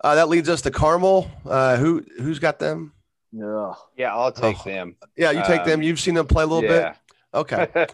[0.02, 1.30] uh, that leads us to Carmel.
[1.46, 2.94] Uh, who who's got them?
[3.32, 3.74] Yeah.
[3.96, 4.70] Yeah, I'll take oh.
[4.70, 4.96] them.
[5.16, 5.82] Yeah, you take um, them.
[5.82, 6.90] You've seen them play a little yeah.
[6.90, 6.98] bit.
[7.34, 7.88] Okay.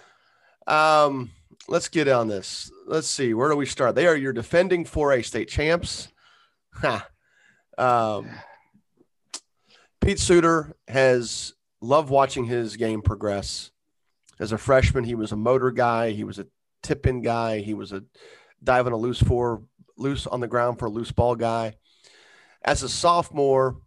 [0.67, 1.31] um,
[1.67, 2.71] let's get on this.
[2.85, 3.33] Let's see.
[3.33, 3.95] Where do we start?
[3.95, 6.09] They are your defending 4A state champs.
[6.75, 7.07] Ha.
[7.77, 8.29] Um,
[10.01, 11.53] Pete Suter has
[11.83, 13.71] loved watching his game progress.
[14.39, 16.11] As a freshman, he was a motor guy.
[16.11, 16.47] He was a
[16.81, 17.59] tip in guy.
[17.59, 18.03] He was a
[18.63, 19.63] diving a loose four,
[19.97, 21.75] loose on the ground for a loose ball guy.
[22.63, 23.77] As a sophomore,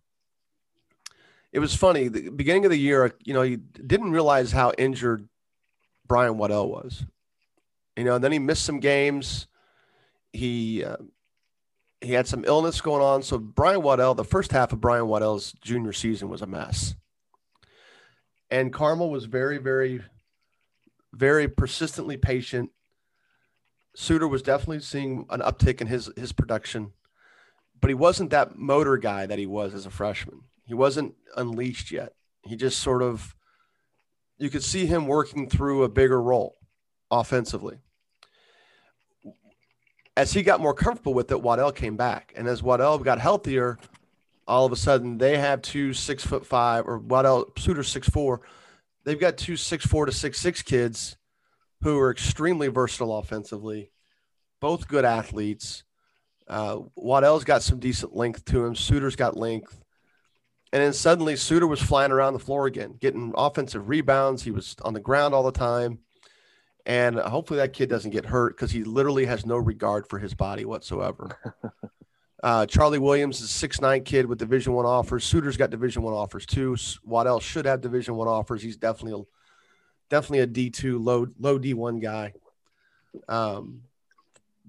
[1.52, 2.08] it was funny.
[2.08, 5.26] The beginning of the year, you know, you didn't realize how injured
[6.06, 7.04] Brian Waddell was.
[7.96, 9.46] You know, and then he missed some games.
[10.34, 10.96] He uh,
[12.02, 13.22] he had some illness going on.
[13.22, 16.94] So Brian Waddell, the first half of Brian Waddell's junior season was a mess.
[18.50, 20.02] And Carmel was very, very,
[21.12, 22.70] very persistently patient.
[23.94, 26.92] Suter was definitely seeing an uptick in his his production,
[27.80, 30.42] but he wasn't that motor guy that he was as a freshman.
[30.66, 32.12] He wasn't unleashed yet.
[32.42, 33.34] He just sort of
[34.38, 36.58] you could see him working through a bigger role
[37.10, 37.78] offensively
[40.16, 42.32] as he got more comfortable with it, Waddell came back.
[42.36, 43.78] And as Waddell got healthier,
[44.46, 48.42] all of a sudden they have two six foot five or Waddell Suter six four.
[49.04, 51.16] They've got two six four to six six kids
[51.82, 53.90] who are extremely versatile offensively,
[54.60, 55.84] both good athletes.
[56.48, 58.74] Uh, Waddell's got some decent length to him.
[58.74, 59.82] Suter's got length.
[60.72, 64.42] And then suddenly Suter was flying around the floor again, getting offensive rebounds.
[64.42, 66.00] He was on the ground all the time
[66.86, 70.34] and hopefully that kid doesn't get hurt because he literally has no regard for his
[70.34, 71.36] body whatsoever.
[72.42, 75.24] uh, Charlie Williams is six nine kid with Division One offers.
[75.24, 76.76] Suter's got Division One offers too.
[77.04, 78.62] Waddell should have Division One offers.
[78.62, 79.24] He's definitely a,
[80.10, 82.34] definitely a D two low low D one guy.
[83.28, 83.82] Um,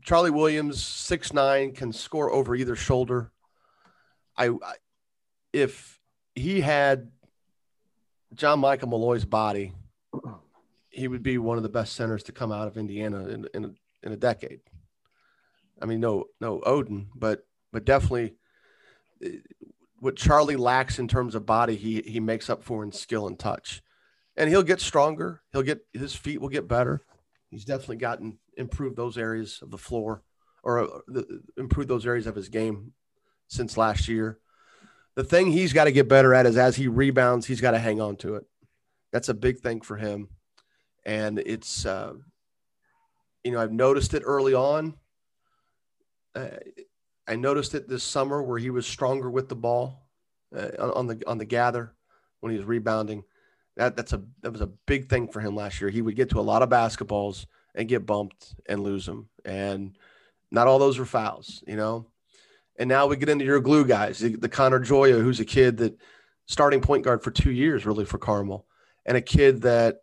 [0.04, 3.32] Charlie Williams six nine can score over either shoulder.
[4.38, 4.74] I, I
[5.52, 6.00] if
[6.36, 7.12] he had
[8.34, 9.74] John Michael Malloy's body
[10.98, 13.66] he would be one of the best centers to come out of Indiana in in
[13.66, 13.72] a,
[14.02, 14.62] in a decade.
[15.80, 17.46] I mean, no no Oden, but
[17.78, 18.34] but definitely
[19.24, 19.38] eh,
[20.00, 23.38] what Charlie lacks in terms of body, he he makes up for in skill and
[23.38, 23.84] touch,
[24.36, 25.44] and he'll get stronger.
[25.52, 27.04] He'll get his feet will get better.
[27.52, 30.24] He's definitely gotten improved those areas of the floor,
[30.64, 32.94] or uh, the, improved those areas of his game
[33.48, 34.40] since last year.
[35.14, 37.80] The thing he's got to get better at is as he rebounds, he's got to
[37.80, 38.46] hang on to it.
[39.12, 40.30] That's a big thing for him
[41.08, 42.14] and it's uh,
[43.44, 44.96] you know I've noticed it early on.
[46.36, 46.50] Uh,
[47.28, 50.08] I noticed it this summer where he was stronger with the ball
[50.56, 51.94] uh, on the on the gather
[52.40, 53.24] when he was rebounding.
[53.76, 55.90] That that's a that was a big thing for him last year.
[55.90, 57.46] He would get to a lot of basketballs
[57.76, 59.98] and get bumped and lose them, and
[60.52, 62.08] not all those were fouls, you know.
[62.80, 65.78] And now we get into your glue guys, the, the Connor Joya, who's a kid
[65.78, 65.98] that
[66.46, 68.66] starting point guard for two years really for Carmel,
[69.06, 70.02] and a kid that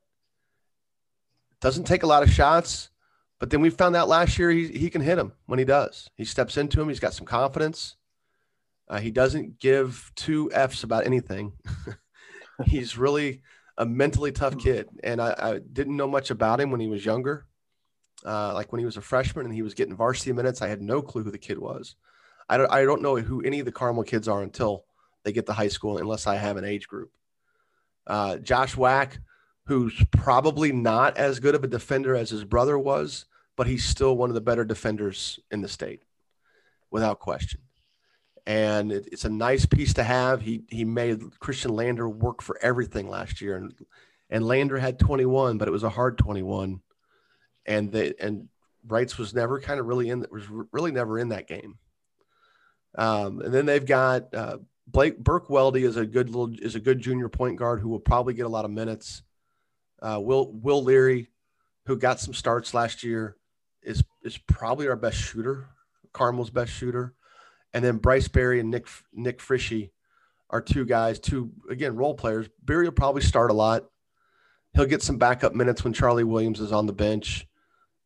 [1.61, 2.91] doesn't take a lot of shots,
[3.39, 6.09] but then we found out last year he, he can hit him when he does.
[6.17, 6.89] He steps into him.
[6.89, 7.97] He's got some confidence.
[8.89, 11.53] Uh, he doesn't give two F's about anything.
[12.67, 13.43] he's really
[13.77, 14.89] a mentally tough kid.
[15.03, 17.47] And I, I, didn't know much about him when he was younger.
[18.25, 20.81] Uh, like when he was a freshman and he was getting varsity minutes, I had
[20.81, 21.97] no clue who the kid was.
[22.49, 24.85] I don't, I don't know who any of the Carmel kids are until
[25.25, 27.11] they get to high school, unless I have an age group.
[28.07, 29.19] Uh, Josh Wack,
[29.67, 33.25] who's probably not as good of a defender as his brother was,
[33.57, 36.03] but he's still one of the better defenders in the state,
[36.91, 37.61] without question.
[38.47, 40.43] And it, it's a nice piece to have.
[40.43, 43.75] He he made Christian Lander work for everything last year, and
[44.29, 46.81] and Lander had 21, but it was a hard 21,
[47.65, 48.49] and the and
[48.87, 51.79] Reitz was never kind of really in was really never in that game.
[52.97, 56.81] Um, and then they've got uh, Blake Burke Weldy is a good little is a
[56.81, 59.23] good junior point guard who will probably get a lot of minutes.
[60.01, 61.31] Uh, Will Will Leary,
[61.87, 63.37] who got some starts last year,
[63.83, 65.69] is is probably our best shooter,
[66.13, 67.15] Carmel's best shooter,
[67.73, 69.91] and then Bryce Berry and Nick Nick Frishy
[70.51, 72.49] are two guys, two again role players.
[72.63, 73.85] Berry will probably start a lot.
[74.75, 77.47] He'll get some backup minutes when Charlie Williams is on the bench.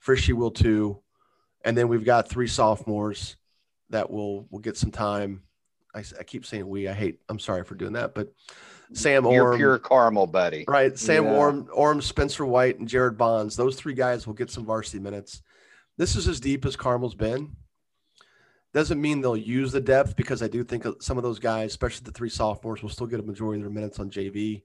[0.04, 1.00] Frishy will too,
[1.64, 3.36] and then we've got three sophomores
[3.90, 5.42] that will will get some time.
[5.94, 6.88] I, I keep saying we.
[6.88, 7.20] I hate.
[7.28, 8.32] I'm sorry for doing that, but
[8.92, 10.64] Sam Orm, Your pure caramel buddy.
[10.66, 10.98] Right.
[10.98, 11.32] Sam yeah.
[11.32, 13.56] Orm, Orm, Spencer White, and Jared Bonds.
[13.56, 15.42] Those three guys will get some varsity minutes.
[15.96, 17.56] This is as deep as Carmel's been.
[18.74, 22.04] Doesn't mean they'll use the depth because I do think some of those guys, especially
[22.04, 24.62] the three sophomores, will still get a majority of their minutes on JV.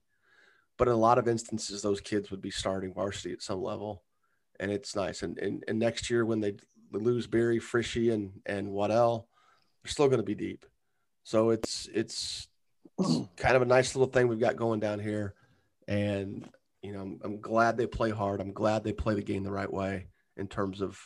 [0.76, 4.02] But in a lot of instances, those kids would be starting varsity at some level.
[4.60, 5.22] and it's nice.
[5.22, 6.54] And and, and next year when they
[6.92, 9.28] lose Barry Frischi, and and Waddell,
[9.82, 10.66] they're still going to be deep.
[11.24, 12.48] So it's it's
[13.36, 15.34] kind of a nice little thing we've got going down here,
[15.88, 16.48] and
[16.82, 18.40] you know I'm, I'm glad they play hard.
[18.40, 20.06] I'm glad they play the game the right way
[20.36, 20.98] in terms of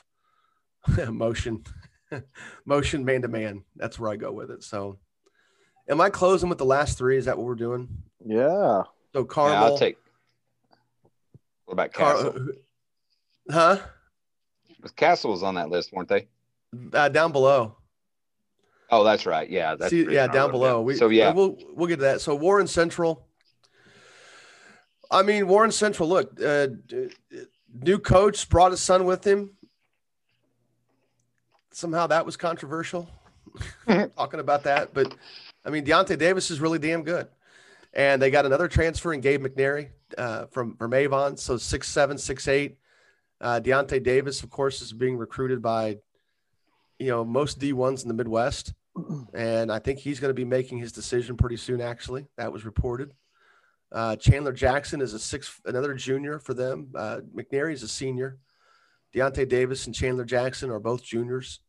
[1.09, 1.65] motion,
[2.65, 3.65] motion man to man.
[3.77, 4.62] That's where I go with it.
[4.62, 4.98] So,
[5.89, 7.16] am I closing with the last three?
[7.16, 7.89] Is that what we're doing?
[8.24, 8.82] Yeah.
[9.12, 9.55] So Carmel.
[9.55, 9.97] Yeah, I'll take.
[11.65, 12.32] What about Castle?
[12.32, 12.47] Car-
[13.51, 13.78] huh?
[14.97, 16.28] Castle was on that list, weren't they?
[16.93, 17.77] Uh, down below.
[18.90, 19.48] Oh, that's right.
[19.48, 20.81] Yeah, that's See, yeah, down below.
[20.81, 22.20] We, so yeah, we'll we'll get to that.
[22.20, 23.27] So Warren Central.
[25.10, 26.09] I mean, Warren Central.
[26.09, 26.69] Look, uh,
[27.82, 29.51] new coach brought his son with him.
[31.70, 33.09] Somehow that was controversial.
[34.16, 35.15] Talking about that, but
[35.65, 37.28] I mean, Deontay Davis is really damn good,
[37.93, 41.36] and they got another transfer in Gabe McNary uh, from from Avon.
[41.36, 42.78] So six seven, six eight.
[43.40, 45.98] Uh, Deontay Davis, of course, is being recruited by
[46.98, 48.73] you know most D ones in the Midwest
[49.35, 51.81] and I think he's going to be making his decision pretty soon.
[51.81, 53.12] Actually, that was reported.
[53.91, 56.91] Uh, Chandler Jackson is a six, another junior for them.
[56.95, 58.39] Uh, McNary is a senior.
[59.15, 61.61] Deontay Davis and Chandler Jackson are both juniors.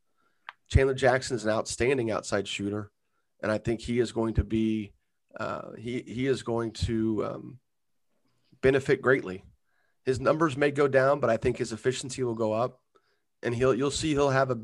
[0.70, 2.92] Chandler Jackson is an outstanding outside shooter,
[3.42, 4.94] and I think he is going to be
[5.40, 7.60] uh, he he is going to um,
[8.62, 9.44] benefit greatly.
[10.06, 12.80] His numbers may go down, but I think his efficiency will go up,
[13.42, 14.60] and he'll you'll see he'll have a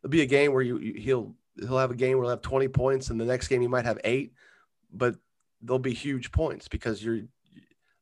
[0.00, 2.42] it'll be a game where you, you he'll he'll have a game where he'll have
[2.42, 4.32] 20 points and the next game he might have eight,
[4.92, 5.16] but
[5.62, 7.20] they'll be huge points because you're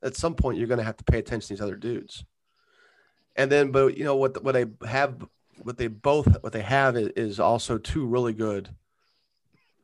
[0.02, 2.24] at some point you're going to have to pay attention to these other dudes.
[3.36, 4.42] And then, but you know what?
[4.42, 5.24] What they have,
[5.62, 8.68] what they both, what they have is, also two really good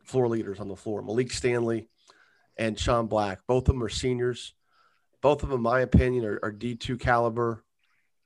[0.04, 1.88] floor leaders on the floor: Malik Stanley
[2.56, 3.40] and Sean Black.
[3.46, 4.54] Both of them are seniors.
[5.22, 7.64] Both of them, in my opinion, are, are D two caliber,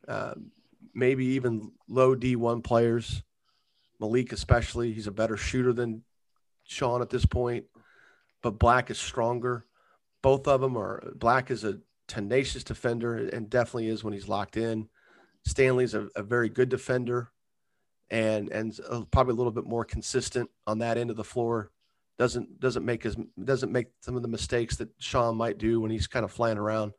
[0.09, 0.35] uh,
[0.95, 3.23] maybe even low D one players.
[4.01, 6.02] Malik, especially, he's a better shooter than
[6.64, 7.66] Sean at this point,
[8.43, 9.66] but Black is stronger.
[10.22, 14.56] Both of them are Black is a tenacious defender and definitely is when he's locked
[14.56, 14.89] in.
[15.44, 17.31] Stanley's a, a very good defender
[18.10, 21.70] and and uh, probably a little bit more consistent on that end of the floor.
[22.18, 25.90] Doesn't doesn't make his doesn't make some of the mistakes that Sean might do when
[25.90, 26.93] he's kind of flying around.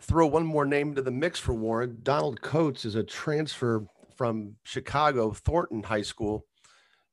[0.00, 1.98] Throw one more name into the mix for Warren.
[2.02, 3.86] Donald Coates is a transfer
[4.16, 6.46] from Chicago Thornton High School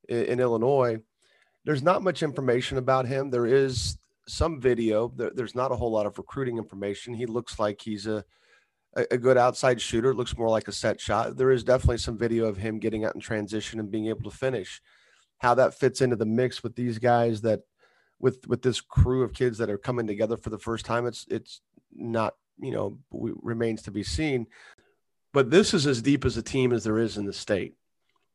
[0.08, 0.98] in, in Illinois.
[1.64, 3.30] There's not much information about him.
[3.30, 5.12] There is some video.
[5.14, 7.14] There, there's not a whole lot of recruiting information.
[7.14, 8.24] He looks like he's a
[8.94, 10.10] a good outside shooter.
[10.10, 11.36] It looks more like a set shot.
[11.36, 14.36] There is definitely some video of him getting out in transition and being able to
[14.36, 14.82] finish.
[15.38, 17.60] How that fits into the mix with these guys that
[18.20, 21.26] with with this crew of kids that are coming together for the first time, it's
[21.30, 21.60] it's
[21.94, 24.46] not you know remains to be seen.
[25.32, 27.74] But this is as deep as a team as there is in the state.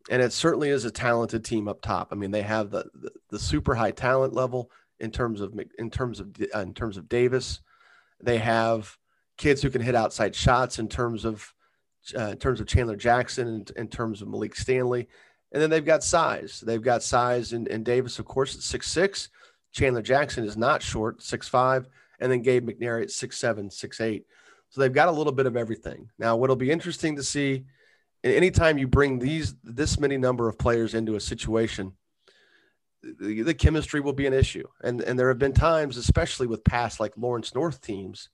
[0.10, 2.10] And it certainly is a talented team up top.
[2.12, 5.90] I mean, they have the, the, the super high talent level in terms of in
[5.90, 7.62] terms of uh, in terms of Davis.
[8.22, 8.98] They have
[9.38, 11.54] kids who can hit outside shots in terms of
[12.18, 15.08] uh, in terms of Chandler Jackson and in terms of Malik Stanley.
[15.52, 16.64] And then they've got size.
[16.66, 19.30] They've got size and, and Davis, of course, at six six.
[19.72, 21.88] Chandler Jackson is not short, six five,
[22.20, 24.26] and then Gabe McNary at six seven, six eight.
[24.70, 26.10] So they've got a little bit of everything.
[26.20, 27.66] Now, what'll be interesting to see,
[28.24, 31.94] anytime you bring these this many number of players into a situation,
[33.02, 34.68] the, the chemistry will be an issue.
[34.84, 38.30] And and there have been times, especially with past like Lawrence North teams,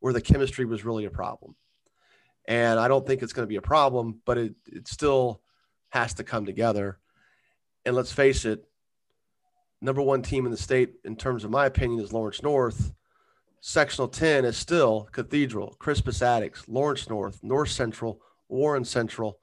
[0.00, 1.56] where the chemistry was really a problem.
[2.46, 5.40] And I don't think it's going to be a problem, but it it still
[5.90, 6.98] has to come together.
[7.84, 8.64] And let's face it,
[9.80, 12.92] number one team in the state, in terms of my opinion, is Lawrence North
[13.64, 19.38] Sectional 10 is still Cathedral, Crispus Attucks, Lawrence North, North Central, Warren Central.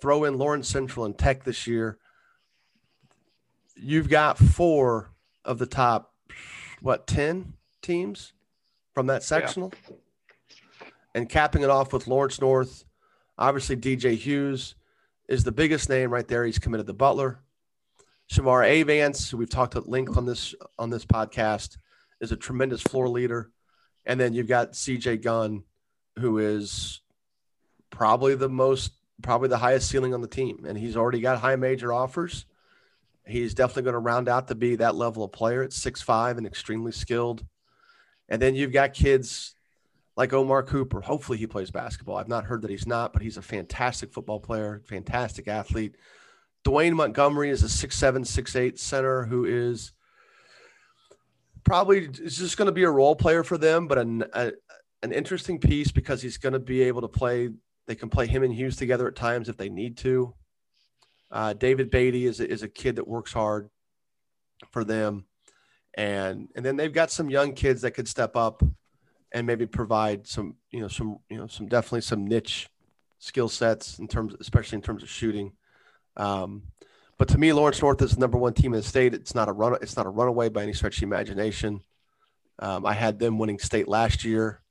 [0.00, 1.96] Throw in Lawrence Central and Tech this year.
[3.76, 5.12] You've got four
[5.44, 6.12] of the top,
[6.82, 8.32] what, 10 teams
[8.92, 9.72] from that sectional?
[9.88, 9.96] Yeah.
[11.14, 12.84] And capping it off with Lawrence North,
[13.38, 14.74] obviously DJ Hughes
[15.28, 16.44] is the biggest name right there.
[16.44, 17.38] He's committed to Butler.
[18.32, 21.76] Shamar Avance, who we've talked at length on this on this podcast,
[22.20, 23.52] is a tremendous floor leader.
[24.10, 25.62] And then you've got CJ Gunn,
[26.18, 27.00] who is
[27.90, 28.90] probably the most,
[29.22, 30.64] probably the highest ceiling on the team.
[30.66, 32.44] And he's already got high major offers.
[33.24, 36.38] He's definitely going to round out to be that level of player at six five
[36.38, 37.46] and extremely skilled.
[38.28, 39.54] And then you've got kids
[40.16, 41.02] like Omar Cooper.
[41.02, 42.16] Hopefully he plays basketball.
[42.16, 45.94] I've not heard that he's not, but he's a fantastic football player, fantastic athlete.
[46.64, 49.92] Dwayne Montgomery is a six seven, six eight center who is
[51.64, 54.52] probably is just going to be a role player for them, but an a,
[55.02, 57.50] an interesting piece because he's going to be able to play
[57.86, 60.34] They can play him and Hughes together at times if they need to.
[61.30, 63.70] Uh, David Beatty is a, is a kid that works hard
[64.70, 65.26] for them,
[65.94, 68.62] and and then they've got some young kids that could step up
[69.32, 72.68] and maybe provide some you know some you know some definitely some niche
[73.18, 75.52] skill sets in terms, especially in terms of shooting.
[76.16, 76.62] Um,
[77.20, 79.12] but to me, Lawrence North is the number one team in the state.
[79.12, 79.76] It's not a run.
[79.82, 81.82] It's not a runaway by any stretch of the imagination.
[82.58, 84.62] Um, I had them winning state last year,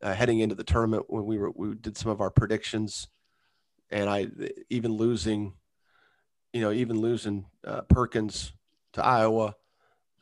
[0.00, 3.08] uh, heading into the tournament when we were we did some of our predictions,
[3.90, 4.28] and I
[4.68, 5.54] even losing,
[6.52, 8.52] you know, even losing uh, Perkins
[8.92, 9.56] to Iowa,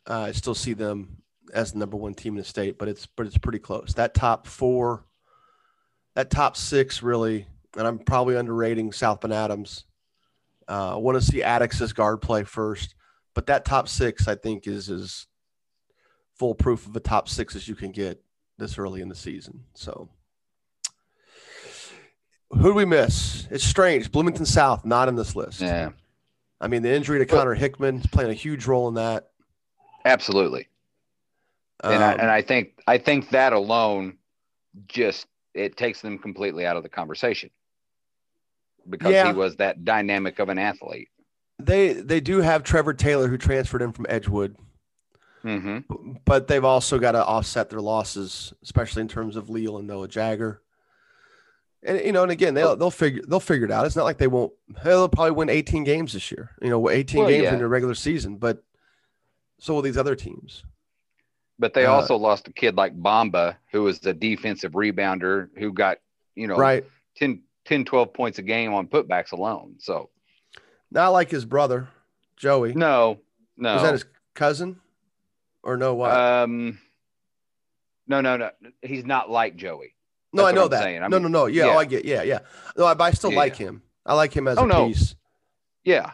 [0.08, 1.18] uh, I still see them
[1.52, 2.78] as the number one team in the state.
[2.78, 3.92] But it's but it's pretty close.
[3.92, 5.04] That top four,
[6.14, 7.46] that top six really,
[7.76, 9.84] and I'm probably underrating South Bend Adams
[10.68, 12.94] uh, I want to see Attucks's guard play first,
[13.34, 15.26] but that top six I think is as
[16.34, 18.22] full proof of a top six as you can get
[18.58, 19.64] this early in the season.
[19.74, 20.08] So,
[22.50, 23.46] who do we miss?
[23.50, 24.12] It's strange.
[24.12, 25.60] Bloomington South not in this list.
[25.60, 25.90] Yeah.
[26.60, 29.30] I mean, the injury to Connor Hickman is playing a huge role in that.
[30.04, 30.68] Absolutely.
[31.82, 34.18] Um, and I, and I think I think that alone
[34.88, 37.50] just it takes them completely out of the conversation
[38.88, 39.26] because yeah.
[39.26, 41.08] he was that dynamic of an athlete.
[41.58, 44.56] They they do have Trevor Taylor who transferred in from Edgewood,
[45.44, 46.12] mm-hmm.
[46.24, 50.08] but they've also got to offset their losses, especially in terms of Leal and Noah
[50.08, 50.62] Jagger.
[51.82, 53.86] And you know, and again, they'll they'll figure they'll figure it out.
[53.86, 54.52] It's not like they won't.
[54.84, 56.50] They'll probably win 18 games this year.
[56.62, 57.52] You know, 18 well, games yeah.
[57.52, 58.62] in the regular season, but
[59.58, 60.64] so will these other teams.
[61.58, 65.72] But they uh, also lost a kid like Bomba, who was a defensive rebounder who
[65.72, 65.98] got
[66.36, 66.84] you know right
[67.16, 69.74] 10, 10, 12 points a game on putbacks alone.
[69.78, 70.08] So
[70.90, 71.88] not like his brother,
[72.36, 72.72] Joey.
[72.72, 73.18] No,
[73.56, 73.76] no.
[73.76, 74.04] Is that his
[74.34, 74.80] cousin?
[75.62, 76.10] Or no what?
[76.12, 76.78] Um
[78.06, 78.50] no, no, no.
[78.80, 79.94] He's not like Joey.
[80.32, 80.82] That's no, I know I'm that.
[80.82, 81.46] I mean, no, no, no.
[81.46, 81.74] Yeah, yeah.
[81.74, 82.04] Oh, I get.
[82.06, 82.38] Yeah, yeah.
[82.76, 83.38] No, I, but I still yeah.
[83.38, 83.82] like him.
[84.06, 84.88] I like him as oh, a no.
[84.88, 85.14] piece.
[85.84, 86.12] Yeah.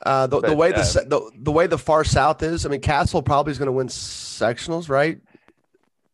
[0.00, 2.70] Uh, the, but, the way uh, the, the the way the far south is, I
[2.70, 5.20] mean, Castle probably is going to win sectionals, right?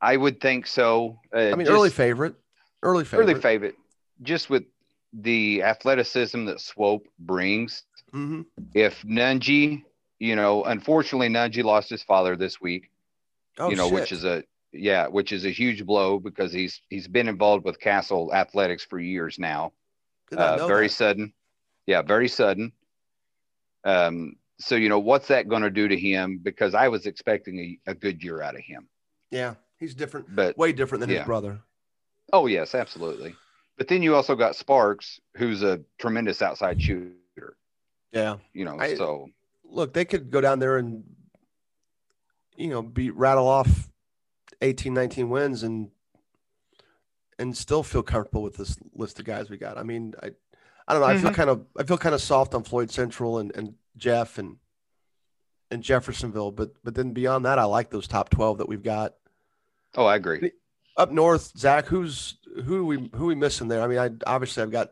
[0.00, 1.20] I would think so.
[1.32, 2.34] Uh, I mean, just, early favorite.
[2.82, 3.24] Early favorite.
[3.24, 3.74] Early favorite.
[4.22, 4.64] Just with
[5.12, 7.84] the athleticism that Swope brings.
[8.12, 8.42] Mm-hmm.
[8.74, 9.84] If Nunji,
[10.18, 12.90] you know, unfortunately Nunji lost his father this week.
[13.58, 13.94] Oh, you know, shit.
[13.94, 17.80] which is a yeah, which is a huge blow because he's he's been involved with
[17.80, 19.72] Castle athletics for years now.
[20.36, 20.92] Uh, very that.
[20.92, 21.32] sudden.
[21.86, 22.72] Yeah, very sudden.
[23.84, 26.40] Um, so you know, what's that going to do to him?
[26.42, 28.88] Because I was expecting a, a, good year out of him.
[29.30, 31.18] Yeah, he's different, but way different than yeah.
[31.18, 31.60] his brother.
[32.32, 33.34] Oh yes, absolutely.
[33.78, 37.56] But then you also got Sparks, who's a tremendous outside shooter.
[38.12, 38.78] Yeah, you know.
[38.78, 39.28] I, so
[39.64, 41.04] look, they could go down there and
[42.56, 43.88] you know be rattle off
[44.62, 45.90] 18, 19 wins and
[47.38, 49.76] and still feel comfortable with this list of guys we got.
[49.76, 50.30] I mean, I
[50.88, 51.08] I don't know.
[51.08, 51.18] Mm-hmm.
[51.18, 54.38] I feel kind of I feel kind of soft on Floyd Central and, and Jeff
[54.38, 54.56] and
[55.70, 59.14] and Jeffersonville, but but then beyond that, I like those top twelve that we've got.
[59.94, 60.52] Oh, I agree
[60.96, 63.82] up north, Zach, who's who are we who are we missing there?
[63.82, 64.90] I mean, I obviously I've got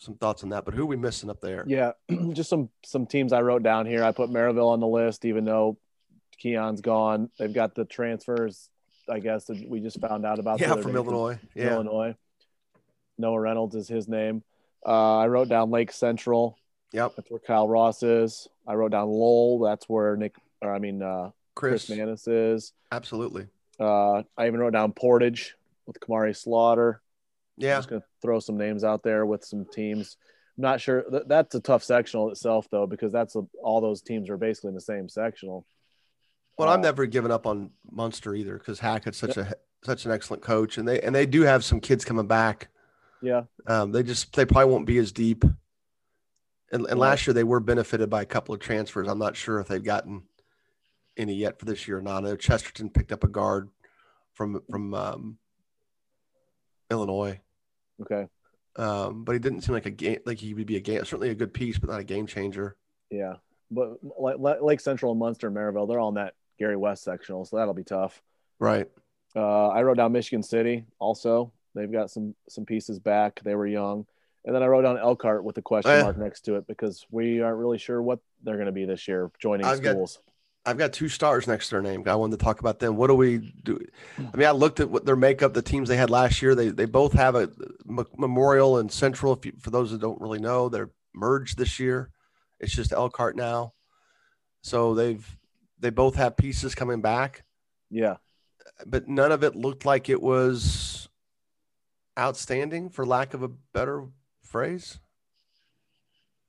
[0.00, 1.64] some thoughts on that, but who are we missing up there?
[1.66, 1.92] Yeah,
[2.32, 4.04] just some some teams I wrote down here.
[4.04, 5.78] I put Merrillville on the list, even though
[6.38, 7.30] Keon's gone.
[7.38, 8.70] They've got the transfers,
[9.08, 10.60] I guess that we just found out about.
[10.60, 11.38] Yeah, from Illinois.
[11.52, 12.14] From yeah, Illinois.
[13.18, 14.44] Noah Reynolds is his name.
[14.86, 16.56] Uh, I wrote down Lake Central.
[16.92, 18.48] Yep, that's where Kyle Ross is.
[18.66, 19.58] I wrote down Lowell.
[19.58, 22.72] That's where Nick, or I mean uh, Chris, Chris Manis is.
[22.92, 23.48] Absolutely.
[23.80, 25.54] Uh, I even wrote down Portage
[25.86, 27.00] with Kamari Slaughter.
[27.56, 27.74] Yeah.
[27.74, 30.16] I'm just going to throw some names out there with some teams.
[30.56, 31.04] I'm not sure.
[31.26, 34.74] That's a tough sectional itself, though, because that's a, all those teams are basically in
[34.74, 35.64] the same sectional.
[36.58, 40.10] Well, uh, I'm never given up on Munster either because Hackett's such a such an
[40.10, 42.68] excellent coach, and they and they do have some kids coming back.
[43.22, 45.44] Yeah, um, they just they probably won't be as deep.
[46.70, 49.08] And, and last year they were benefited by a couple of transfers.
[49.08, 50.24] I'm not sure if they've gotten
[51.18, 52.24] any yet for this year or not.
[52.24, 53.68] I know Chesterton picked up a guard
[54.34, 55.38] from from um,
[56.90, 57.40] Illinois.
[58.00, 58.26] Okay.
[58.76, 61.30] Um, but he didn't seem like a game like he would be a game certainly
[61.30, 62.76] a good piece, but not a game changer.
[63.10, 63.34] Yeah,
[63.70, 67.44] but like Lake Central and Munster and Merrillville, they're all in that Gary West sectional,
[67.44, 68.22] so that'll be tough.
[68.60, 68.88] Right.
[69.34, 71.52] Uh, I wrote down Michigan City also.
[71.74, 73.40] They've got some some pieces back.
[73.42, 74.06] They were young.
[74.44, 77.04] And then I wrote down Elkhart with a question uh, mark next to it because
[77.10, 80.16] we aren't really sure what they're going to be this year joining I've schools.
[80.16, 80.27] Got,
[80.68, 82.02] I've got two stars next to their name.
[82.06, 82.96] I wanted to talk about them.
[82.96, 83.80] What do we do?
[84.18, 86.54] I mean, I looked at what their makeup, the teams they had last year.
[86.54, 87.50] They they both have a
[87.86, 89.32] Memorial and Central.
[89.32, 92.10] If you, for those that don't really know, they're merged this year.
[92.60, 93.72] It's just Elkhart now.
[94.60, 95.26] So they've
[95.78, 97.44] they both have pieces coming back.
[97.90, 98.16] Yeah,
[98.84, 101.08] but none of it looked like it was
[102.18, 104.04] outstanding, for lack of a better
[104.42, 104.98] phrase.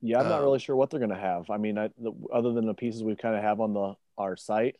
[0.01, 1.49] Yeah, I'm not Um, really sure what they're going to have.
[1.49, 4.35] I mean, I, the, other than the pieces we kind of have on the our
[4.35, 4.75] site,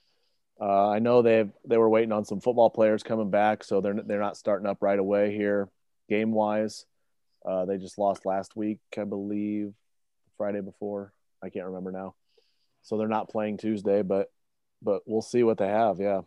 [0.62, 3.94] uh, I know they've they were waiting on some football players coming back, so they're
[3.94, 5.70] they're not starting up right away here,
[6.10, 6.86] game wise.
[7.46, 9.74] Uh, they just lost last week, I believe,
[10.38, 11.14] Friday before.
[11.42, 12.16] I can't remember now.
[12.82, 14.30] So they're not playing Tuesday, but
[14.82, 16.02] but we'll see what they have.
[16.02, 16.22] Yeah,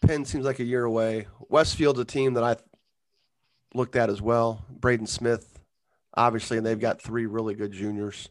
[0.00, 1.28] Penn seems like a year away.
[1.48, 2.56] Westfield's a team that I
[3.74, 4.64] looked at as well.
[4.70, 5.60] Braden Smith,
[6.14, 8.28] obviously, and they've got three really good juniors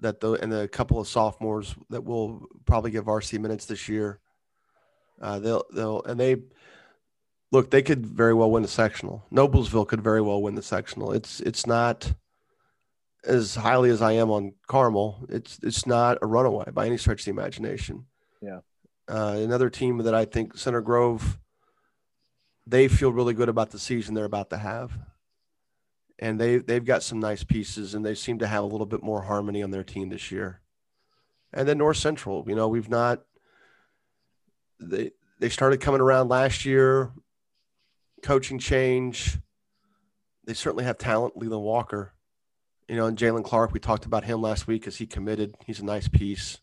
[0.00, 4.20] that the and a couple of sophomores that will probably get varsity minutes this year.
[5.20, 6.36] Uh, they'll they'll and they
[7.50, 9.24] look they could very well win the sectional.
[9.32, 11.12] Noblesville could very well win the sectional.
[11.12, 12.12] It's it's not
[13.24, 15.26] as highly as I am on Carmel.
[15.28, 18.06] It's it's not a runaway by any stretch of the imagination.
[18.40, 18.60] Yeah.
[19.08, 21.38] Uh, another team that I think Center Grove,
[22.66, 24.92] they feel really good about the season they're about to have,
[26.18, 29.02] and they they've got some nice pieces, and they seem to have a little bit
[29.02, 30.60] more harmony on their team this year.
[31.52, 33.22] And then North Central, you know, we've not
[34.80, 37.12] they they started coming around last year,
[38.22, 39.38] coaching change.
[40.44, 41.36] They certainly have talent.
[41.36, 42.14] Leland Walker,
[42.88, 43.72] you know, and Jalen Clark.
[43.72, 45.54] We talked about him last week as he committed.
[45.66, 46.58] He's a nice piece.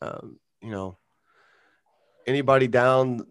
[0.00, 0.98] Um, you know,
[2.26, 3.26] anybody down,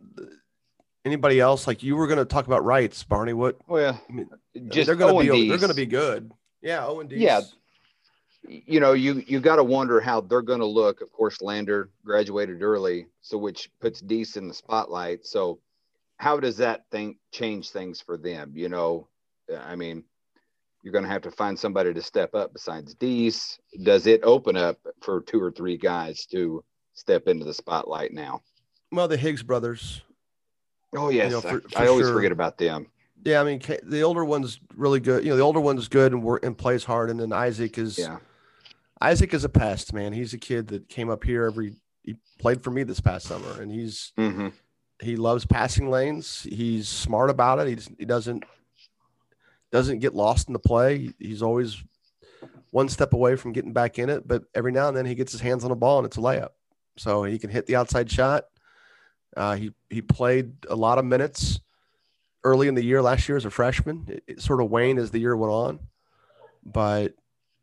[1.06, 3.34] anybody else like you were going to talk about Reitz, Barney?
[3.34, 3.58] What?
[3.68, 4.30] Oh, well, I mean,
[4.70, 6.32] just they're going to be they're going to be good.
[6.62, 7.18] Yeah, O and D.
[7.18, 7.42] Yeah.
[8.48, 11.02] you know, you you got to wonder how they're going to look.
[11.02, 15.26] Of course, Lander graduated early, so which puts Deese in the spotlight.
[15.26, 15.60] So,
[16.18, 18.54] how does that thing change things for them?
[18.56, 19.08] You know,
[19.64, 20.04] I mean,
[20.84, 23.60] you're going to have to find somebody to step up besides Deese.
[23.84, 26.64] Does it open up for two or three guys to
[26.94, 28.42] step into the spotlight now?
[28.92, 30.02] Well, the Higgs brothers.
[30.94, 32.14] Oh yes, know, for- I, for I always sure.
[32.14, 32.88] forget about them.
[33.24, 35.24] Yeah, I mean the older one's really good.
[35.24, 37.98] You know, the older one's good and work and plays hard, and then Isaac is
[37.98, 38.18] Yeah,
[39.00, 40.12] Isaac is a pest, man.
[40.12, 41.76] He's a kid that came up here every.
[42.04, 44.50] He played for me this past summer, and he's hmm
[45.02, 46.44] he loves passing lanes.
[46.50, 47.68] He's smart about it.
[47.68, 48.44] He he doesn't
[49.72, 51.12] doesn't get lost in the play.
[51.20, 51.84] He's always
[52.72, 55.32] one step away from getting back in it, but every now and then he gets
[55.32, 56.50] his hands on a ball and it's a layup.
[56.98, 58.46] So he can hit the outside shot.
[59.36, 61.60] Uh, he he played a lot of minutes
[62.44, 64.06] early in the year last year as a freshman.
[64.08, 65.80] It, it sort of waned as the year went on,
[66.66, 67.14] but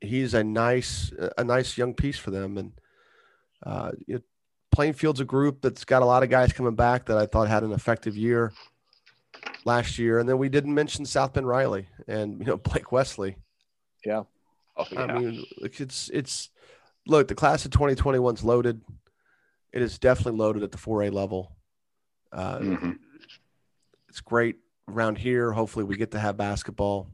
[0.00, 2.56] he's a nice a nice young piece for them.
[2.58, 2.72] And
[3.64, 4.20] uh, you know,
[4.70, 7.64] Plainfield's a group that's got a lot of guys coming back that I thought had
[7.64, 8.52] an effective year
[9.64, 10.18] last year.
[10.18, 13.36] And then we didn't mention South Bend Riley and you know Blake Wesley.
[14.04, 14.22] yeah.
[14.76, 15.02] oh, yeah.
[15.02, 16.50] I mean, it's it's
[17.06, 18.82] look the class of 2021's loaded.
[19.72, 21.52] It is definitely loaded at the 4A level.
[22.32, 22.98] Uh, Mhm.
[24.08, 24.56] It's great
[24.88, 25.52] around here.
[25.52, 27.10] Hopefully, we get to have basketball.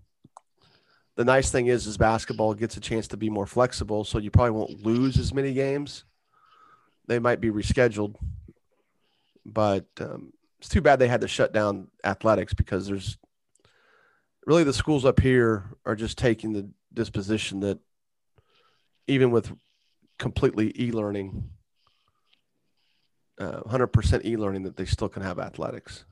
[1.17, 4.31] The nice thing is, is basketball gets a chance to be more flexible, so you
[4.31, 6.05] probably won't lose as many games.
[7.07, 8.17] They might be rescheduled,
[9.45, 13.19] but um, it's too bad they had to shut down athletics because there's
[14.47, 17.79] really the schools up here are just taking the disposition that
[19.07, 19.53] even with
[20.19, 21.51] completely e-learning,
[23.39, 26.05] uh, 100% e-learning, that they still can have athletics.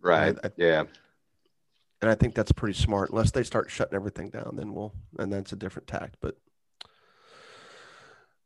[0.00, 0.36] right.
[0.42, 0.84] I- I- yeah.
[2.00, 3.10] and I think that's pretty smart.
[3.10, 6.16] Unless they start shutting everything down, then we'll, and that's a different tact.
[6.20, 6.36] But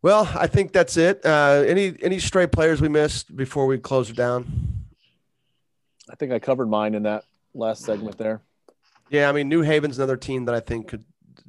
[0.03, 1.25] well, I think that's it.
[1.25, 4.85] Uh, any any stray players we missed before we close it down?
[6.11, 7.25] I think I covered mine in that
[7.55, 8.43] last segment there.
[9.09, 11.05] Yeah, I mean New Haven's another team that I think could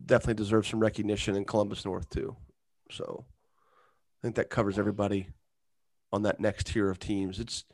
[0.06, 2.36] definitely deserve some recognition, and Columbus North too.
[2.92, 5.28] So I think that covers everybody
[6.16, 7.40] on that next tier of teams.
[7.40, 7.66] It's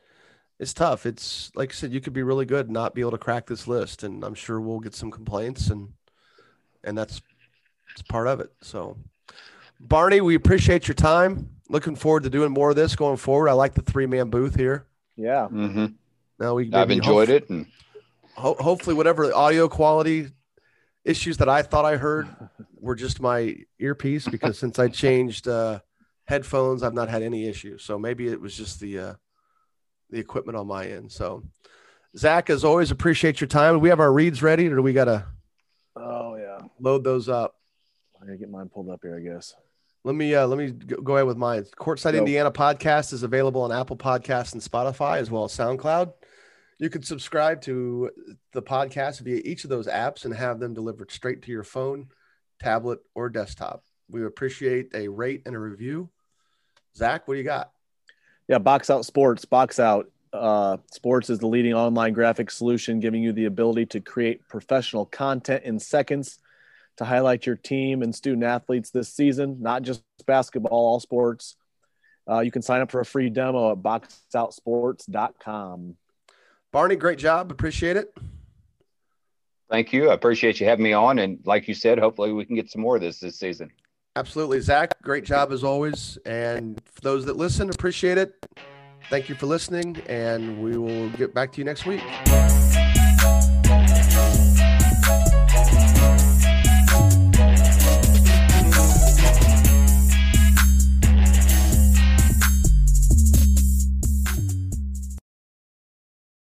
[0.58, 1.06] it's tough.
[1.06, 3.46] It's like I said, you could be really good and not be able to crack
[3.46, 5.92] this list, and I'm sure we'll get some complaints, and
[6.84, 7.22] and that's
[7.92, 8.52] it's part of it.
[8.60, 8.96] So
[9.80, 11.48] Barney, we appreciate your time.
[11.68, 13.48] Looking forward to doing more of this going forward.
[13.48, 14.86] I like the three man booth here.
[15.16, 15.48] Yeah.
[15.50, 15.86] Mm-hmm.
[16.38, 17.66] Now we I've enjoyed hope- it, and
[18.34, 20.28] ho- hopefully whatever audio quality
[21.04, 22.28] issues that I thought I heard
[22.80, 25.80] were just my earpiece because since I changed uh,
[26.26, 27.82] headphones, I've not had any issues.
[27.84, 29.14] So maybe it was just the uh,
[30.10, 31.10] the equipment on my end.
[31.12, 31.42] So
[32.16, 33.80] Zach, as always, appreciate your time.
[33.80, 35.26] We have our reads ready, or do we got to
[35.96, 36.58] Oh yeah.
[36.80, 37.54] load those up?
[38.20, 39.54] I gotta get mine pulled up here, I guess.
[40.04, 41.64] Let me uh, let me go ahead with mine.
[41.76, 42.18] Courtside Go.
[42.18, 46.12] Indiana podcast is available on Apple Podcasts and Spotify as well as SoundCloud.
[46.78, 48.10] You can subscribe to
[48.52, 52.08] the podcast via each of those apps and have them delivered straight to your phone,
[52.60, 53.84] tablet, or desktop.
[54.10, 56.10] We appreciate a rate and a review.
[56.96, 57.72] Zach, what do you got?
[58.48, 60.10] Yeah, Box Out Sports, Box Out.
[60.32, 65.06] uh, Sports is the leading online graphic solution, giving you the ability to create professional
[65.06, 66.38] content in seconds
[66.96, 71.56] to highlight your team and student athletes this season, not just basketball, all sports.
[72.28, 75.96] Uh, you can sign up for a free demo at boxoutsports.com.
[76.72, 77.50] Barney, great job.
[77.50, 78.14] Appreciate it.
[79.70, 80.10] Thank you.
[80.10, 81.18] I appreciate you having me on.
[81.18, 83.70] And like you said, hopefully we can get some more of this this season.
[84.14, 84.60] Absolutely.
[84.60, 86.18] Zach, great job as always.
[86.26, 88.46] And for those that listen, appreciate it.
[89.10, 92.02] Thank you for listening, and we will get back to you next week.